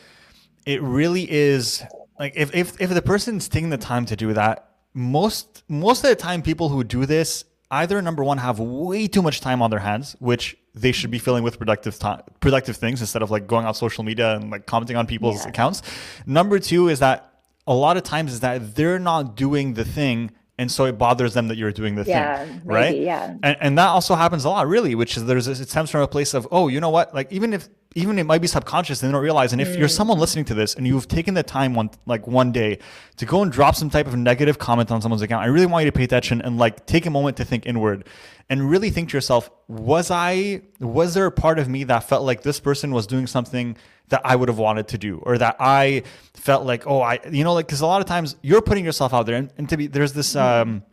it 0.66 0.82
really 0.82 1.30
is 1.30 1.84
like 2.20 2.34
if 2.36 2.54
if, 2.56 2.80
if 2.80 2.90
the 2.92 3.02
person's 3.02 3.48
taking 3.48 3.70
the 3.70 3.78
time 3.78 4.06
to 4.06 4.16
do 4.16 4.34
that 4.34 4.70
most 4.94 5.64
most 5.68 6.04
of 6.04 6.10
the 6.10 6.16
time 6.16 6.42
people 6.42 6.70
who 6.70 6.84
do 6.84 7.06
this 7.06 7.44
either 7.72 8.00
number 8.02 8.24
one 8.24 8.38
have 8.38 8.60
way 8.60 9.08
too 9.08 9.22
much 9.22 9.42
time 9.42 9.62
on 9.62 9.72
their 9.72 9.80
hands 9.80 10.16
which 10.20 10.56
they 10.76 10.92
should 10.92 11.10
be 11.10 11.18
filling 11.18 11.44
with 11.44 11.58
productive 11.58 11.98
time 11.98 12.22
productive 12.40 12.78
things 12.78 13.02
instead 13.02 13.24
of 13.24 13.32
like 13.32 13.48
going 13.48 13.66
on 13.66 13.74
social 13.74 14.04
media 14.04 14.36
and 14.36 14.52
like 14.52 14.68
commenting 14.68 14.96
on 14.96 15.08
people's 15.08 15.44
yeah. 15.44 15.50
accounts 15.50 15.82
number 16.28 16.60
two 16.60 16.88
is 16.88 17.00
that 17.00 17.33
a 17.68 17.74
lot 17.74 17.98
of 17.98 18.04
times 18.04 18.34
is 18.34 18.40
that 18.42 18.76
they're 18.76 19.00
not 19.00 19.36
doing 19.36 19.74
the 19.74 19.86
thing 19.86 20.32
and 20.58 20.72
so 20.72 20.86
it 20.86 20.98
bothers 20.98 21.34
them 21.34 21.48
that 21.48 21.58
you're 21.58 21.72
doing 21.72 21.96
the 21.96 22.04
yeah, 22.04 22.46
thing 22.46 22.62
right? 22.64 22.92
maybe, 22.92 23.06
yeah. 23.06 23.36
And, 23.42 23.58
and 23.60 23.78
that 23.78 23.88
also 23.88 24.16
happens 24.16 24.46
a 24.46 24.50
lot 24.50 24.68
really 24.68 24.96
which 24.96 25.18
is 25.18 25.26
there's 25.26 25.48
it 25.48 25.68
stems 25.70 25.90
from 25.90 26.02
a 26.02 26.08
place 26.08 26.34
of 26.34 26.48
oh 26.52 26.68
you 26.68 26.80
know 26.80 26.90
what? 26.90 27.14
Like 27.14 27.32
even 27.32 27.54
if 27.54 27.70
even 27.96 28.18
it 28.20 28.26
might 28.26 28.42
be 28.42 28.48
subconscious 28.48 29.02
and 29.02 29.10
they 29.10 29.14
don't 29.14 29.24
realize 29.24 29.54
and 29.54 29.62
if 29.62 29.70
mm. 29.70 29.80
you're 29.80 29.88
someone 29.88 30.20
listening 30.20 30.46
to 30.46 30.54
this 30.54 30.76
and 30.76 30.88
you've 30.88 31.08
taken 31.08 31.34
the 31.34 31.44
time 31.44 31.74
one 31.74 31.90
like 32.06 32.26
one 32.28 32.52
day 32.52 32.80
to 33.18 33.26
go 33.26 33.42
and 33.42 33.52
drop 33.52 33.76
some 33.76 33.90
type 33.90 34.08
of 34.08 34.16
negative 34.16 34.58
comment 34.58 34.92
on 34.92 35.02
someone's 35.02 35.22
account 35.22 35.44
i 35.44 35.48
really 35.48 35.66
want 35.66 35.86
you 35.86 35.92
to 35.92 35.96
pay 35.96 36.04
attention 36.04 36.42
and 36.42 36.58
like 36.58 36.86
take 36.86 37.06
a 37.06 37.10
moment 37.10 37.38
to 37.38 37.46
think 37.46 37.66
inward 37.66 38.08
and 38.50 38.70
really 38.70 38.90
think 38.90 39.10
to 39.10 39.18
yourself 39.18 39.50
was 39.68 40.12
i 40.12 40.62
was 40.80 41.14
there 41.14 41.26
a 41.26 41.32
part 41.32 41.60
of 41.60 41.70
me 41.70 41.84
that 41.84 42.00
felt 42.02 42.24
like 42.24 42.42
this 42.44 42.60
person 42.60 42.92
was 42.92 43.08
doing 43.08 43.28
something 43.28 43.76
that 44.10 44.22
I 44.24 44.36
would 44.36 44.50
have 44.50 44.58
wanted 44.58 44.90
to 44.90 44.98
do 44.98 45.20
or 45.24 45.38
that 45.38 45.56
I 45.60 46.04
felt 46.34 46.66
like, 46.66 46.86
oh, 46.86 47.02
I, 47.02 47.20
you 47.32 47.44
know, 47.44 47.54
like, 47.54 47.68
cause 47.68 47.82
a 47.82 47.88
lot 47.88 48.02
of 48.02 48.08
times 48.08 48.36
you're 48.42 48.62
putting 48.62 48.86
yourself 48.86 49.14
out 49.14 49.26
there 49.26 49.38
and, 49.38 49.52
and 49.58 49.68
to 49.70 49.78
be, 49.78 49.88
there's 49.88 50.14
this, 50.14 50.36
um, 50.36 50.84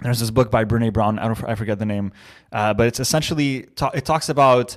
there's 0.00 0.18
this 0.18 0.30
book 0.30 0.50
by 0.50 0.64
Brene 0.64 0.92
Brown. 0.92 1.18
I 1.18 1.26
don't, 1.26 1.44
I 1.44 1.54
forget 1.54 1.78
the 1.78 1.86
name, 1.86 2.12
uh, 2.52 2.74
but 2.74 2.88
it's 2.88 3.00
essentially, 3.00 3.68
ta- 3.76 3.92
it 3.94 4.04
talks 4.04 4.28
about, 4.28 4.76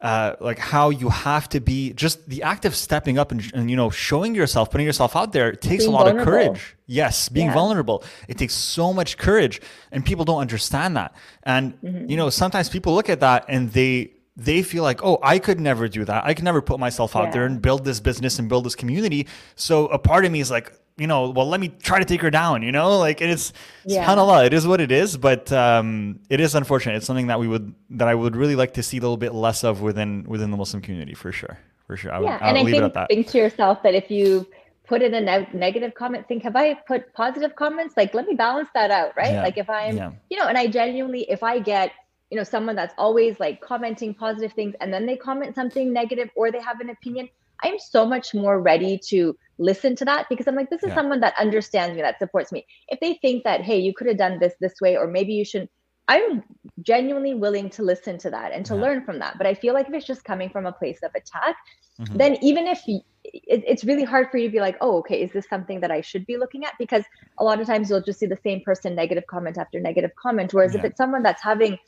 uh, 0.00 0.36
like 0.40 0.58
how 0.58 0.90
you 0.90 1.08
have 1.08 1.48
to 1.48 1.60
be 1.60 1.92
just 1.94 2.28
the 2.28 2.42
act 2.42 2.64
of 2.64 2.74
stepping 2.74 3.18
up 3.18 3.32
and, 3.32 3.50
and 3.54 3.70
you 3.70 3.76
know 3.76 3.90
showing 3.90 4.34
yourself 4.34 4.70
putting 4.70 4.86
yourself 4.86 5.16
out 5.16 5.32
there 5.32 5.52
takes 5.52 5.84
being 5.84 5.94
a 5.94 5.96
lot 5.96 6.06
vulnerable. 6.06 6.20
of 6.20 6.26
courage 6.26 6.76
yes 6.86 7.28
being 7.28 7.46
yeah. 7.46 7.54
vulnerable 7.54 8.04
it 8.28 8.36
takes 8.36 8.54
so 8.54 8.92
much 8.92 9.16
courage 9.16 9.60
and 9.92 10.04
people 10.04 10.24
don't 10.24 10.40
understand 10.40 10.96
that 10.96 11.14
and 11.44 11.80
mm-hmm. 11.80 12.10
you 12.10 12.16
know 12.16 12.28
sometimes 12.28 12.68
people 12.68 12.94
look 12.94 13.08
at 13.08 13.20
that 13.20 13.44
and 13.48 13.72
they 13.72 14.12
they 14.36 14.62
feel 14.62 14.82
like, 14.82 15.02
oh, 15.02 15.18
I 15.22 15.38
could 15.38 15.58
never 15.60 15.88
do 15.88 16.04
that. 16.04 16.24
I 16.26 16.34
could 16.34 16.44
never 16.44 16.60
put 16.60 16.78
myself 16.78 17.16
out 17.16 17.26
yeah. 17.26 17.30
there 17.30 17.46
and 17.46 17.60
build 17.60 17.84
this 17.84 18.00
business 18.00 18.38
and 18.38 18.48
build 18.48 18.66
this 18.66 18.74
community. 18.74 19.26
So 19.54 19.86
a 19.86 19.98
part 19.98 20.26
of 20.26 20.32
me 20.32 20.40
is 20.40 20.50
like, 20.50 20.72
you 20.98 21.06
know, 21.06 21.30
well, 21.30 21.46
let 21.48 21.60
me 21.60 21.68
try 21.68 21.98
to 21.98 22.04
take 22.04 22.22
her 22.22 22.30
down, 22.30 22.62
you 22.62 22.72
know, 22.72 22.98
like 22.98 23.20
it's, 23.20 23.52
it's 23.84 23.94
yeah. 23.94 24.10
of 24.10 24.44
It 24.44 24.54
is 24.54 24.66
what 24.66 24.80
it 24.80 24.90
is, 24.90 25.16
but 25.16 25.52
um, 25.52 26.20
it 26.30 26.40
is 26.40 26.54
unfortunate. 26.54 26.96
It's 26.96 27.06
something 27.06 27.26
that 27.26 27.38
we 27.38 27.48
would, 27.48 27.74
that 27.90 28.08
I 28.08 28.14
would 28.14 28.34
really 28.34 28.56
like 28.56 28.74
to 28.74 28.82
see 28.82 28.96
a 28.96 29.00
little 29.00 29.18
bit 29.18 29.34
less 29.34 29.62
of 29.62 29.82
within, 29.82 30.24
within 30.24 30.50
the 30.50 30.56
Muslim 30.56 30.80
community 30.82 31.14
for 31.14 31.32
sure. 31.32 31.58
For 31.86 31.96
sure. 31.96 32.12
I 32.12 32.18
would, 32.18 32.26
yeah. 32.26 32.38
I 32.40 32.48
and 32.48 32.58
I 32.58 32.64
think, 32.64 33.08
think 33.08 33.26
to 33.28 33.38
yourself 33.38 33.82
that 33.82 33.94
if 33.94 34.10
you 34.10 34.46
put 34.86 35.02
in 35.02 35.12
a 35.14 35.20
ne- 35.20 35.48
negative 35.52 35.94
comment, 35.94 36.26
think, 36.26 36.42
have 36.42 36.56
I 36.56 36.74
put 36.74 37.12
positive 37.12 37.54
comments? 37.56 37.94
Like, 37.96 38.14
let 38.14 38.26
me 38.26 38.34
balance 38.34 38.68
that 38.74 38.90
out, 38.90 39.16
right? 39.16 39.32
Yeah. 39.32 39.42
Like 39.42 39.58
if 39.58 39.68
I'm, 39.68 39.96
you 40.30 40.38
know, 40.38 40.46
and 40.46 40.56
I 40.56 40.66
genuinely, 40.66 41.30
if 41.30 41.42
I 41.42 41.58
get, 41.58 41.92
you 42.30 42.36
know 42.36 42.42
someone 42.42 42.74
that's 42.74 42.94
always 42.98 43.38
like 43.38 43.60
commenting 43.60 44.12
positive 44.12 44.52
things 44.52 44.74
and 44.80 44.92
then 44.92 45.06
they 45.06 45.16
comment 45.16 45.54
something 45.54 45.92
negative 45.92 46.28
or 46.34 46.50
they 46.50 46.60
have 46.60 46.80
an 46.80 46.90
opinion 46.90 47.28
i'm 47.62 47.78
so 47.78 48.04
much 48.04 48.34
more 48.34 48.60
ready 48.60 48.98
to 48.98 49.36
listen 49.58 49.96
to 49.96 50.04
that 50.04 50.26
because 50.28 50.46
i'm 50.46 50.54
like 50.54 50.70
this 50.70 50.82
is 50.82 50.88
yeah. 50.88 50.94
someone 50.94 51.20
that 51.20 51.34
understands 51.38 51.94
me 51.94 52.02
that 52.02 52.18
supports 52.18 52.52
me 52.52 52.66
if 52.88 53.00
they 53.00 53.14
think 53.22 53.44
that 53.44 53.62
hey 53.62 53.78
you 53.78 53.94
could 53.94 54.06
have 54.06 54.18
done 54.18 54.38
this 54.38 54.54
this 54.60 54.80
way 54.80 54.96
or 54.96 55.06
maybe 55.06 55.32
you 55.32 55.44
shouldn't 55.44 55.70
i'm 56.08 56.42
genuinely 56.82 57.34
willing 57.34 57.68
to 57.70 57.82
listen 57.82 58.18
to 58.18 58.30
that 58.30 58.52
and 58.52 58.66
to 58.66 58.74
yeah. 58.74 58.80
learn 58.80 59.04
from 59.04 59.18
that 59.18 59.36
but 59.38 59.46
i 59.46 59.54
feel 59.54 59.74
like 59.74 59.88
if 59.88 59.94
it's 59.94 60.06
just 60.06 60.24
coming 60.24 60.50
from 60.50 60.66
a 60.66 60.72
place 60.72 60.98
of 61.02 61.10
attack 61.14 61.56
mm-hmm. 62.00 62.16
then 62.16 62.36
even 62.42 62.66
if 62.66 62.80
you, 62.86 63.00
it, 63.24 63.64
it's 63.66 63.84
really 63.84 64.04
hard 64.04 64.30
for 64.30 64.38
you 64.38 64.48
to 64.48 64.52
be 64.52 64.60
like 64.60 64.76
oh 64.80 64.98
okay 64.98 65.22
is 65.22 65.32
this 65.32 65.48
something 65.48 65.80
that 65.80 65.90
i 65.90 66.00
should 66.00 66.26
be 66.26 66.36
looking 66.36 66.64
at 66.64 66.74
because 66.78 67.04
a 67.38 67.44
lot 67.44 67.60
of 67.60 67.66
times 67.66 67.88
you'll 67.88 68.02
just 68.02 68.18
see 68.18 68.26
the 68.26 68.38
same 68.42 68.60
person 68.60 68.94
negative 68.94 69.26
comment 69.26 69.58
after 69.58 69.80
negative 69.80 70.10
comment 70.20 70.52
whereas 70.52 70.74
yeah. 70.74 70.80
if 70.80 70.84
it's 70.84 70.98
someone 70.98 71.22
that's 71.22 71.42
having 71.42 71.78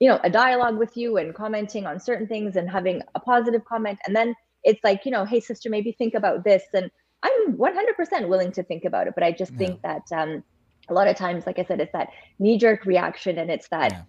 you 0.00 0.08
know 0.08 0.18
a 0.24 0.30
dialogue 0.30 0.76
with 0.76 0.96
you 0.96 1.16
and 1.16 1.34
commenting 1.34 1.86
on 1.86 2.00
certain 2.00 2.26
things 2.26 2.56
and 2.56 2.68
having 2.68 3.00
a 3.14 3.20
positive 3.20 3.64
comment 3.64 3.98
and 4.06 4.14
then 4.14 4.34
it's 4.64 4.82
like 4.82 5.04
you 5.04 5.10
know 5.10 5.24
hey 5.24 5.40
sister 5.40 5.70
maybe 5.70 5.92
think 5.92 6.14
about 6.14 6.44
this 6.44 6.64
and 6.74 6.90
i'm 7.24 7.56
100% 7.56 8.28
willing 8.28 8.52
to 8.52 8.62
think 8.62 8.84
about 8.84 9.06
it 9.08 9.14
but 9.14 9.24
i 9.24 9.32
just 9.32 9.52
yeah. 9.52 9.58
think 9.58 9.82
that 9.82 10.02
um 10.12 10.42
a 10.88 10.94
lot 10.94 11.08
of 11.08 11.16
times 11.16 11.46
like 11.46 11.58
i 11.58 11.64
said 11.64 11.80
it's 11.80 11.92
that 11.92 12.08
knee 12.38 12.58
jerk 12.58 12.84
reaction 12.84 13.38
and 13.38 13.50
it's 13.50 13.68
that 13.68 13.92
yeah. 13.92 14.02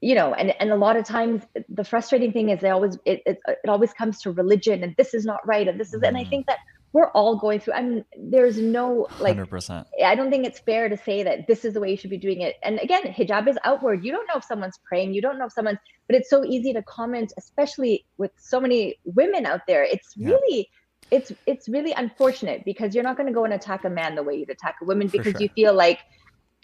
you 0.00 0.14
know 0.14 0.34
and 0.34 0.54
and 0.60 0.70
a 0.70 0.76
lot 0.76 0.96
of 0.96 1.04
times 1.04 1.42
the 1.68 1.84
frustrating 1.84 2.32
thing 2.32 2.50
is 2.50 2.60
they 2.60 2.70
always 2.70 2.96
it, 3.04 3.22
it, 3.26 3.38
it 3.46 3.68
always 3.68 3.92
comes 3.92 4.20
to 4.20 4.30
religion 4.32 4.82
and 4.82 4.94
this 4.96 5.14
is 5.14 5.24
not 5.24 5.46
right 5.46 5.68
and 5.68 5.78
this 5.80 5.94
is 5.94 6.00
mm. 6.00 6.08
and 6.08 6.16
i 6.16 6.20
mm-hmm. 6.20 6.30
think 6.30 6.46
that 6.46 6.58
we're 6.92 7.10
all 7.10 7.36
going 7.36 7.60
through. 7.60 7.74
I 7.74 7.82
mean, 7.82 8.04
there's 8.18 8.58
no 8.58 9.06
like. 9.20 9.36
100%. 9.36 9.84
I 10.04 10.14
don't 10.14 10.30
think 10.30 10.44
it's 10.44 10.58
fair 10.58 10.88
to 10.88 10.96
say 10.96 11.22
that 11.22 11.46
this 11.46 11.64
is 11.64 11.74
the 11.74 11.80
way 11.80 11.90
you 11.90 11.96
should 11.96 12.10
be 12.10 12.18
doing 12.18 12.40
it. 12.40 12.56
And 12.62 12.80
again, 12.80 13.02
hijab 13.02 13.48
is 13.48 13.56
outward. 13.64 14.04
You 14.04 14.12
don't 14.12 14.26
know 14.26 14.36
if 14.36 14.44
someone's 14.44 14.78
praying. 14.84 15.14
You 15.14 15.22
don't 15.22 15.38
know 15.38 15.46
if 15.46 15.52
someone's. 15.52 15.78
But 16.08 16.16
it's 16.16 16.28
so 16.28 16.44
easy 16.44 16.72
to 16.72 16.82
comment, 16.82 17.32
especially 17.38 18.04
with 18.18 18.32
so 18.36 18.60
many 18.60 18.98
women 19.04 19.46
out 19.46 19.60
there. 19.68 19.84
It's 19.84 20.16
really. 20.16 20.68
It's 21.10 21.32
it's 21.46 21.68
really 21.68 21.92
unfortunate 21.92 22.64
because 22.64 22.94
you're 22.94 23.04
not 23.04 23.16
going 23.16 23.26
to 23.26 23.32
go 23.32 23.44
and 23.44 23.52
attack 23.52 23.84
a 23.84 23.90
man 23.90 24.14
the 24.14 24.22
way 24.22 24.36
you'd 24.36 24.50
attack 24.50 24.76
a 24.82 24.84
woman 24.84 25.08
because 25.08 25.32
sure. 25.32 25.42
you 25.42 25.48
feel 25.50 25.74
like, 25.74 26.00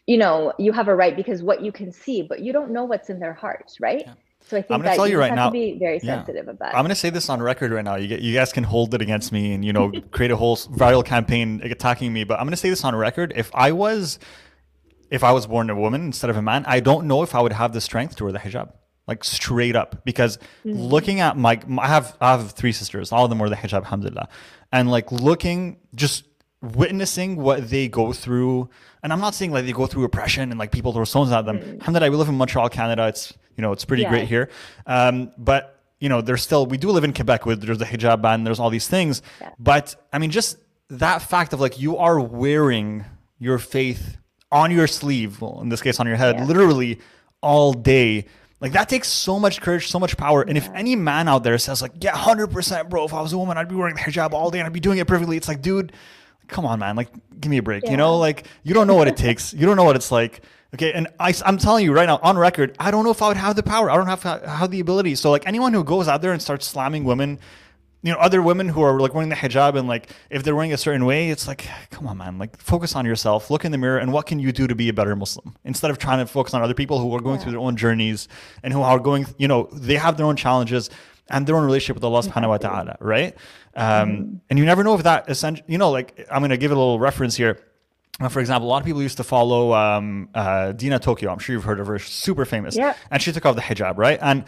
you 0.06 0.16
know, 0.16 0.52
you 0.59 0.72
have 0.72 0.88
a 0.88 0.94
right 0.94 1.16
because 1.16 1.42
what 1.42 1.62
you 1.62 1.72
can 1.72 1.92
see, 1.92 2.22
but 2.22 2.40
you 2.40 2.52
don't 2.52 2.70
know 2.70 2.85
what's 2.85 3.11
in 3.11 3.18
their 3.18 3.35
hearts, 3.35 3.80
right? 3.80 4.02
Yeah. 4.06 4.14
So 4.48 4.56
I 4.56 4.62
think 4.62 4.70
I'm 4.70 4.82
gonna 4.82 4.94
tell 4.94 5.09
you, 5.09 5.14
you 5.14 5.18
right 5.18 5.35
now, 5.35 5.46
to 5.46 5.52
be 5.52 5.76
very 5.76 5.98
sensitive 5.98 6.44
yeah. 6.46 6.52
about. 6.52 6.68
I'm 6.68 6.82
going 6.82 6.90
to 6.90 6.94
say 6.94 7.11
this 7.11 7.28
on 7.28 7.42
record 7.42 7.72
right 7.72 7.85
now. 7.85 7.96
You 7.96 8.06
get, 8.06 8.20
you 8.20 8.32
guys 8.32 8.52
can 8.52 8.62
hold 8.62 8.94
it 8.94 9.02
against 9.02 9.32
me 9.32 9.52
and 9.52 9.64
you 9.64 9.72
know 9.72 9.90
create 10.12 10.30
a 10.30 10.37
whole 10.37 10.56
viral 10.56 11.04
campaign 11.04 11.61
attacking 11.64 12.12
me. 12.12 12.22
But 12.22 12.38
I'm 12.38 12.46
going 12.46 12.52
to 12.52 12.56
say 12.56 12.70
this 12.70 12.85
on 12.85 12.94
record. 12.94 13.32
If 13.35 13.50
I 13.54 13.72
was, 13.72 14.20
if 15.11 15.24
I 15.24 15.32
was 15.32 15.48
born 15.48 15.68
a 15.68 15.74
woman 15.74 16.02
instead 16.02 16.30
of 16.30 16.37
a 16.37 16.42
man, 16.42 16.64
I 16.68 16.78
don't 16.78 17.09
know 17.09 17.24
if 17.24 17.35
I 17.35 17.40
would 17.40 17.54
have 17.54 17.72
the 17.72 17.80
strength 17.80 18.16
to 18.16 18.24
wear 18.24 18.32
the 18.32 18.38
hijab. 18.38 18.72
Like 19.07 19.23
straight 19.23 19.77
up, 19.77 20.05
because 20.05 20.38
mm-hmm. 20.64 20.79
looking 20.79 21.21
at 21.21 21.37
my, 21.37 21.61
I 21.79 21.87
have 21.87 22.16
I 22.21 22.33
have 22.33 22.53
three 22.53 22.73
sisters. 22.73 23.12
All 23.12 23.25
of 23.25 23.31
them 23.31 23.38
wear 23.38 23.49
the 23.49 23.55
hijab, 23.55 23.85
alhamdulillah, 23.85 24.29
and 24.73 24.90
like 24.90 25.12
looking, 25.12 25.77
just 25.95 26.25
witnessing 26.61 27.37
what 27.37 27.71
they 27.71 27.87
go 27.87 28.12
through. 28.12 28.69
And 29.05 29.12
I'm 29.12 29.21
not 29.21 29.35
saying 29.35 29.53
like 29.53 29.64
they 29.64 29.73
go 29.73 29.87
through 29.87 30.05
oppression 30.05 30.51
and 30.51 30.59
like 30.59 30.73
people 30.73 30.92
throw 30.92 31.05
stones 31.05 31.31
at 31.31 31.47
them. 31.47 31.59
Mm-hmm. 31.59 31.81
Alhamdulillah, 31.81 32.11
we 32.11 32.16
live 32.16 32.29
in 32.29 32.35
Montreal, 32.35 32.69
Canada. 32.69 33.07
It's 33.07 33.33
you 33.57 33.62
know, 33.62 33.73
it's 33.73 33.85
pretty 33.85 34.03
yeah. 34.03 34.11
great 34.11 34.29
here. 34.29 34.51
Um, 34.87 35.31
but 35.38 35.81
you 36.01 36.09
know, 36.09 36.21
there's 36.21 36.42
still 36.42 36.66
we 36.66 36.77
do 36.77 36.90
live 36.90 37.05
in 37.05 37.12
Quebec 37.12 37.47
with 37.47 37.62
there's 37.62 37.79
the 37.79 37.85
hijab 37.85 38.23
ban, 38.23 38.45
there's 38.45 38.61
all 38.61 38.71
these 38.71 38.88
things. 38.88 39.23
Yeah. 39.40 39.51
But 39.59 39.95
I 40.12 40.19
mean, 40.19 40.31
just 40.31 40.59
that 40.88 41.23
fact 41.23 41.53
of 41.53 41.61
like 41.61 41.79
you 41.81 41.97
are 41.97 42.21
wearing 42.21 43.05
your 43.38 43.59
faith 43.59 44.19
on 44.53 44.71
your 44.71 44.87
sleeve, 44.87 45.40
well, 45.40 45.61
in 45.61 45.69
this 45.69 45.83
case 45.83 45.99
on 46.01 46.07
your 46.07 46.16
head, 46.16 46.37
yeah. 46.37 46.45
literally 46.45 47.01
all 47.40 47.73
day. 47.73 48.27
Like 48.61 48.73
that 48.73 48.88
takes 48.88 49.09
so 49.09 49.38
much 49.38 49.61
courage, 49.61 49.88
so 49.88 49.99
much 49.99 50.16
power. 50.16 50.42
And 50.42 50.57
if 50.57 50.69
any 50.75 50.97
man 50.97 51.29
out 51.29 51.45
there 51.45 51.59
says 51.59 51.83
like, 51.83 51.92
yeah, 52.01 52.16
hundred 52.16 52.49
percent, 52.49 52.88
bro, 52.88 53.05
if 53.05 53.12
I 53.12 53.21
was 53.21 53.33
a 53.33 53.38
woman, 53.38 53.59
I'd 53.59 53.69
be 53.69 53.75
wearing 53.75 53.95
the 53.95 54.01
hijab 54.01 54.33
all 54.33 54.51
day 54.51 54.59
and 54.59 54.66
I'd 54.66 54.73
be 54.73 54.81
doing 54.81 54.99
it 54.99 55.07
perfectly. 55.07 55.37
It's 55.37 55.49
like, 55.49 55.61
dude, 55.61 55.92
come 56.49 56.64
on, 56.64 56.79
man, 56.79 56.97
like 56.97 57.11
give 57.38 57.51
me 57.51 57.59
a 57.59 57.62
break. 57.62 57.88
You 57.88 57.97
know, 57.97 58.16
like 58.16 58.47
you 58.62 58.73
don't 58.73 58.87
know 58.87 58.95
what 58.95 59.09
it 59.09 59.16
takes. 59.16 59.53
You 59.53 59.66
don't 59.66 59.77
know 59.77 59.85
what 59.85 59.97
it's 59.97 60.11
like. 60.11 60.42
Okay, 60.75 60.92
and 60.92 61.07
I, 61.21 61.33
am 61.45 61.59
telling 61.59 61.85
you 61.85 61.92
right 61.92 62.07
now 62.07 62.19
on 62.23 62.37
record, 62.37 62.75
I 62.79 62.90
don't 62.90 63.05
know 63.05 63.11
if 63.11 63.23
I 63.23 63.29
would 63.29 63.37
have 63.37 63.57
the 63.57 63.62
power. 63.62 63.90
I 63.90 63.97
don't 63.97 64.09
have 64.09 64.23
have 64.23 64.71
the 64.71 64.81
ability. 64.81 65.14
So 65.14 65.31
like 65.31 65.47
anyone 65.47 65.73
who 65.73 65.85
goes 65.85 66.09
out 66.09 66.23
there 66.23 66.33
and 66.33 66.42
starts 66.42 66.66
slamming 66.66 67.05
women, 67.05 67.38
you 68.07 68.12
know 68.12 68.19
other 68.19 68.40
women 68.40 68.69
who 68.69 68.83
are 68.83 69.01
like 69.01 69.14
wearing 69.14 69.29
the 69.29 69.35
hijab 69.35 69.77
and 69.77 69.88
like 69.88 70.11
if 70.31 70.45
they're 70.45 70.55
wearing 70.55 70.73
a 70.73 70.77
certain 70.77 71.05
way 71.05 71.29
it's 71.29 71.49
like 71.49 71.69
come 71.90 72.07
on 72.07 72.16
man 72.19 72.38
like 72.38 72.57
focus 72.59 72.95
on 72.95 73.05
yourself 73.05 73.51
look 73.51 73.64
in 73.64 73.73
the 73.73 73.79
mirror 73.79 73.99
and 73.99 74.12
what 74.12 74.27
can 74.27 74.38
you 74.38 74.53
do 74.53 74.66
to 74.66 74.75
be 74.75 74.88
a 74.88 74.92
better 74.92 75.16
muslim 75.16 75.57
instead 75.64 75.90
of 75.90 75.99
trying 75.99 76.19
to 76.19 76.27
focus 76.27 76.55
on 76.55 76.62
other 76.62 76.75
people 76.75 77.01
who 77.01 77.12
are 77.14 77.21
going 77.21 77.37
yeah. 77.37 77.42
through 77.42 77.53
their 77.53 77.61
own 77.61 77.77
journeys 77.77 78.29
and 78.62 78.73
who 78.73 78.81
are 78.81 79.01
going 79.01 79.27
you 79.38 79.49
know 79.49 79.69
they 79.73 79.97
have 79.97 80.16
their 80.16 80.27
own 80.27 80.37
challenges 80.37 80.88
and 81.29 81.47
their 81.49 81.57
own 81.57 81.64
relationship 81.64 81.96
with 81.96 82.04
Allah 82.04 82.23
subhanahu 82.23 82.48
wa 82.48 82.59
ta'ala 82.59 82.96
right 83.00 83.35
um, 83.75 84.11
mm-hmm. 84.11 84.37
and 84.48 84.59
you 84.59 84.65
never 84.65 84.85
know 84.85 84.94
if 84.94 85.02
that 85.02 85.29
essentially 85.29 85.67
you 85.69 85.79
know 85.79 85.90
like 85.90 86.27
i'm 86.31 86.40
going 86.40 86.50
to 86.50 86.57
give 86.57 86.71
a 86.71 86.75
little 86.75 87.00
reference 87.00 87.35
here 87.35 87.59
uh, 88.19 88.31
for 88.31 88.40
example, 88.40 88.67
a 88.67 88.71
lot 88.71 88.79
of 88.79 88.87
people 88.87 89.02
used 89.02 89.19
to 89.19 89.25
follow 89.25 89.75
um, 89.75 90.31
uh, 90.35 90.73
Dina 90.73 90.98
Tokio. 90.98 91.31
I'm 91.31 91.38
sure 91.38 91.54
you've 91.54 91.65
heard 91.65 91.81
of 91.81 91.87
her. 91.87 91.98
super 91.98 92.46
famous. 92.46 92.75
Yeah. 92.75 92.94
And 93.11 93.21
she 93.21 93.31
took 93.31 93.44
off 93.44 93.57
the 93.57 93.61
hijab, 93.61 93.98
right? 93.98 94.19
And 94.23 94.46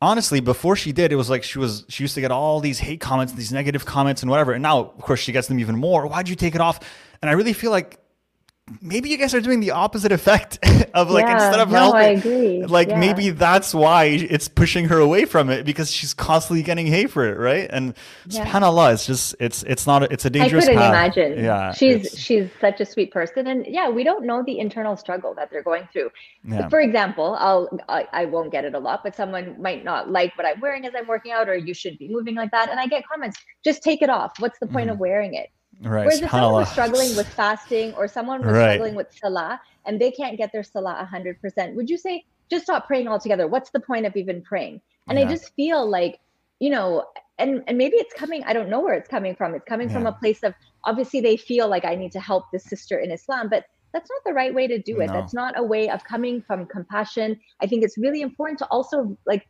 honestly, 0.00 0.40
before 0.40 0.76
she 0.76 0.92
did, 0.92 1.12
it 1.12 1.16
was 1.16 1.30
like 1.30 1.42
she 1.42 1.58
was 1.58 1.84
she 1.88 2.04
used 2.04 2.14
to 2.14 2.20
get 2.20 2.30
all 2.30 2.60
these 2.60 2.78
hate 2.78 3.00
comments, 3.00 3.32
these 3.32 3.52
negative 3.52 3.84
comments, 3.84 4.22
and 4.22 4.30
whatever. 4.30 4.52
And 4.52 4.62
now, 4.62 4.80
of 4.80 4.98
course, 5.00 5.20
she 5.20 5.32
gets 5.32 5.48
them 5.48 5.58
even 5.60 5.76
more. 5.76 6.06
Why'd 6.06 6.28
you 6.28 6.36
take 6.36 6.54
it 6.54 6.60
off? 6.60 6.80
And 7.22 7.30
I 7.30 7.34
really 7.34 7.52
feel 7.52 7.70
like 7.70 7.99
maybe 8.80 9.08
you 9.08 9.16
guys 9.16 9.34
are 9.34 9.40
doing 9.40 9.60
the 9.60 9.70
opposite 9.70 10.12
effect 10.12 10.58
of 10.94 11.10
like 11.10 11.26
yeah, 11.26 11.34
instead 11.34 11.60
of 11.60 11.70
no, 11.70 11.78
helping 11.78 12.00
I 12.00 12.04
agree. 12.04 12.64
like 12.64 12.88
yeah. 12.88 12.98
maybe 12.98 13.30
that's 13.30 13.74
why 13.74 14.04
it's 14.04 14.48
pushing 14.48 14.86
her 14.86 14.98
away 14.98 15.24
from 15.24 15.50
it 15.50 15.64
because 15.64 15.90
she's 15.90 16.14
constantly 16.14 16.62
getting 16.62 16.86
hate 16.86 17.10
for 17.10 17.26
it 17.26 17.38
right 17.38 17.68
and 17.70 17.94
yeah. 18.26 18.44
subhanallah 18.44 18.94
it's 18.94 19.06
just 19.06 19.34
it's 19.40 19.62
it's 19.64 19.86
not 19.86 20.04
a, 20.04 20.12
it's 20.12 20.24
a 20.24 20.30
dangerous 20.30 20.64
I 20.64 20.68
couldn't 20.68 20.82
path. 20.82 21.16
imagine 21.16 21.44
yeah 21.44 21.72
she's 21.72 22.18
she's 22.18 22.48
such 22.60 22.80
a 22.80 22.86
sweet 22.86 23.12
person 23.12 23.46
and 23.46 23.66
yeah 23.66 23.88
we 23.88 24.04
don't 24.04 24.24
know 24.24 24.42
the 24.44 24.58
internal 24.58 24.96
struggle 24.96 25.34
that 25.34 25.50
they're 25.50 25.62
going 25.62 25.88
through 25.92 26.10
yeah. 26.44 26.68
for 26.68 26.80
example 26.80 27.36
I'll 27.38 27.68
I, 27.88 28.06
I 28.12 28.24
won't 28.26 28.52
get 28.52 28.64
it 28.64 28.74
a 28.74 28.78
lot 28.78 29.02
but 29.02 29.16
someone 29.16 29.60
might 29.60 29.84
not 29.84 30.10
like 30.10 30.36
what 30.36 30.46
I'm 30.46 30.60
wearing 30.60 30.86
as 30.86 30.92
I'm 30.96 31.06
working 31.06 31.32
out 31.32 31.48
or 31.48 31.56
you 31.56 31.74
should 31.74 31.98
be 31.98 32.08
moving 32.08 32.34
like 32.34 32.50
that 32.52 32.70
and 32.70 32.78
I 32.78 32.86
get 32.86 33.04
comments 33.08 33.38
just 33.64 33.82
take 33.82 34.02
it 34.02 34.10
off 34.10 34.38
what's 34.38 34.58
the 34.58 34.66
point 34.66 34.88
mm. 34.88 34.92
of 34.92 34.98
wearing 34.98 35.34
it 35.34 35.50
Right. 35.82 36.04
Whereas 36.04 36.20
if 36.20 36.30
someone 36.30 36.52
was 36.52 36.70
struggling 36.70 37.16
with 37.16 37.26
fasting 37.28 37.94
or 37.94 38.06
someone 38.06 38.42
was 38.42 38.52
right. 38.52 38.74
struggling 38.74 38.94
with 38.94 39.06
salah 39.12 39.60
and 39.86 40.00
they 40.00 40.10
can't 40.10 40.36
get 40.36 40.52
their 40.52 40.62
salah 40.62 41.08
100%, 41.10 41.74
would 41.74 41.88
you 41.88 41.96
say 41.96 42.24
just 42.50 42.64
stop 42.64 42.86
praying 42.86 43.08
altogether? 43.08 43.46
What's 43.46 43.70
the 43.70 43.80
point 43.80 44.04
of 44.04 44.14
even 44.14 44.42
praying? 44.42 44.82
And 45.08 45.18
yeah. 45.18 45.24
I 45.24 45.28
just 45.28 45.54
feel 45.54 45.88
like, 45.88 46.20
you 46.58 46.68
know, 46.68 47.06
and, 47.38 47.64
and 47.66 47.78
maybe 47.78 47.96
it's 47.96 48.12
coming, 48.12 48.44
I 48.44 48.52
don't 48.52 48.68
know 48.68 48.80
where 48.80 48.92
it's 48.92 49.08
coming 49.08 49.34
from. 49.34 49.54
It's 49.54 49.64
coming 49.64 49.88
yeah. 49.88 49.94
from 49.94 50.06
a 50.06 50.12
place 50.12 50.42
of 50.42 50.52
obviously 50.84 51.22
they 51.22 51.38
feel 51.38 51.68
like 51.68 51.86
I 51.86 51.94
need 51.94 52.12
to 52.12 52.20
help 52.20 52.50
this 52.52 52.64
sister 52.64 52.98
in 52.98 53.10
Islam, 53.10 53.48
but 53.48 53.64
that's 53.92 54.10
not 54.10 54.20
the 54.26 54.34
right 54.34 54.54
way 54.54 54.66
to 54.66 54.78
do 54.78 55.00
it. 55.00 55.06
No. 55.06 55.14
That's 55.14 55.32
not 55.32 55.58
a 55.58 55.62
way 55.62 55.88
of 55.88 56.04
coming 56.04 56.42
from 56.42 56.66
compassion. 56.66 57.40
I 57.62 57.66
think 57.66 57.82
it's 57.82 57.96
really 57.96 58.20
important 58.20 58.58
to 58.58 58.66
also 58.66 59.16
like 59.26 59.48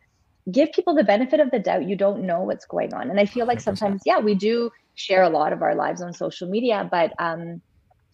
give 0.51 0.72
people 0.72 0.95
the 0.95 1.05
benefit 1.05 1.41
of 1.41 1.51
the 1.51 1.59
doubt. 1.59 1.89
You 1.89 1.97
don't 1.97 2.22
know 2.22 2.43
what's 2.43 2.64
going 2.64 2.95
on. 2.95 3.11
And 3.11 3.20
I 3.20 3.26
feel 3.26 3.47
like 3.47 3.59
100%. 3.59 3.62
sometimes, 3.62 4.03
yeah, 4.07 4.18
we 4.18 4.35
do 4.35 4.70
share 5.01 5.23
a 5.23 5.29
lot 5.29 5.53
of 5.53 5.63
our 5.63 5.75
lives 5.75 6.03
on 6.03 6.13
social 6.13 6.49
media 6.49 6.89
but 6.91 7.13
um 7.19 7.61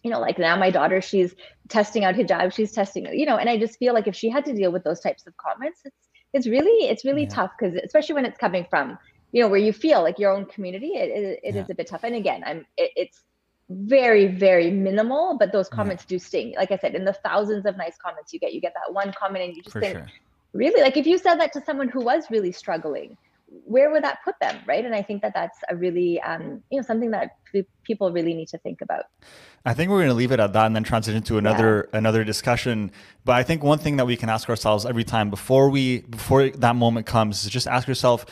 you 0.03 0.11
know 0.11 0.19
like 0.19 0.39
now 0.39 0.55
my 0.55 0.69
daughter 0.69 1.01
she's 1.01 1.35
testing 1.67 2.03
out 2.05 2.15
hijab 2.15 2.53
she's 2.53 2.71
testing 2.71 3.05
you 3.13 3.25
know 3.25 3.37
and 3.37 3.49
i 3.49 3.57
just 3.57 3.77
feel 3.77 3.93
like 3.93 4.07
if 4.07 4.15
she 4.15 4.29
had 4.29 4.45
to 4.45 4.53
deal 4.53 4.71
with 4.71 4.83
those 4.83 4.99
types 4.99 5.27
of 5.27 5.35
comments 5.37 5.81
it's 5.85 6.07
it's 6.33 6.47
really 6.47 6.87
it's 6.87 7.03
really 7.03 7.23
yeah. 7.23 7.29
tough 7.29 7.51
because 7.57 7.75
especially 7.83 8.15
when 8.15 8.25
it's 8.25 8.37
coming 8.37 8.65
from 8.69 8.97
you 9.31 9.41
know 9.41 9.49
where 9.49 9.59
you 9.59 9.73
feel 9.73 10.01
like 10.01 10.17
your 10.17 10.31
own 10.31 10.45
community 10.45 10.91
it, 10.95 11.09
it, 11.09 11.39
it 11.43 11.55
yeah. 11.55 11.61
is 11.61 11.69
a 11.69 11.75
bit 11.75 11.87
tough 11.87 12.03
and 12.03 12.15
again 12.15 12.41
i'm 12.45 12.65
it, 12.77 12.91
it's 12.95 13.23
very 13.69 14.27
very 14.27 14.71
minimal 14.71 15.37
but 15.37 15.51
those 15.51 15.67
comments 15.67 16.05
yeah. 16.05 16.15
do 16.15 16.19
sting 16.19 16.53
like 16.55 16.71
i 16.71 16.77
said 16.77 16.95
in 16.95 17.03
the 17.03 17.13
thousands 17.13 17.65
of 17.65 17.75
nice 17.75 17.97
comments 17.97 18.31
you 18.31 18.39
get 18.39 18.53
you 18.53 18.61
get 18.61 18.73
that 18.73 18.93
one 18.93 19.11
comment 19.11 19.43
and 19.43 19.55
you 19.55 19.61
just 19.61 19.73
For 19.73 19.81
think 19.81 19.97
sure. 19.97 20.07
really 20.53 20.81
like 20.81 20.95
if 20.95 21.05
you 21.05 21.17
said 21.17 21.35
that 21.41 21.51
to 21.53 21.61
someone 21.61 21.89
who 21.89 22.01
was 22.01 22.31
really 22.31 22.53
struggling 22.53 23.17
where 23.47 23.91
would 23.91 24.03
that 24.03 24.19
put 24.23 24.35
them 24.41 24.59
right? 24.67 24.83
And 24.83 24.93
i 24.93 25.01
think 25.01 25.21
that 25.21 25.33
that's 25.33 25.57
a 25.69 25.75
really 25.75 26.21
um, 26.21 26.61
you 26.69 26.77
know 26.77 26.83
something 26.83 27.11
that 27.11 27.37
people 27.83 28.11
really 28.11 28.33
need 28.33 28.47
to 28.49 28.57
think 28.57 28.81
about. 28.81 29.05
I 29.65 29.73
think 29.73 29.89
we're 29.89 29.99
going 29.99 30.09
to 30.09 30.13
leave 30.13 30.31
it 30.31 30.39
at 30.39 30.53
that 30.53 30.65
and 30.65 30.75
then 30.75 30.83
transition 30.83 31.21
to 31.23 31.37
another 31.37 31.89
yeah. 31.91 31.97
another 31.97 32.23
discussion. 32.23 32.91
But 33.25 33.35
i 33.35 33.43
think 33.43 33.63
one 33.63 33.79
thing 33.79 33.97
that 33.97 34.05
we 34.05 34.17
can 34.17 34.29
ask 34.29 34.49
ourselves 34.49 34.85
every 34.85 35.03
time 35.03 35.29
before 35.29 35.69
we 35.69 36.01
before 36.01 36.49
that 36.49 36.75
moment 36.75 37.05
comes 37.05 37.45
is 37.45 37.51
just 37.51 37.67
ask 37.67 37.87
yourself 37.87 38.25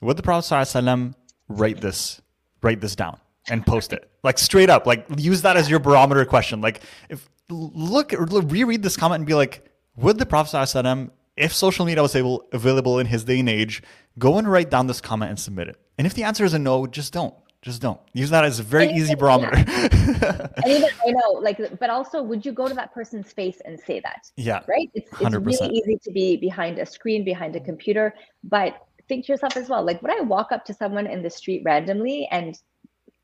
would 0.00 0.16
the 0.16 0.22
prophet 0.22 0.52
ﷺ 0.52 1.14
write 1.48 1.80
this 1.80 2.20
write 2.60 2.80
this 2.80 2.96
down 2.96 3.18
and 3.48 3.64
post 3.66 3.92
it? 3.92 4.08
Like 4.24 4.38
straight 4.38 4.70
up 4.70 4.86
like 4.86 5.04
use 5.16 5.42
that 5.42 5.56
as 5.56 5.68
your 5.68 5.80
barometer 5.80 6.24
question. 6.24 6.60
Like 6.60 6.80
if 7.08 7.28
look 7.50 8.14
or 8.14 8.24
reread 8.24 8.80
this 8.80 8.96
comment 8.96 9.20
and 9.20 9.26
be 9.26 9.34
like 9.34 9.68
would 9.96 10.16
the 10.18 10.26
prophet 10.26 10.56
ﷺ 10.56 11.10
if 11.36 11.54
social 11.54 11.84
media 11.84 12.02
was 12.02 12.14
able, 12.14 12.46
available 12.52 12.98
in 12.98 13.06
his 13.06 13.24
day 13.24 13.40
and 13.40 13.48
age, 13.48 13.82
go 14.18 14.38
and 14.38 14.50
write 14.50 14.70
down 14.70 14.86
this 14.86 15.00
comment 15.00 15.30
and 15.30 15.38
submit 15.38 15.68
it. 15.68 15.76
And 15.98 16.06
if 16.06 16.14
the 16.14 16.24
answer 16.24 16.44
is 16.44 16.54
a 16.54 16.58
no, 16.58 16.86
just 16.86 17.12
don't. 17.12 17.34
Just 17.62 17.80
don't 17.80 18.00
use 18.12 18.30
that 18.30 18.44
as 18.44 18.58
a 18.58 18.64
very 18.64 18.88
easy 18.88 19.14
barometer. 19.14 19.56
Yeah. 19.56 20.48
and 20.56 20.66
even 20.66 20.88
I 21.06 21.12
know, 21.12 21.30
like, 21.40 21.60
but 21.78 21.90
also, 21.90 22.20
would 22.20 22.44
you 22.44 22.50
go 22.50 22.66
to 22.66 22.74
that 22.74 22.92
person's 22.92 23.32
face 23.32 23.62
and 23.64 23.78
say 23.78 24.00
that? 24.00 24.28
Yeah, 24.36 24.62
right. 24.66 24.90
It's, 24.94 25.08
it's 25.12 25.20
100%. 25.20 25.46
really 25.46 25.76
easy 25.76 25.96
to 26.02 26.10
be 26.10 26.36
behind 26.36 26.80
a 26.80 26.86
screen, 26.86 27.24
behind 27.24 27.54
a 27.54 27.60
computer, 27.60 28.16
but 28.42 28.84
think 29.08 29.26
to 29.26 29.32
yourself 29.32 29.56
as 29.56 29.68
well. 29.68 29.84
Like, 29.84 30.02
would 30.02 30.10
I 30.10 30.22
walk 30.22 30.50
up 30.50 30.64
to 30.64 30.74
someone 30.74 31.06
in 31.06 31.22
the 31.22 31.30
street 31.30 31.62
randomly 31.64 32.26
and 32.32 32.58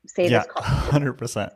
say 0.07 0.29
yeah, 0.29 0.43
this? 0.43 0.47
Hundred 0.55 1.13
percent. 1.13 1.51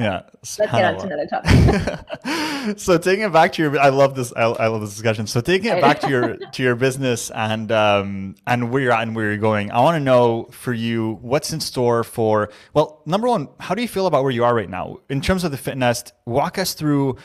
Yeah. 0.00 0.22
Let's 0.34 0.56
get 0.56 0.72
on 0.72 0.98
to 0.98 1.06
another 1.06 1.26
topic. 2.24 2.78
so 2.78 2.98
taking 2.98 3.24
it 3.24 3.32
back 3.32 3.52
to 3.54 3.62
your, 3.62 3.78
I 3.78 3.88
love 3.88 4.14
this. 4.14 4.32
I, 4.34 4.42
I 4.42 4.66
love 4.68 4.80
this 4.80 4.90
discussion. 4.90 5.26
So 5.26 5.40
taking 5.40 5.70
it 5.70 5.80
back 5.80 6.00
to 6.00 6.08
your 6.08 6.36
to 6.36 6.62
your 6.62 6.74
business 6.74 7.30
and 7.30 7.70
um 7.72 8.34
and 8.46 8.70
where 8.70 8.82
you're 8.82 8.92
at 8.92 9.02
and 9.02 9.14
where 9.14 9.26
you're 9.26 9.38
going. 9.38 9.70
I 9.70 9.80
want 9.80 9.96
to 9.96 10.00
know 10.00 10.48
for 10.50 10.72
you 10.72 11.18
what's 11.22 11.52
in 11.52 11.60
store 11.60 12.04
for. 12.04 12.50
Well, 12.74 13.02
number 13.06 13.28
one, 13.28 13.48
how 13.60 13.74
do 13.74 13.82
you 13.82 13.88
feel 13.88 14.06
about 14.06 14.22
where 14.22 14.32
you 14.32 14.44
are 14.44 14.54
right 14.54 14.70
now 14.70 14.98
in 15.08 15.20
terms 15.20 15.44
of 15.44 15.50
the 15.50 15.58
fitness? 15.58 16.04
Walk 16.26 16.58
us 16.58 16.74
through 16.74 17.16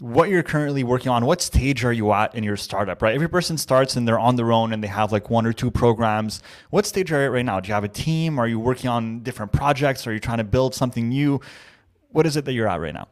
what 0.00 0.30
you're 0.30 0.42
currently 0.42 0.82
working 0.82 1.10
on. 1.10 1.26
What 1.26 1.42
stage 1.42 1.84
are 1.84 1.92
you 1.92 2.10
at 2.12 2.34
in 2.34 2.42
your 2.42 2.56
startup? 2.56 3.02
Right, 3.02 3.14
every 3.14 3.28
person 3.28 3.58
starts 3.58 3.96
and 3.96 4.08
they're 4.08 4.18
on 4.18 4.36
their 4.36 4.50
own 4.50 4.72
and 4.72 4.82
they 4.82 4.88
have 4.88 5.12
like 5.12 5.28
one 5.28 5.44
or 5.46 5.52
two 5.52 5.70
programs. 5.70 6.42
What 6.70 6.86
stage 6.86 7.12
are 7.12 7.20
you 7.20 7.26
at 7.26 7.32
right 7.32 7.44
now? 7.44 7.60
Do 7.60 7.68
you 7.68 7.74
have 7.74 7.84
a 7.84 7.88
team? 7.88 8.38
Are 8.38 8.48
you 8.48 8.58
working 8.58 8.88
on 8.88 9.20
different 9.20 9.52
projects? 9.52 10.06
Are 10.06 10.12
you 10.12 10.18
trying 10.18 10.38
to 10.38 10.44
build 10.44 10.74
something 10.74 11.10
new? 11.10 11.40
What 12.12 12.26
is 12.26 12.36
it 12.36 12.44
that 12.44 12.52
you're 12.52 12.68
at 12.68 12.80
right 12.80 12.94
now? 12.94 13.08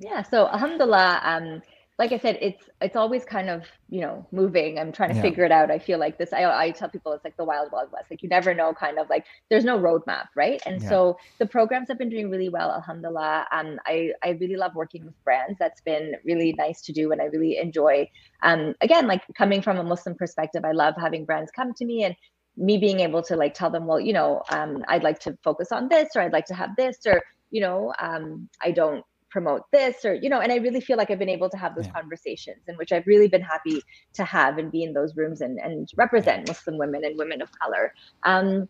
Yeah, 0.00 0.22
so 0.22 0.46
alhamdulillah, 0.48 1.20
um, 1.24 1.62
like 1.98 2.12
I 2.12 2.18
said, 2.18 2.38
it's 2.40 2.62
it's 2.80 2.94
always 2.94 3.24
kind 3.24 3.50
of 3.50 3.64
you 3.88 4.00
know 4.00 4.24
moving. 4.30 4.78
I'm 4.78 4.92
trying 4.92 5.10
to 5.10 5.16
yeah. 5.16 5.22
figure 5.22 5.44
it 5.44 5.50
out. 5.50 5.68
I 5.68 5.80
feel 5.80 5.98
like 5.98 6.16
this. 6.16 6.32
I, 6.32 6.44
I 6.44 6.70
tell 6.70 6.88
people 6.88 7.12
it's 7.12 7.24
like 7.24 7.36
the 7.36 7.44
wild 7.44 7.72
wild 7.72 7.90
west. 7.90 8.06
Like 8.08 8.22
you 8.22 8.28
never 8.28 8.54
know, 8.54 8.72
kind 8.72 8.98
of 8.98 9.10
like 9.10 9.26
there's 9.50 9.64
no 9.64 9.76
roadmap, 9.76 10.26
right? 10.36 10.62
And 10.64 10.80
yeah. 10.80 10.88
so 10.88 11.18
the 11.38 11.46
programs 11.46 11.88
have 11.88 11.98
been 11.98 12.08
doing 12.08 12.30
really 12.30 12.48
well, 12.48 12.70
alhamdulillah. 12.70 13.46
Um, 13.50 13.80
I 13.84 14.12
I 14.22 14.30
really 14.40 14.54
love 14.54 14.76
working 14.76 15.04
with 15.04 15.24
brands. 15.24 15.58
That's 15.58 15.80
been 15.80 16.14
really 16.24 16.54
nice 16.56 16.82
to 16.82 16.92
do, 16.92 17.10
and 17.10 17.20
I 17.20 17.24
really 17.24 17.58
enjoy. 17.58 18.08
Um, 18.44 18.74
again, 18.80 19.08
like 19.08 19.24
coming 19.36 19.60
from 19.60 19.78
a 19.78 19.84
Muslim 19.84 20.14
perspective, 20.14 20.64
I 20.64 20.72
love 20.72 20.94
having 20.96 21.24
brands 21.24 21.50
come 21.50 21.74
to 21.74 21.84
me 21.84 22.04
and 22.04 22.14
me 22.56 22.78
being 22.78 23.00
able 23.00 23.22
to 23.22 23.36
like 23.36 23.54
tell 23.54 23.70
them, 23.70 23.86
well, 23.86 24.00
you 24.00 24.12
know, 24.12 24.42
um, 24.50 24.84
I'd 24.88 25.02
like 25.02 25.18
to 25.20 25.36
focus 25.42 25.72
on 25.72 25.88
this, 25.88 26.10
or 26.14 26.22
I'd 26.22 26.32
like 26.32 26.46
to 26.46 26.54
have 26.54 26.76
this, 26.76 26.98
or 27.06 27.22
you 27.50 27.60
know, 27.60 27.92
um, 27.98 28.48
I 28.62 28.70
don't 28.72 29.04
promote 29.30 29.62
this 29.72 30.04
or 30.04 30.14
you 30.14 30.28
know 30.28 30.40
and 30.40 30.50
i 30.50 30.56
really 30.56 30.80
feel 30.80 30.96
like 30.96 31.10
i've 31.10 31.18
been 31.18 31.28
able 31.28 31.50
to 31.50 31.56
have 31.56 31.74
those 31.74 31.86
yeah. 31.86 31.92
conversations 31.92 32.62
in 32.66 32.76
which 32.76 32.92
i've 32.92 33.06
really 33.06 33.28
been 33.28 33.42
happy 33.42 33.82
to 34.14 34.24
have 34.24 34.58
and 34.58 34.72
be 34.72 34.82
in 34.82 34.92
those 34.92 35.16
rooms 35.16 35.40
and, 35.40 35.58
and 35.58 35.88
represent 35.96 36.48
muslim 36.48 36.78
women 36.78 37.04
and 37.04 37.18
women 37.18 37.42
of 37.42 37.50
color 37.60 37.92
um 38.24 38.66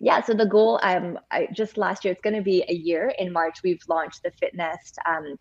yeah 0.00 0.20
so 0.20 0.34
the 0.34 0.46
goal 0.46 0.78
um 0.82 1.18
i 1.30 1.48
just 1.54 1.78
last 1.78 2.04
year 2.04 2.12
it's 2.12 2.20
going 2.20 2.36
to 2.36 2.42
be 2.42 2.64
a 2.68 2.74
year 2.74 3.14
in 3.18 3.32
march 3.32 3.60
we've 3.64 3.82
launched 3.88 4.22
the 4.22 4.30
fitness 4.32 4.92
um 5.06 5.36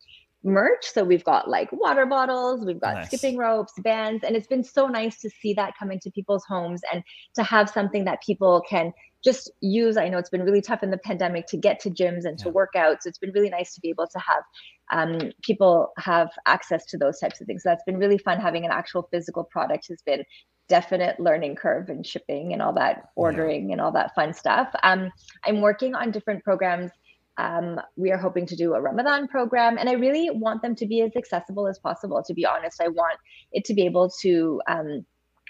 merch 0.46 0.86
so 0.86 1.04
we've 1.04 1.24
got 1.24 1.50
like 1.50 1.70
water 1.72 2.06
bottles 2.06 2.66
we've 2.66 2.82
got 2.82 2.96
nice. 2.96 3.08
skipping 3.08 3.38
ropes 3.38 3.74
bands 3.80 4.24
and 4.24 4.36
it's 4.36 4.48
been 4.48 4.64
so 4.64 4.88
nice 4.88 5.20
to 5.20 5.30
see 5.30 5.54
that 5.54 5.74
come 5.80 5.90
into 5.90 6.12
people's 6.12 6.44
homes 6.46 6.82
and 6.92 7.02
to 7.34 7.44
have 7.44 7.70
something 7.70 8.04
that 8.04 8.22
people 8.22 8.62
can 8.70 8.92
just 9.24 9.50
use 9.62 9.98
i 9.98 10.08
know 10.10 10.18
it's 10.18 10.30
been 10.30 10.44
really 10.44 10.62
tough 10.62 10.84
in 10.84 10.92
the 10.92 10.98
pandemic 10.98 11.48
to 11.48 11.58
get 11.58 11.80
to 11.80 11.90
gyms 11.90 12.26
and 12.26 12.38
to 12.40 12.50
work 12.50 12.76
out. 12.76 13.02
So 13.02 13.10
it's 13.10 13.18
been 13.18 13.32
really 13.32 13.50
nice 13.50 13.74
to 13.74 13.82
be 13.82 13.90
able 13.90 14.08
to 14.08 14.20
have 14.20 14.44
um, 14.92 15.32
people 15.42 15.92
have 15.98 16.30
access 16.46 16.86
to 16.88 16.98
those 16.98 17.20
types 17.20 17.42
of 17.42 17.48
things. 17.48 17.64
So 17.64 17.70
that's 17.70 17.84
been 17.84 17.98
really 17.98 18.18
fun. 18.18 18.40
Having 18.40 18.66
an 18.66 18.72
actual 18.72 19.08
physical 19.12 19.44
product 19.44 19.88
has 19.90 20.02
been 20.06 20.24
definite 20.70 21.20
learning 21.20 21.56
curve 21.56 21.90
and 21.90 22.06
shipping 22.06 22.54
and 22.54 22.62
all 22.62 22.74
that 22.74 23.10
ordering 23.16 23.68
yeah. 23.68 23.74
and 23.74 23.82
all 23.82 23.92
that 23.92 24.14
fun 24.16 24.34
stuff. 24.34 24.70
Um, 24.84 25.12
i'm 25.46 25.62
working 25.62 25.96
on 25.96 26.12
different 26.12 26.44
programs. 26.44 26.92
Um, 27.38 27.82
we 27.96 28.12
are 28.12 28.18
hoping 28.18 28.46
to 28.46 28.56
do 28.56 28.76
a 28.76 28.82
Ramadan 28.82 29.28
program, 29.28 29.80
and 29.80 29.90
I 29.90 29.94
really 29.94 30.30
want 30.30 30.62
them 30.62 30.76
to 30.76 30.86
be 30.86 31.02
as 31.02 31.12
accessible 31.18 31.68
as 31.68 31.80
possible. 31.80 32.24
To 32.24 32.34
be 32.34 32.46
honest, 32.46 32.80
I 32.80 32.90
want 32.90 33.18
it 33.52 33.66
to 33.66 33.74
be 33.74 33.86
able 33.86 34.12
to 34.22 34.62
um, 34.68 35.04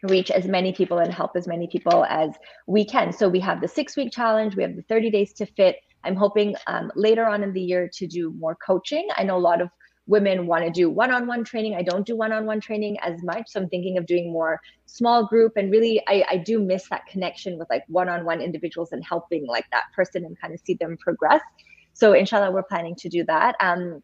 reach 0.03 0.29
as 0.31 0.45
many 0.45 0.73
people 0.73 0.99
and 0.99 1.13
help 1.13 1.31
as 1.35 1.47
many 1.47 1.67
people 1.67 2.05
as 2.05 2.31
we 2.67 2.85
can. 2.85 3.11
So 3.13 3.29
we 3.29 3.39
have 3.39 3.61
the 3.61 3.67
six 3.67 3.95
week 3.95 4.11
challenge, 4.11 4.55
we 4.55 4.63
have 4.63 4.75
the 4.75 4.83
30 4.83 5.11
days 5.11 5.33
to 5.33 5.45
fit. 5.45 5.77
I'm 6.03 6.15
hoping 6.15 6.55
um, 6.67 6.91
later 6.95 7.25
on 7.25 7.43
in 7.43 7.53
the 7.53 7.61
year 7.61 7.89
to 7.93 8.07
do 8.07 8.33
more 8.37 8.55
coaching. 8.55 9.07
I 9.15 9.23
know 9.23 9.37
a 9.37 9.39
lot 9.39 9.61
of 9.61 9.69
women 10.05 10.47
want 10.47 10.65
to 10.65 10.69
do 10.69 10.89
one-on-one 10.89 11.45
training. 11.45 11.75
I 11.75 11.81
don't 11.81 12.05
do 12.05 12.17
one-on-one 12.17 12.59
training 12.59 12.97
as 13.01 13.23
much. 13.23 13.47
So 13.47 13.61
I'm 13.61 13.69
thinking 13.69 13.97
of 13.97 14.05
doing 14.05 14.33
more 14.33 14.59
small 14.85 15.25
group 15.25 15.53
and 15.55 15.71
really 15.71 16.03
I, 16.07 16.25
I 16.29 16.37
do 16.37 16.59
miss 16.59 16.89
that 16.89 17.05
connection 17.07 17.57
with 17.57 17.69
like 17.69 17.83
one-on-one 17.87 18.41
individuals 18.41 18.91
and 18.91 19.03
helping 19.03 19.47
like 19.47 19.65
that 19.71 19.83
person 19.95 20.25
and 20.25 20.39
kind 20.39 20.53
of 20.53 20.59
see 20.65 20.75
them 20.79 20.97
progress. 20.97 21.41
So 21.93 22.13
inshallah, 22.13 22.51
we're 22.51 22.63
planning 22.63 22.95
to 22.95 23.09
do 23.09 23.23
that. 23.25 23.55
Um, 23.61 24.03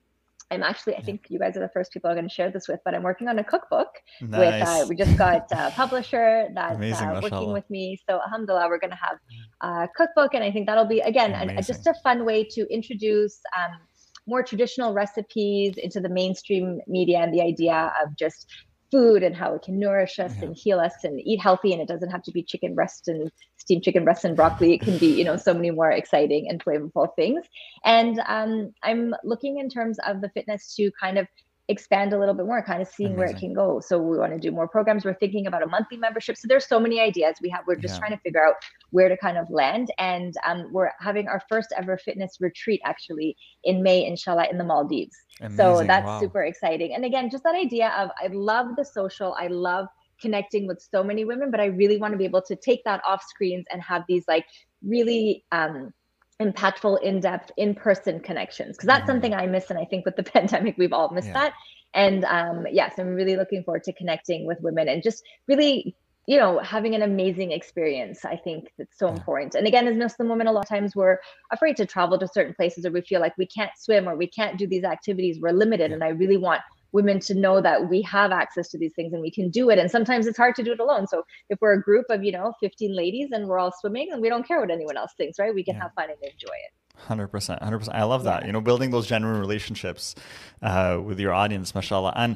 I'm 0.52 0.64
actually, 0.64 0.95
I 0.95 1.02
think 1.02 1.28
you 1.30 1.38
guys 1.38 1.56
are 1.58 1.60
the 1.60 1.70
first 1.70 1.91
people 1.91 2.10
I'm 2.10 2.16
going 2.16 2.28
to 2.28 2.34
share 2.34 2.50
this 2.50 2.68
with, 2.68 2.80
but 2.84 2.95
I'm 2.95 3.04
working 3.04 3.28
on 3.28 3.38
a 3.38 3.43
cookbook 3.43 3.89
nice. 4.22 4.39
with, 4.39 4.68
uh, 4.68 4.86
we 4.89 4.95
just 4.95 5.16
got 5.16 5.47
a 5.52 5.72
publisher 5.72 6.47
that's 6.56 6.76
Amazing, 6.76 7.08
uh, 7.08 7.22
working 7.22 7.54
with 7.54 7.70
me. 7.70 8.00
So 8.10 8.20
alhamdulillah, 8.20 8.68
we're 8.68 8.80
going 8.80 8.91
to 8.91 8.97
have 8.97 9.18
a 9.62 9.88
cookbook. 9.95 10.34
And 10.34 10.43
I 10.43 10.52
think 10.52 10.66
that'll 10.66 10.86
be, 10.88 11.02
again, 11.02 11.34
a, 11.34 11.62
just 11.62 11.86
a 11.86 11.93
fun 12.02 12.26
way 12.26 12.43
to 12.45 12.66
introduce 12.74 13.39
um, 13.58 13.80
more 14.26 14.43
traditional 14.43 14.93
recipes 14.93 15.78
into 15.78 16.00
the 16.00 16.10
mainstream 16.10 16.80
media 16.88 17.20
and 17.20 17.34
the 17.34 17.41
idea 17.41 17.91
of 18.04 18.16
just 18.18 18.47
food 18.92 19.24
and 19.24 19.36
how 19.36 19.54
it 19.54 19.62
can 19.62 19.80
nourish 19.80 20.20
us 20.20 20.34
yeah. 20.38 20.46
and 20.46 20.56
heal 20.56 20.80
us 20.80 20.94
and 21.04 21.20
eat 21.22 21.40
healthy 21.40 21.74
and 21.74 21.82
it 21.82 21.88
doesn't 21.88 22.10
have 22.10 22.24
to 22.24 22.32
be 22.32 22.44
chicken 22.44 22.74
breast 22.76 23.08
and 23.08 23.32
steamed 23.58 23.84
chicken 23.84 24.04
breast 24.04 24.26
and 24.26 24.36
broccoli 24.36 24.74
it 24.74 24.82
can 24.82 24.98
be 24.98 25.08
you 25.08 25.24
know 25.24 25.38
so 25.38 25.54
many 25.54 25.72
more 25.72 25.92
exciting 25.92 26.48
and 26.50 26.64
flavorful 26.64 27.08
things 27.16 27.46
and 27.86 28.22
um, 28.28 28.72
i'm 28.84 29.14
looking 29.24 29.60
in 29.60 29.70
terms 29.70 29.98
of 30.08 30.22
the 30.22 30.30
fitness 30.30 30.76
to 30.76 30.92
kind 31.00 31.18
of 31.18 31.28
expand 31.70 32.14
a 32.14 32.20
little 32.20 32.34
bit 32.34 32.48
more, 32.48 32.62
kind 32.64 32.82
of 32.82 32.88
seeing 32.88 33.14
Amazing. 33.14 33.20
where 33.20 33.28
it 33.30 33.40
can 33.40 33.54
go. 33.54 33.80
So 33.80 34.00
we 34.00 34.18
want 34.18 34.34
to 34.34 34.40
do 34.40 34.52
more 34.52 34.68
programs. 34.68 35.06
We're 35.06 35.14
thinking 35.14 35.46
about 35.46 35.64
a 35.64 35.68
monthly 35.68 35.98
membership. 35.98 36.36
So 36.36 36.48
there's 36.48 36.68
so 36.68 36.80
many 36.80 37.00
ideas 37.00 37.38
we 37.42 37.50
have. 37.50 37.62
We're 37.68 37.76
just 37.76 37.96
yeah. 37.96 38.00
trying 38.00 38.12
to 38.12 38.18
figure 38.18 38.44
out 38.44 38.56
where 38.90 39.08
to 39.08 39.16
kind 39.16 39.38
of 39.38 39.50
land. 39.50 39.92
And 40.00 40.34
um, 40.46 40.68
we're 40.72 40.90
having 41.00 41.28
our 41.28 41.42
first 41.48 41.72
ever 41.78 41.98
fitness 41.98 42.38
retreat 42.40 42.82
actually 42.84 43.38
in 43.64 43.84
May, 43.84 44.06
inshallah, 44.06 44.48
in 44.52 44.58
the 44.58 44.64
Maldives. 44.64 45.16
Amazing. 45.40 45.58
So 45.58 45.84
that's 45.86 46.06
wow. 46.06 46.20
super 46.20 46.44
exciting. 46.44 46.96
And 46.96 47.06
again, 47.06 47.30
just 47.30 47.44
that 47.44 47.56
idea 47.56 47.94
of 47.98 48.10
I 48.22 48.28
love 48.28 48.76
the 48.76 48.84
social. 48.84 49.36
I 49.40 49.48
love 49.48 49.86
connecting 50.20 50.68
with 50.68 50.82
so 50.82 51.04
many 51.04 51.24
women, 51.24 51.52
but 51.52 51.60
I 51.60 51.66
really 51.66 51.98
want 51.98 52.14
to 52.14 52.18
be 52.18 52.26
able 52.26 52.42
to 52.42 52.56
take 52.56 52.84
that 52.84 53.02
off 53.08 53.24
screens 53.24 53.66
and 53.72 53.82
have 53.82 54.04
these 54.10 54.26
like 54.28 54.46
really 54.82 55.46
um 55.52 55.94
impactful, 56.42 57.02
in 57.02 57.20
depth, 57.20 57.52
in 57.58 57.76
person 57.76 58.20
connections. 58.20 58.78
Because 58.78 58.88
that's 58.88 59.02
mm-hmm. 59.02 59.12
something 59.12 59.34
I 59.34 59.46
miss. 59.46 59.70
And 59.70 59.80
I 59.80 59.86
think 59.86 60.06
with 60.06 60.16
the 60.16 60.24
pandemic, 60.36 60.78
we've 60.78 60.94
all 60.94 61.10
missed 61.10 61.28
yeah. 61.28 61.34
that. 61.34 61.54
And 61.94 62.26
um, 62.26 62.68
yes, 62.72 62.94
I'm 62.98 63.16
really 63.16 63.36
looking 63.36 63.64
forward 63.64 63.84
to 63.84 63.94
connecting 63.94 64.46
with 64.46 64.60
women 64.62 64.88
and 64.88 65.02
just 65.02 65.24
really, 65.48 65.96
you 66.28 66.38
know, 66.38 66.60
having 66.60 66.94
an 66.94 67.02
amazing 67.02 67.52
experience. 67.52 68.26
I 68.26 68.36
think 68.36 68.72
that's 68.78 68.98
so 68.98 69.08
yeah. 69.08 69.14
important. 69.14 69.56
And 69.56 69.66
again, 69.66 69.88
as 69.88 69.98
Muslim 69.98 70.30
women, 70.30 70.48
a 70.48 70.52
lot 70.52 70.66
of 70.66 70.70
times 70.70 70.96
we're 70.96 71.18
afraid 71.52 71.76
to 71.78 71.86
travel 71.86 72.20
to 72.20 72.28
certain 72.28 72.54
places 72.54 72.86
or 72.86 72.92
we 72.92 73.02
feel 73.02 73.20
like 73.20 73.38
we 73.38 73.48
can't 73.48 73.72
swim 73.76 74.08
or 74.08 74.16
we 74.16 74.28
can't 74.28 74.58
do 74.58 74.68
these 74.68 74.84
activities. 74.84 75.40
We're 75.42 75.52
limited. 75.52 75.90
Yeah. 75.90 75.96
And 75.96 76.04
I 76.04 76.10
really 76.10 76.38
want 76.38 76.62
women 76.92 77.20
to 77.22 77.36
know 77.36 77.62
that 77.62 77.90
we 77.90 78.02
have 78.04 78.32
access 78.32 78.70
to 78.70 78.78
these 78.78 78.94
things 78.94 79.14
and 79.14 79.22
we 79.22 79.32
can 79.32 79.50
do 79.50 79.70
it. 79.70 79.78
And 79.80 79.90
sometimes 79.90 80.28
it's 80.28 80.38
hard 80.38 80.56
to 80.56 80.64
do 80.64 80.72
it 80.72 80.80
alone. 80.80 81.08
So 81.08 81.24
if 81.50 81.60
we're 81.62 81.74
a 81.74 81.82
group 81.82 82.06
of, 82.10 82.24
you 82.24 82.32
know, 82.32 82.54
15 82.60 82.96
ladies 82.96 83.30
and 83.32 83.48
we're 83.48 83.60
all 83.60 83.74
swimming 83.80 84.10
and 84.12 84.22
we 84.22 84.30
don't 84.30 84.48
care 84.48 84.60
what 84.60 84.72
anyone 84.72 84.98
else 84.98 85.14
thinks, 85.18 85.40
right? 85.40 85.54
We 85.54 85.64
can 85.64 85.76
yeah. 85.76 85.84
have 85.84 85.94
fun 85.94 86.10
and 86.10 86.18
enjoy 86.24 86.48
it. 86.48 86.74
Hundred 86.96 87.30
percent, 87.30 87.64
hundred 87.64 87.80
percent. 87.80 87.96
I 87.96 88.04
love 88.04 88.26
that. 88.26 88.42
Yeah. 88.42 88.48
You 88.48 88.54
know, 88.54 88.62
building 88.62 88.92
those 88.92 89.08
genuine 89.08 89.40
relationships 89.40 90.16
uh, 90.62 91.00
with 91.02 91.18
your 91.18 91.34
audience, 91.34 91.74
mashallah. 91.74 92.14
And 92.16 92.36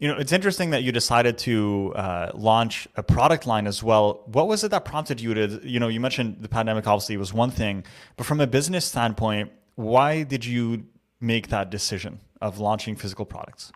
you 0.00 0.08
know, 0.08 0.16
it's 0.16 0.32
interesting 0.32 0.70
that 0.70 0.82
you 0.82 0.92
decided 0.92 1.36
to 1.38 1.92
uh, 1.94 2.30
launch 2.34 2.88
a 2.96 3.02
product 3.02 3.46
line 3.46 3.66
as 3.66 3.82
well. 3.82 4.22
What 4.26 4.48
was 4.48 4.64
it 4.64 4.70
that 4.70 4.84
prompted 4.84 5.20
you 5.20 5.34
to? 5.34 5.60
You 5.62 5.78
know, 5.78 5.88
you 5.88 6.00
mentioned 6.00 6.38
the 6.40 6.48
pandemic 6.48 6.86
obviously 6.86 7.18
was 7.18 7.32
one 7.32 7.50
thing, 7.50 7.84
but 8.16 8.26
from 8.26 8.40
a 8.40 8.46
business 8.46 8.86
standpoint, 8.86 9.52
why 9.76 10.22
did 10.22 10.44
you 10.44 10.86
make 11.20 11.48
that 11.48 11.70
decision 11.70 12.20
of 12.40 12.58
launching 12.58 12.96
physical 12.96 13.26
products? 13.26 13.72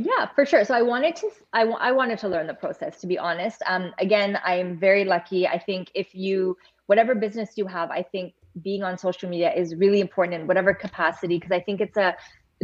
Yeah, 0.00 0.26
for 0.32 0.46
sure. 0.46 0.64
So 0.64 0.74
I 0.74 0.82
wanted 0.82 1.16
to, 1.16 1.30
I, 1.52 1.62
I 1.62 1.90
wanted 1.90 2.20
to 2.20 2.28
learn 2.28 2.46
the 2.46 2.54
process, 2.54 3.00
to 3.00 3.08
be 3.08 3.18
honest. 3.18 3.60
Um, 3.66 3.92
again, 3.98 4.38
I'm 4.44 4.78
very 4.78 5.04
lucky. 5.04 5.48
I 5.48 5.58
think 5.58 5.90
if 5.92 6.14
you, 6.14 6.56
whatever 6.86 7.16
business 7.16 7.54
you 7.56 7.66
have, 7.66 7.90
I 7.90 8.02
think 8.04 8.34
being 8.62 8.84
on 8.84 8.96
social 8.96 9.28
media 9.28 9.52
is 9.52 9.74
really 9.74 9.98
important 10.00 10.40
in 10.40 10.46
whatever 10.46 10.72
capacity, 10.72 11.36
because 11.38 11.50
I 11.50 11.58
think 11.58 11.80
it's 11.80 11.96
a 11.96 12.14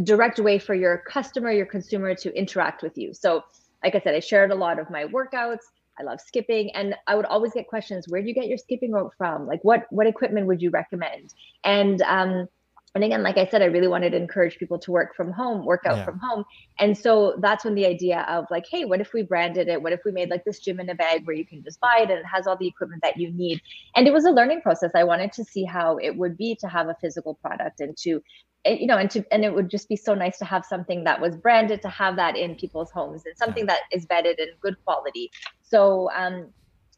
direct 0.01 0.39
way 0.39 0.57
for 0.59 0.75
your 0.75 0.99
customer, 1.09 1.51
your 1.51 1.65
consumer 1.65 2.15
to 2.15 2.33
interact 2.33 2.81
with 2.81 2.97
you. 2.97 3.13
So, 3.13 3.43
like 3.83 3.95
I 3.95 3.99
said, 3.99 4.15
I 4.15 4.21
shared 4.21 4.51
a 4.51 4.55
lot 4.55 4.79
of 4.79 4.89
my 4.89 5.03
workouts. 5.03 5.65
I 5.99 6.03
love 6.03 6.21
skipping, 6.21 6.71
and 6.73 6.95
I 7.07 7.15
would 7.15 7.25
always 7.25 7.53
get 7.53 7.67
questions: 7.67 8.05
Where 8.07 8.21
do 8.21 8.27
you 8.27 8.33
get 8.33 8.47
your 8.47 8.57
skipping 8.57 8.91
rope 8.91 9.13
from? 9.17 9.45
Like, 9.45 9.63
what 9.63 9.85
what 9.91 10.07
equipment 10.07 10.47
would 10.47 10.61
you 10.61 10.69
recommend? 10.69 11.33
And 11.63 12.01
um, 12.01 12.47
and 12.95 13.03
again 13.03 13.21
like 13.21 13.37
i 13.37 13.45
said 13.45 13.61
i 13.61 13.65
really 13.65 13.87
wanted 13.87 14.11
to 14.11 14.17
encourage 14.17 14.57
people 14.57 14.79
to 14.79 14.91
work 14.91 15.15
from 15.15 15.31
home 15.31 15.65
work 15.65 15.85
out 15.85 15.97
yeah. 15.97 16.05
from 16.05 16.19
home. 16.19 16.45
And 16.79 16.97
so 16.97 17.35
that's 17.39 17.63
when 17.65 17.75
the 17.75 17.85
idea 17.85 18.25
of 18.29 18.45
like 18.49 18.65
hey 18.69 18.85
what 18.85 19.01
if 19.01 19.13
we 19.13 19.23
branded 19.23 19.67
it? 19.67 19.81
What 19.81 19.93
if 19.93 20.01
we 20.05 20.11
made 20.11 20.29
like 20.29 20.43
this 20.45 20.59
gym 20.59 20.79
in 20.79 20.89
a 20.89 20.95
bag 20.95 21.25
where 21.25 21.35
you 21.35 21.45
can 21.45 21.63
just 21.63 21.79
buy 21.79 21.99
it 21.99 22.09
and 22.09 22.19
it 22.19 22.25
has 22.25 22.47
all 22.47 22.57
the 22.57 22.67
equipment 22.67 23.01
that 23.03 23.17
you 23.17 23.31
need? 23.31 23.61
And 23.95 24.07
it 24.07 24.13
was 24.13 24.25
a 24.25 24.31
learning 24.31 24.61
process. 24.61 24.91
I 24.95 25.03
wanted 25.03 25.31
to 25.33 25.43
see 25.43 25.63
how 25.63 25.97
it 25.97 26.15
would 26.15 26.37
be 26.37 26.55
to 26.55 26.67
have 26.67 26.87
a 26.87 26.95
physical 27.01 27.35
product 27.35 27.79
and 27.79 27.95
to 27.97 28.21
eh, 28.65 28.77
you 28.79 28.87
know 28.87 28.97
and 28.97 29.09
to 29.11 29.23
and 29.31 29.43
it 29.43 29.53
would 29.53 29.69
just 29.69 29.89
be 29.89 29.95
so 29.95 30.13
nice 30.13 30.37
to 30.39 30.45
have 30.45 30.65
something 30.65 31.03
that 31.03 31.19
was 31.19 31.35
branded 31.35 31.81
to 31.81 31.89
have 31.89 32.15
that 32.15 32.35
in 32.35 32.55
people's 32.55 32.91
homes 32.91 33.25
and 33.25 33.37
something 33.37 33.65
that 33.65 33.81
is 33.91 34.05
vetted 34.05 34.41
and 34.41 34.51
good 34.61 34.75
quality. 34.85 35.31
So 35.61 36.09
um 36.15 36.49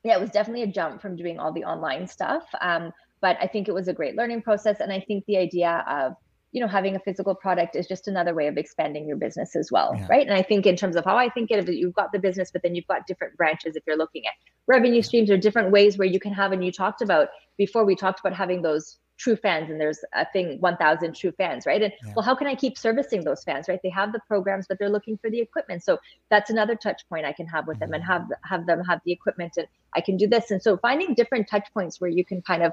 yeah 0.04 0.16
it 0.16 0.22
was 0.22 0.32
definitely 0.32 0.64
a 0.64 0.68
jump 0.68 1.02
from 1.02 1.16
doing 1.16 1.40
all 1.40 1.52
the 1.52 1.64
online 1.64 2.08
stuff. 2.08 2.44
Um 2.62 2.92
but 3.22 3.38
I 3.42 3.48
think 3.48 3.68
it 3.68 3.74
was 3.74 3.88
a 3.88 3.94
great 3.94 4.16
learning 4.16 4.42
process. 4.42 4.80
And 4.80 4.92
I 4.92 5.00
think 5.00 5.26
the 5.26 5.38
idea 5.38 5.84
of, 5.90 6.14
you 6.52 6.62
know, 6.62 6.68
having 6.68 6.96
a 6.96 7.00
physical 7.00 7.36
product 7.36 7.76
is 7.76 7.88
just 7.88 8.08
another 8.08 8.34
way 8.34 8.48
of 8.48 8.58
expanding 8.58 9.08
your 9.08 9.18
business 9.18 9.56
as 9.56 9.72
well. 9.72 9.94
Yeah. 9.96 10.08
Right. 10.10 10.28
And 10.28 10.36
I 10.36 10.42
think 10.42 10.66
in 10.66 10.76
terms 10.76 10.96
of 10.96 11.06
how 11.06 11.18
I 11.18 11.30
think 11.30 11.52
of 11.52 11.68
it, 11.68 11.76
you've 11.76 11.94
got 11.94 12.12
the 12.12 12.20
business, 12.20 12.52
but 12.52 12.64
then 12.64 12.76
you've 12.76 12.88
got 12.88 13.08
different 13.08 13.36
branches 13.38 13.76
if 13.76 13.84
you're 13.86 13.98
looking 13.98 14.26
at 14.26 14.34
revenue 14.68 15.02
streams 15.02 15.30
or 15.30 15.38
different 15.38 15.72
ways 15.72 15.98
where 15.98 16.08
you 16.08 16.20
can 16.20 16.34
have, 16.34 16.52
and 16.52 16.64
you 16.64 16.72
talked 16.72 17.02
about 17.02 17.30
before 17.58 17.86
we 17.86 17.96
talked 17.96 18.20
about 18.20 18.34
having 18.34 18.62
those 18.62 18.98
true 19.18 19.36
fans 19.36 19.70
and 19.70 19.82
there's 19.82 20.00
a 20.14 20.26
thing 20.32 20.58
1000 20.60 21.16
true 21.16 21.32
fans 21.32 21.66
right 21.66 21.82
and 21.82 21.94
yeah. 22.06 22.14
well 22.16 22.24
how 22.24 22.36
can 22.36 22.48
i 22.48 22.54
keep 22.54 22.78
servicing 22.78 23.24
those 23.24 23.44
fans 23.44 23.68
right 23.68 23.80
they 23.84 23.90
have 23.90 24.14
the 24.14 24.20
programs 24.28 24.68
but 24.68 24.78
they're 24.80 24.90
looking 24.90 25.18
for 25.18 25.30
the 25.30 25.40
equipment 25.40 25.84
so 25.84 25.98
that's 26.30 26.50
another 26.50 26.76
touch 26.76 27.02
point 27.10 27.26
i 27.26 27.34
can 27.34 27.48
have 27.48 27.68
with 27.68 27.80
them 27.80 27.90
mm-hmm. 27.90 27.96
and 27.96 28.04
have 28.04 28.28
have 28.44 28.66
them 28.68 28.84
have 28.84 29.02
the 29.06 29.12
equipment 29.12 29.54
and 29.58 29.68
i 29.96 30.02
can 30.02 30.18
do 30.18 30.28
this 30.28 30.52
and 30.52 30.62
so 30.62 30.78
finding 30.78 31.14
different 31.14 31.50
touch 31.50 31.68
points 31.74 32.00
where 32.00 32.10
you 32.10 32.24
can 32.24 32.42
kind 32.42 32.64
of 32.64 32.72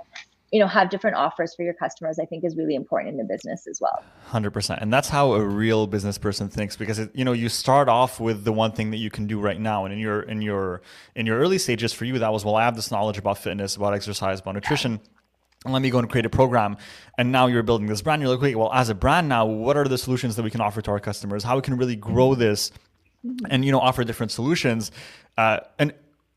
you 0.55 0.61
know 0.61 0.69
have 0.69 0.89
different 0.89 1.17
offers 1.17 1.53
for 1.53 1.65
your 1.65 1.75
customers 1.75 2.21
i 2.21 2.25
think 2.25 2.45
is 2.45 2.57
really 2.57 2.77
important 2.77 3.11
in 3.11 3.19
the 3.19 3.25
business 3.25 3.67
as 3.67 3.81
well. 3.81 4.05
100% 4.31 4.79
and 4.81 4.93
that's 4.93 5.09
how 5.09 5.33
a 5.33 5.45
real 5.45 5.89
business 5.89 6.17
person 6.17 6.49
thinks 6.49 6.77
because 6.77 7.01
it, 7.01 7.11
you 7.13 7.25
know 7.25 7.33
you 7.33 7.49
start 7.49 7.89
off 7.89 8.21
with 8.21 8.45
the 8.45 8.53
one 8.53 8.71
thing 8.71 8.93
that 8.93 8.99
you 8.99 9.11
can 9.11 9.27
do 9.27 9.41
right 9.41 9.61
now. 9.61 9.85
And 9.85 9.93
in 9.93 9.99
your 9.99 10.23
in 10.23 10.41
your 10.41 10.81
in 11.17 11.27
your 11.27 11.39
early 11.41 11.59
stages 11.59 11.93
for 11.93 12.05
you 12.05 12.21
that 12.21 12.33
was 12.33 12.45
well 12.45 12.55
i 12.55 12.65
have 12.65 12.77
this 12.77 12.93
knowledge 12.93 13.19
about 13.19 13.39
fitness 13.39 13.75
about 13.75 13.95
exercise 13.95 14.41
about 14.41 14.55
nutrition. 14.55 14.93
Yeah 14.93 15.11
let 15.67 15.81
me 15.81 15.89
go 15.89 15.99
and 15.99 16.11
create 16.11 16.27
a 16.27 16.31
program. 16.31 16.77
And 17.17 17.33
now 17.33 17.47
you're 17.47 17.63
building 17.63 17.87
this 17.87 18.03
brand. 18.03 18.21
You're 18.21 18.31
like 18.31 18.43
wait 18.43 18.55
well 18.55 18.71
as 18.73 18.91
a 18.91 18.95
brand 18.95 19.31
now 19.31 19.47
what 19.47 19.79
are 19.79 19.89
the 19.89 19.97
solutions 19.97 20.37
that 20.37 20.43
we 20.43 20.51
can 20.51 20.61
offer 20.61 20.83
to 20.83 20.91
our 20.91 21.01
customers? 21.01 21.43
How 21.43 21.57
we 21.57 21.63
can 21.63 21.79
really 21.79 21.97
grow 21.97 22.35
this 22.35 22.71
mm-hmm. 23.25 23.47
and 23.49 23.65
you 23.65 23.73
know 23.73 23.81
offer 23.81 24.05
different 24.05 24.31
solutions? 24.31 24.93
Uh, 25.39 25.61
and 25.79 25.95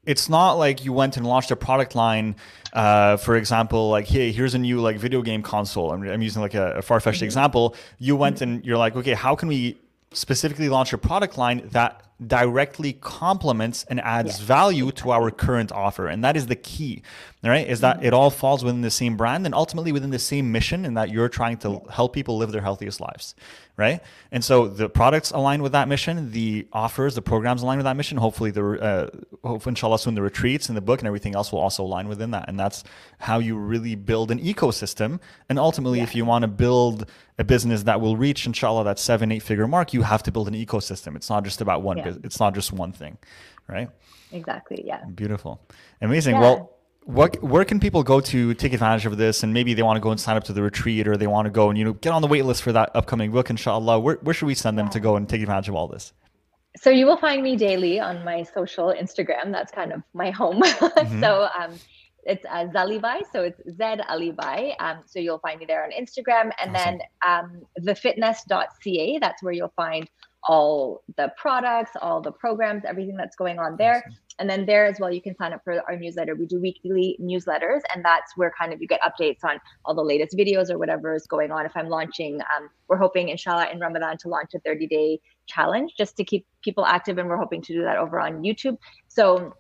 it's 0.08 0.30
not 0.30 0.54
like 0.54 0.84
you 0.84 0.94
went 0.94 1.18
and 1.18 1.28
launched 1.28 1.52
a 1.52 1.56
product 1.56 1.94
line 1.94 2.36
uh, 2.74 3.18
for 3.18 3.36
example 3.36 3.90
like 3.90 4.08
hey 4.08 4.32
here's 4.32 4.56
a 4.56 4.58
new 4.58 4.80
like 4.80 4.98
video 4.98 5.22
game 5.22 5.44
console. 5.44 5.92
I'm, 5.92 6.02
I'm 6.10 6.22
using 6.24 6.42
like 6.42 6.56
a, 6.56 6.78
a 6.78 6.82
far-fetched 6.82 7.18
mm-hmm. 7.18 7.26
example. 7.26 7.76
You 8.00 8.16
went 8.16 8.42
and 8.42 8.66
you're 8.66 8.78
like 8.78 8.96
okay 8.96 9.14
how 9.14 9.36
can 9.36 9.50
we 9.50 9.78
specifically 10.14 10.70
launch 10.70 10.94
a 10.94 10.98
product 10.98 11.38
line 11.38 11.62
that 11.74 12.02
directly 12.26 12.94
complements 12.94 13.86
and 13.90 14.02
adds 14.02 14.40
value 14.40 14.92
to 14.92 15.12
our 15.12 15.30
current 15.30 15.72
offer. 15.72 16.08
And 16.08 16.24
that 16.24 16.36
is 16.36 16.48
the 16.48 16.56
key 16.56 17.04
right? 17.44 17.68
Is 17.68 17.82
that 17.82 17.98
mm-hmm. 17.98 18.06
it 18.06 18.14
all 18.14 18.30
falls 18.30 18.64
within 18.64 18.82
the 18.82 18.92
same 18.92 19.16
brand 19.16 19.46
and 19.46 19.54
ultimately 19.54 19.92
within 19.92 20.10
the 20.10 20.20
same 20.20 20.52
mission 20.52 20.86
and 20.86 20.98
that 20.98 21.10
you're 21.10 21.30
trying 21.30 21.58
to 21.58 21.82
help 21.90 22.14
people 22.14 22.38
live 22.38 22.52
their 22.52 22.62
healthiest 22.62 23.00
lives 23.00 23.36
right? 23.78 24.02
And 24.32 24.44
so 24.44 24.68
the 24.68 24.90
products 24.90 25.30
align 25.30 25.62
with 25.62 25.72
that 25.74 25.88
mission 25.88 26.32
the 26.32 26.68
offers 26.74 27.14
the 27.14 27.22
programs 27.22 27.62
align 27.62 27.78
with 27.78 27.86
that 27.86 27.96
mission. 27.96 28.18
Hopefully 28.18 28.50
the 28.50 28.66
uh, 28.82 29.10
hopefully 29.48 29.72
inshallah 29.72 30.00
soon 30.00 30.16
the 30.16 30.22
retreats 30.24 30.68
and 30.68 30.76
the 30.76 30.82
book 30.82 31.00
and 31.00 31.08
everything 31.08 31.36
else 31.36 31.52
will 31.52 31.60
also 31.60 31.84
align 31.84 32.08
within 32.08 32.32
that. 32.32 32.50
And 32.50 32.60
that's 32.60 32.84
how 33.20 33.38
you 33.38 33.56
really 33.56 33.94
build 33.94 34.32
an 34.32 34.40
ecosystem. 34.40 35.20
And 35.48 35.60
ultimately 35.60 36.00
yeah. 36.00 36.06
if 36.06 36.16
you 36.16 36.26
want 36.26 36.42
to 36.42 36.48
build 36.48 37.06
a 37.38 37.44
business 37.44 37.84
that 37.84 38.02
will 38.02 38.18
reach 38.18 38.48
inshallah 38.48 38.84
that 38.86 38.98
seven 38.98 39.32
eight 39.32 39.44
figure 39.44 39.68
mark 39.68 39.94
you 39.94 40.02
have 40.02 40.24
to 40.24 40.32
build 40.32 40.48
an 40.48 40.56
ecosystem. 40.56 41.16
It's 41.16 41.30
not 41.30 41.44
just 41.44 41.62
about 41.62 41.84
one 41.84 41.98
yeah. 41.98 42.06
It's 42.24 42.40
not 42.40 42.54
just 42.54 42.72
one 42.72 42.92
thing 42.92 43.18
right 43.68 43.90
exactly 44.32 44.84
yeah 44.86 45.04
beautiful 45.16 45.62
amazing 46.02 46.36
yeah. 46.36 46.42
well 46.42 46.78
what 47.04 47.42
where 47.42 47.64
can 47.64 47.80
people 47.80 48.04
go 48.04 48.20
to 48.20 48.54
take 48.54 48.74
advantage 48.74 49.06
of 49.06 49.18
this 49.18 49.44
and 49.44 49.54
maybe 49.54 49.74
they 49.74 49.84
want 49.84 49.96
to 49.96 50.02
go 50.02 50.12
and 50.12 50.20
sign 50.20 50.36
up 50.36 50.44
to 50.44 50.54
the 50.54 50.62
retreat 50.62 51.08
or 51.08 51.16
they 51.16 51.28
want 51.28 51.46
to 51.46 51.52
go 51.52 51.70
and 51.70 51.78
you 51.78 51.86
know 51.86 51.94
get 51.94 52.12
on 52.12 52.22
the 52.22 52.28
wait 52.28 52.44
list 52.44 52.62
for 52.62 52.72
that 52.72 52.90
upcoming 52.96 53.32
book 53.32 53.50
inshallah 53.50 54.00
where, 54.00 54.16
where 54.22 54.34
should 54.34 54.46
we 54.46 54.56
send 54.56 54.78
them 54.78 54.90
to 54.90 55.00
go 55.00 55.16
and 55.16 55.30
take 55.30 55.42
advantage 55.42 55.70
of 55.70 55.76
all 55.76 55.88
this 55.88 56.14
so 56.76 56.90
you 56.90 57.06
will 57.06 57.18
find 57.18 57.42
me 57.42 57.56
daily 57.56 58.00
on 58.00 58.24
my 58.26 58.44
social 58.44 58.94
instagram 59.00 59.52
that's 59.52 59.72
kind 59.72 59.94
of 59.94 60.02
my 60.14 60.32
home 60.32 60.62
mm-hmm. 60.62 61.22
so 61.22 61.48
um, 61.58 61.74
it's 62.28 62.44
uh, 62.46 62.66
Zalibhai, 62.76 63.22
so 63.32 63.42
it's 63.44 63.62
Z 63.70 63.78
Alibhai. 64.10 64.74
Um, 64.82 64.98
so 65.06 65.18
you'll 65.20 65.40
find 65.40 65.60
me 65.60 65.66
there 65.66 65.86
on 65.86 65.92
Instagram, 65.92 66.52
and 66.62 66.76
awesome. 66.76 67.00
then 67.00 67.02
um, 67.26 67.62
thefitness.ca. 67.80 69.20
That's 69.20 69.42
where 69.42 69.54
you'll 69.54 69.74
find 69.78 70.10
all 70.44 71.04
the 71.18 71.32
products, 71.38 71.92
all 72.02 72.22
the 72.22 72.32
programs, 72.32 72.84
everything 72.86 73.18
that's 73.18 73.36
going 73.36 73.60
on 73.60 73.76
there. 73.78 73.98
Awesome. 73.98 74.18
And 74.40 74.50
then 74.50 74.66
there 74.68 74.86
as 74.86 75.00
well, 75.00 75.12
you 75.12 75.22
can 75.22 75.36
sign 75.36 75.52
up 75.52 75.62
for 75.64 75.82
our 75.90 75.98
newsletter. 75.98 76.36
We 76.36 76.46
do 76.46 76.60
weekly 76.62 77.18
newsletters, 77.20 77.82
and 77.94 78.06
that's 78.06 78.34
where 78.36 78.54
kind 78.60 78.72
of 78.72 78.80
you 78.80 78.88
get 78.88 79.02
updates 79.02 79.44
on 79.44 79.60
all 79.84 79.96
the 79.96 80.04
latest 80.04 80.38
videos 80.38 80.70
or 80.70 80.78
whatever 80.78 81.16
is 81.16 81.26
going 81.26 81.52
on. 81.52 81.66
If 81.66 81.72
I'm 81.76 81.90
launching, 81.90 82.40
um, 82.56 82.70
we're 82.88 82.98
hoping, 82.98 83.30
inshallah, 83.30 83.70
in 83.72 83.80
Ramadan 83.80 84.18
to 84.20 84.30
launch 84.30 84.52
a 84.54 84.60
30 84.60 84.88
day 84.88 85.20
challenge 85.48 85.94
just 85.98 86.16
to 86.18 86.24
keep 86.24 86.46
people 86.64 86.86
active, 86.86 87.18
and 87.18 87.28
we're 87.28 87.38
hoping 87.38 87.64
to 87.64 87.74
do 87.74 87.82
that 87.82 87.98
over 87.98 88.20
on 88.20 88.44
YouTube. 88.44 88.78
So 89.08 89.54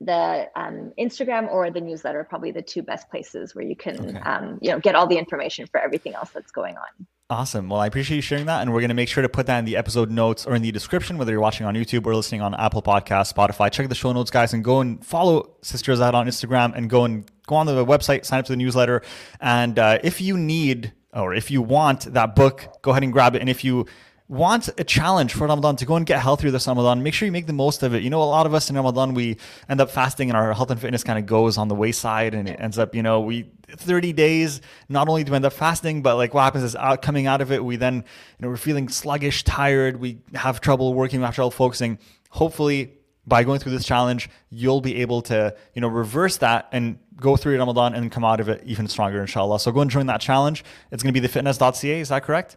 the 0.00 0.48
um, 0.54 0.92
Instagram 0.98 1.50
or 1.50 1.70
the 1.70 1.80
newsletter 1.80 2.20
are 2.20 2.24
probably 2.24 2.52
the 2.52 2.62
two 2.62 2.82
best 2.82 3.10
places 3.10 3.54
where 3.54 3.64
you 3.64 3.76
can, 3.76 4.10
okay. 4.10 4.18
um, 4.18 4.58
you 4.60 4.70
know, 4.70 4.78
get 4.78 4.94
all 4.94 5.06
the 5.06 5.16
information 5.16 5.66
for 5.66 5.80
everything 5.80 6.14
else 6.14 6.30
that's 6.30 6.50
going 6.50 6.76
on. 6.76 7.06
Awesome. 7.28 7.68
Well, 7.68 7.80
I 7.80 7.86
appreciate 7.86 8.16
you 8.16 8.22
sharing 8.22 8.46
that, 8.46 8.62
and 8.62 8.72
we're 8.72 8.80
going 8.80 8.90
to 8.90 8.94
make 8.94 9.08
sure 9.08 9.22
to 9.22 9.28
put 9.28 9.46
that 9.46 9.58
in 9.58 9.64
the 9.64 9.76
episode 9.76 10.10
notes 10.12 10.46
or 10.46 10.54
in 10.54 10.62
the 10.62 10.70
description, 10.70 11.18
whether 11.18 11.32
you're 11.32 11.40
watching 11.40 11.66
on 11.66 11.74
YouTube 11.74 12.06
or 12.06 12.14
listening 12.14 12.40
on 12.40 12.54
Apple 12.54 12.82
Podcast, 12.82 13.34
Spotify. 13.34 13.72
Check 13.72 13.88
the 13.88 13.96
show 13.96 14.12
notes, 14.12 14.30
guys, 14.30 14.54
and 14.54 14.62
go 14.62 14.80
and 14.80 15.04
follow 15.04 15.56
Sisters 15.62 15.98
Azad 15.98 16.14
on 16.14 16.28
Instagram, 16.28 16.76
and 16.76 16.88
go 16.88 17.04
and 17.04 17.28
go 17.48 17.56
on 17.56 17.66
the 17.66 17.84
website, 17.84 18.24
sign 18.24 18.38
up 18.38 18.44
to 18.44 18.52
the 18.52 18.56
newsletter, 18.56 19.02
and 19.40 19.76
uh, 19.78 19.98
if 20.04 20.20
you 20.20 20.38
need 20.38 20.92
or 21.12 21.34
if 21.34 21.50
you 21.50 21.62
want 21.62 22.12
that 22.12 22.36
book, 22.36 22.68
go 22.82 22.90
ahead 22.92 23.02
and 23.02 23.12
grab 23.12 23.34
it. 23.34 23.40
And 23.40 23.48
if 23.48 23.64
you 23.64 23.86
want 24.28 24.68
a 24.78 24.84
challenge 24.84 25.34
for 25.34 25.46
Ramadan 25.46 25.76
to 25.76 25.86
go 25.86 25.94
and 25.94 26.04
get 26.04 26.20
healthier 26.20 26.50
this 26.50 26.66
Ramadan, 26.66 27.02
make 27.02 27.14
sure 27.14 27.26
you 27.26 27.32
make 27.32 27.46
the 27.46 27.52
most 27.52 27.82
of 27.84 27.94
it. 27.94 28.02
You 28.02 28.10
know, 28.10 28.22
a 28.22 28.24
lot 28.24 28.44
of 28.44 28.54
us 28.54 28.68
in 28.68 28.76
Ramadan, 28.76 29.14
we 29.14 29.36
end 29.68 29.80
up 29.80 29.88
fasting 29.88 30.30
and 30.30 30.36
our 30.36 30.52
health 30.52 30.70
and 30.70 30.80
fitness 30.80 31.04
kind 31.04 31.18
of 31.18 31.26
goes 31.26 31.56
on 31.58 31.68
the 31.68 31.76
wayside 31.76 32.34
and 32.34 32.48
it 32.48 32.58
ends 32.58 32.76
up, 32.76 32.94
you 32.94 33.02
know, 33.02 33.20
we 33.20 33.48
30 33.68 34.12
days, 34.12 34.60
not 34.88 35.08
only 35.08 35.22
do 35.22 35.30
we 35.30 35.36
end 35.36 35.44
up 35.44 35.52
fasting, 35.52 36.02
but 36.02 36.16
like 36.16 36.34
what 36.34 36.42
happens 36.42 36.64
is 36.64 36.74
out, 36.74 37.02
coming 37.02 37.26
out 37.28 37.40
of 37.40 37.52
it, 37.52 37.64
we 37.64 37.76
then, 37.76 37.96
you 37.96 38.02
know, 38.40 38.48
we're 38.48 38.56
feeling 38.56 38.88
sluggish, 38.88 39.44
tired, 39.44 40.00
we 40.00 40.18
have 40.34 40.60
trouble 40.60 40.92
working, 40.92 41.20
we 41.20 41.26
have 41.26 41.34
trouble 41.34 41.52
focusing. 41.52 41.98
Hopefully, 42.30 42.92
by 43.28 43.44
going 43.44 43.58
through 43.58 43.72
this 43.72 43.84
challenge, 43.84 44.28
you'll 44.50 44.80
be 44.80 44.96
able 44.96 45.20
to, 45.22 45.54
you 45.74 45.80
know, 45.80 45.88
reverse 45.88 46.36
that 46.38 46.68
and 46.72 46.98
go 47.16 47.36
through 47.36 47.58
Ramadan 47.58 47.94
and 47.94 48.10
come 48.10 48.24
out 48.24 48.40
of 48.40 48.48
it 48.48 48.62
even 48.64 48.86
stronger, 48.86 49.20
inshallah. 49.20 49.58
So 49.60 49.72
go 49.72 49.80
and 49.80 49.90
join 49.90 50.06
that 50.06 50.20
challenge. 50.20 50.64
It's 50.90 51.02
going 51.02 51.12
to 51.12 51.20
be 51.20 51.26
thefitness.ca. 51.26 52.00
Is 52.00 52.08
that 52.10 52.22
correct? 52.22 52.56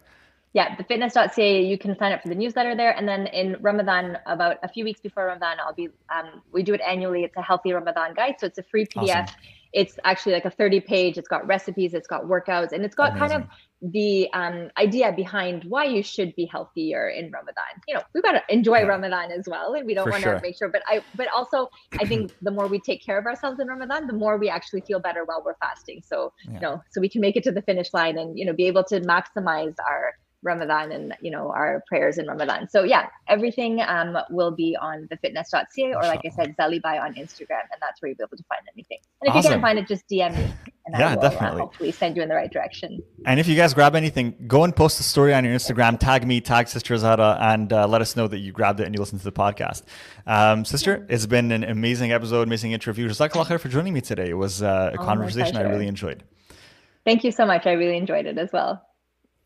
Yeah, 0.52 0.74
thefitness.ca, 0.76 1.64
you 1.64 1.78
can 1.78 1.96
sign 1.96 2.12
up 2.12 2.22
for 2.22 2.28
the 2.28 2.34
newsletter 2.34 2.74
there. 2.74 2.96
And 2.96 3.06
then 3.06 3.28
in 3.28 3.56
Ramadan, 3.60 4.18
about 4.26 4.56
a 4.64 4.68
few 4.68 4.84
weeks 4.84 5.00
before 5.00 5.26
Ramadan, 5.26 5.58
I'll 5.64 5.74
be, 5.74 5.88
um, 6.12 6.42
we 6.52 6.64
do 6.64 6.74
it 6.74 6.80
annually. 6.80 7.22
It's 7.22 7.36
a 7.36 7.42
healthy 7.42 7.72
Ramadan 7.72 8.14
guide. 8.14 8.36
So 8.38 8.46
it's 8.46 8.58
a 8.58 8.64
free 8.64 8.86
PDF. 8.86 9.22
Awesome. 9.22 9.36
It's 9.72 10.00
actually 10.02 10.32
like 10.32 10.46
a 10.46 10.50
30 10.50 10.80
page, 10.80 11.16
it's 11.16 11.28
got 11.28 11.46
recipes, 11.46 11.94
it's 11.94 12.08
got 12.08 12.24
workouts, 12.24 12.72
and 12.72 12.84
it's 12.84 12.96
got 12.96 13.12
Amazing. 13.12 13.28
kind 13.28 13.44
of 13.44 13.92
the 13.92 14.28
um, 14.32 14.68
idea 14.76 15.12
behind 15.12 15.62
why 15.62 15.84
you 15.84 16.02
should 16.02 16.34
be 16.34 16.44
healthier 16.44 17.08
in 17.08 17.30
Ramadan. 17.30 17.80
You 17.86 17.94
know, 17.94 18.02
we've 18.12 18.24
got 18.24 18.32
to 18.32 18.42
enjoy 18.48 18.78
yeah. 18.78 18.86
Ramadan 18.86 19.30
as 19.30 19.46
well, 19.46 19.74
and 19.74 19.86
we 19.86 19.94
don't 19.94 20.10
want 20.10 20.24
to 20.24 20.30
sure. 20.30 20.40
make 20.42 20.58
sure. 20.58 20.68
But 20.68 20.82
I, 20.88 21.02
but 21.14 21.28
also, 21.28 21.70
I 22.00 22.04
think 22.04 22.32
the 22.42 22.50
more 22.50 22.66
we 22.66 22.80
take 22.80 23.00
care 23.04 23.16
of 23.16 23.26
ourselves 23.26 23.60
in 23.60 23.68
Ramadan, 23.68 24.08
the 24.08 24.12
more 24.12 24.38
we 24.38 24.48
actually 24.48 24.80
feel 24.80 24.98
better 24.98 25.24
while 25.24 25.40
we're 25.46 25.54
fasting. 25.60 26.02
So 26.04 26.32
yeah. 26.44 26.54
you 26.54 26.60
know, 26.60 26.82
so 26.90 27.00
we 27.00 27.08
can 27.08 27.20
make 27.20 27.36
it 27.36 27.44
to 27.44 27.52
the 27.52 27.62
finish 27.62 27.94
line 27.94 28.18
and 28.18 28.36
you 28.36 28.44
know 28.44 28.52
be 28.52 28.66
able 28.66 28.82
to 28.84 29.00
maximize 29.02 29.76
our 29.88 30.14
Ramadan 30.42 30.92
and 30.92 31.14
you 31.20 31.30
know 31.30 31.50
our 31.50 31.82
prayers 31.86 32.18
in 32.18 32.26
Ramadan. 32.26 32.68
So 32.68 32.82
yeah, 32.84 33.08
everything 33.28 33.80
um, 33.82 34.16
will 34.30 34.50
be 34.50 34.76
on 34.80 35.08
thefitness.ca 35.08 35.94
or 35.94 36.02
like 36.02 36.20
I 36.24 36.30
said, 36.30 36.56
Zalibhai 36.56 37.00
on 37.00 37.14
Instagram, 37.14 37.66
and 37.72 37.80
that's 37.80 38.00
where 38.00 38.08
you'll 38.08 38.16
be 38.16 38.24
able 38.24 38.36
to 38.36 38.44
find 38.44 38.62
anything. 38.74 38.98
And 39.20 39.28
if 39.28 39.34
awesome. 39.34 39.42
you 39.44 39.50
can't 39.50 39.62
find 39.62 39.78
it, 39.78 39.86
just 39.86 40.08
DM 40.08 40.36
me, 40.36 40.52
and 40.86 40.98
yeah, 40.98 41.10
I 41.10 41.14
will 41.14 41.24
uh, 41.24 41.28
definitely. 41.28 41.60
Uh, 41.60 41.64
hopefully 41.64 41.92
send 41.92 42.16
you 42.16 42.22
in 42.22 42.28
the 42.28 42.34
right 42.34 42.50
direction. 42.50 43.02
And 43.26 43.38
if 43.38 43.46
you 43.46 43.56
guys 43.56 43.74
grab 43.74 43.94
anything, 43.94 44.34
go 44.46 44.64
and 44.64 44.74
post 44.74 44.98
a 45.00 45.02
story 45.02 45.34
on 45.34 45.44
your 45.44 45.54
Instagram, 45.54 45.98
tag 45.98 46.26
me, 46.26 46.40
tag 46.40 46.68
Sister 46.68 46.96
Zahra, 46.96 47.36
and 47.40 47.72
uh, 47.72 47.86
let 47.86 48.00
us 48.00 48.16
know 48.16 48.26
that 48.28 48.38
you 48.38 48.52
grabbed 48.52 48.80
it 48.80 48.86
and 48.86 48.94
you 48.94 49.00
listened 49.00 49.20
to 49.20 49.24
the 49.24 49.32
podcast. 49.32 49.82
Um, 50.26 50.64
sister, 50.64 51.06
it's 51.10 51.26
been 51.26 51.52
an 51.52 51.64
amazing 51.64 52.12
episode, 52.12 52.48
amazing 52.48 52.72
interview. 52.72 53.08
Jazakallah 53.08 53.46
khair 53.46 53.60
for 53.60 53.68
joining 53.68 53.92
me 53.92 54.00
today. 54.00 54.30
It 54.30 54.38
was 54.38 54.62
uh, 54.62 54.92
a 54.94 55.00
oh, 55.00 55.04
conversation 55.04 55.56
I 55.56 55.62
really 55.62 55.86
enjoyed. 55.86 56.24
Thank 57.04 57.24
you 57.24 57.32
so 57.32 57.46
much. 57.46 57.66
I 57.66 57.72
really 57.72 57.96
enjoyed 57.96 58.26
it 58.26 58.38
as 58.38 58.50
well. 58.52 58.82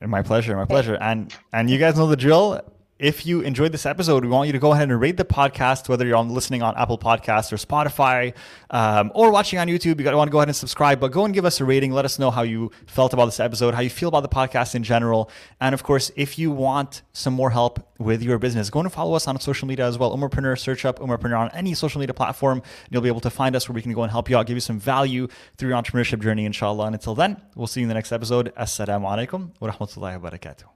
My 0.00 0.22
pleasure, 0.22 0.56
my 0.56 0.64
pleasure. 0.66 0.96
And 1.00 1.34
and 1.52 1.70
you 1.70 1.78
guys 1.78 1.96
know 1.96 2.06
the 2.06 2.16
drill. 2.16 2.60
If 3.04 3.26
you 3.26 3.42
enjoyed 3.42 3.70
this 3.70 3.84
episode, 3.84 4.24
we 4.24 4.30
want 4.30 4.46
you 4.46 4.54
to 4.54 4.58
go 4.58 4.72
ahead 4.72 4.88
and 4.88 4.98
rate 4.98 5.18
the 5.18 5.26
podcast, 5.26 5.90
whether 5.90 6.06
you're 6.06 6.16
on 6.16 6.30
listening 6.30 6.62
on 6.62 6.74
Apple 6.74 6.96
Podcasts 6.96 7.52
or 7.52 7.56
Spotify 7.56 8.32
um, 8.70 9.12
or 9.14 9.30
watching 9.30 9.58
on 9.58 9.68
YouTube. 9.68 10.00
You 10.00 10.16
want 10.16 10.28
to 10.28 10.32
go 10.32 10.38
ahead 10.38 10.48
and 10.48 10.56
subscribe, 10.56 11.00
but 11.00 11.12
go 11.12 11.26
and 11.26 11.34
give 11.34 11.44
us 11.44 11.60
a 11.60 11.66
rating. 11.66 11.92
Let 11.92 12.06
us 12.06 12.18
know 12.18 12.30
how 12.30 12.44
you 12.44 12.70
felt 12.86 13.12
about 13.12 13.26
this 13.26 13.40
episode, 13.40 13.74
how 13.74 13.82
you 13.82 13.90
feel 13.90 14.08
about 14.08 14.22
the 14.22 14.30
podcast 14.30 14.74
in 14.74 14.82
general. 14.82 15.30
And 15.60 15.74
of 15.74 15.82
course, 15.82 16.12
if 16.16 16.38
you 16.38 16.50
want 16.50 17.02
some 17.12 17.34
more 17.34 17.50
help 17.50 17.86
with 17.98 18.22
your 18.22 18.38
business, 18.38 18.70
go 18.70 18.80
and 18.80 18.90
follow 18.90 19.12
us 19.12 19.28
on 19.28 19.38
social 19.38 19.68
media 19.68 19.86
as 19.86 19.98
well. 19.98 20.16
Umarpreneur, 20.16 20.58
search 20.58 20.86
up 20.86 20.98
Umarpreneur 20.98 21.38
on 21.38 21.50
any 21.50 21.74
social 21.74 22.00
media 22.00 22.14
platform. 22.14 22.62
And 22.62 22.88
you'll 22.90 23.02
be 23.02 23.08
able 23.08 23.20
to 23.20 23.28
find 23.28 23.54
us 23.54 23.68
where 23.68 23.74
we 23.74 23.82
can 23.82 23.92
go 23.92 24.02
and 24.02 24.10
help 24.10 24.30
you 24.30 24.38
out, 24.38 24.46
give 24.46 24.56
you 24.56 24.62
some 24.62 24.80
value 24.80 25.28
through 25.58 25.68
your 25.68 25.76
entrepreneurship 25.82 26.22
journey, 26.22 26.46
inshallah. 26.46 26.86
And 26.86 26.94
until 26.94 27.14
then, 27.14 27.36
we'll 27.54 27.66
see 27.66 27.80
you 27.80 27.84
in 27.84 27.88
the 27.88 27.94
next 27.94 28.12
episode. 28.12 28.50
Assalamu 28.58 29.04
alaikum 29.04 29.50
wa 29.60 29.70
rahmatullahi 29.70 30.18
wa 30.22 30.30
barakatuh. 30.30 30.73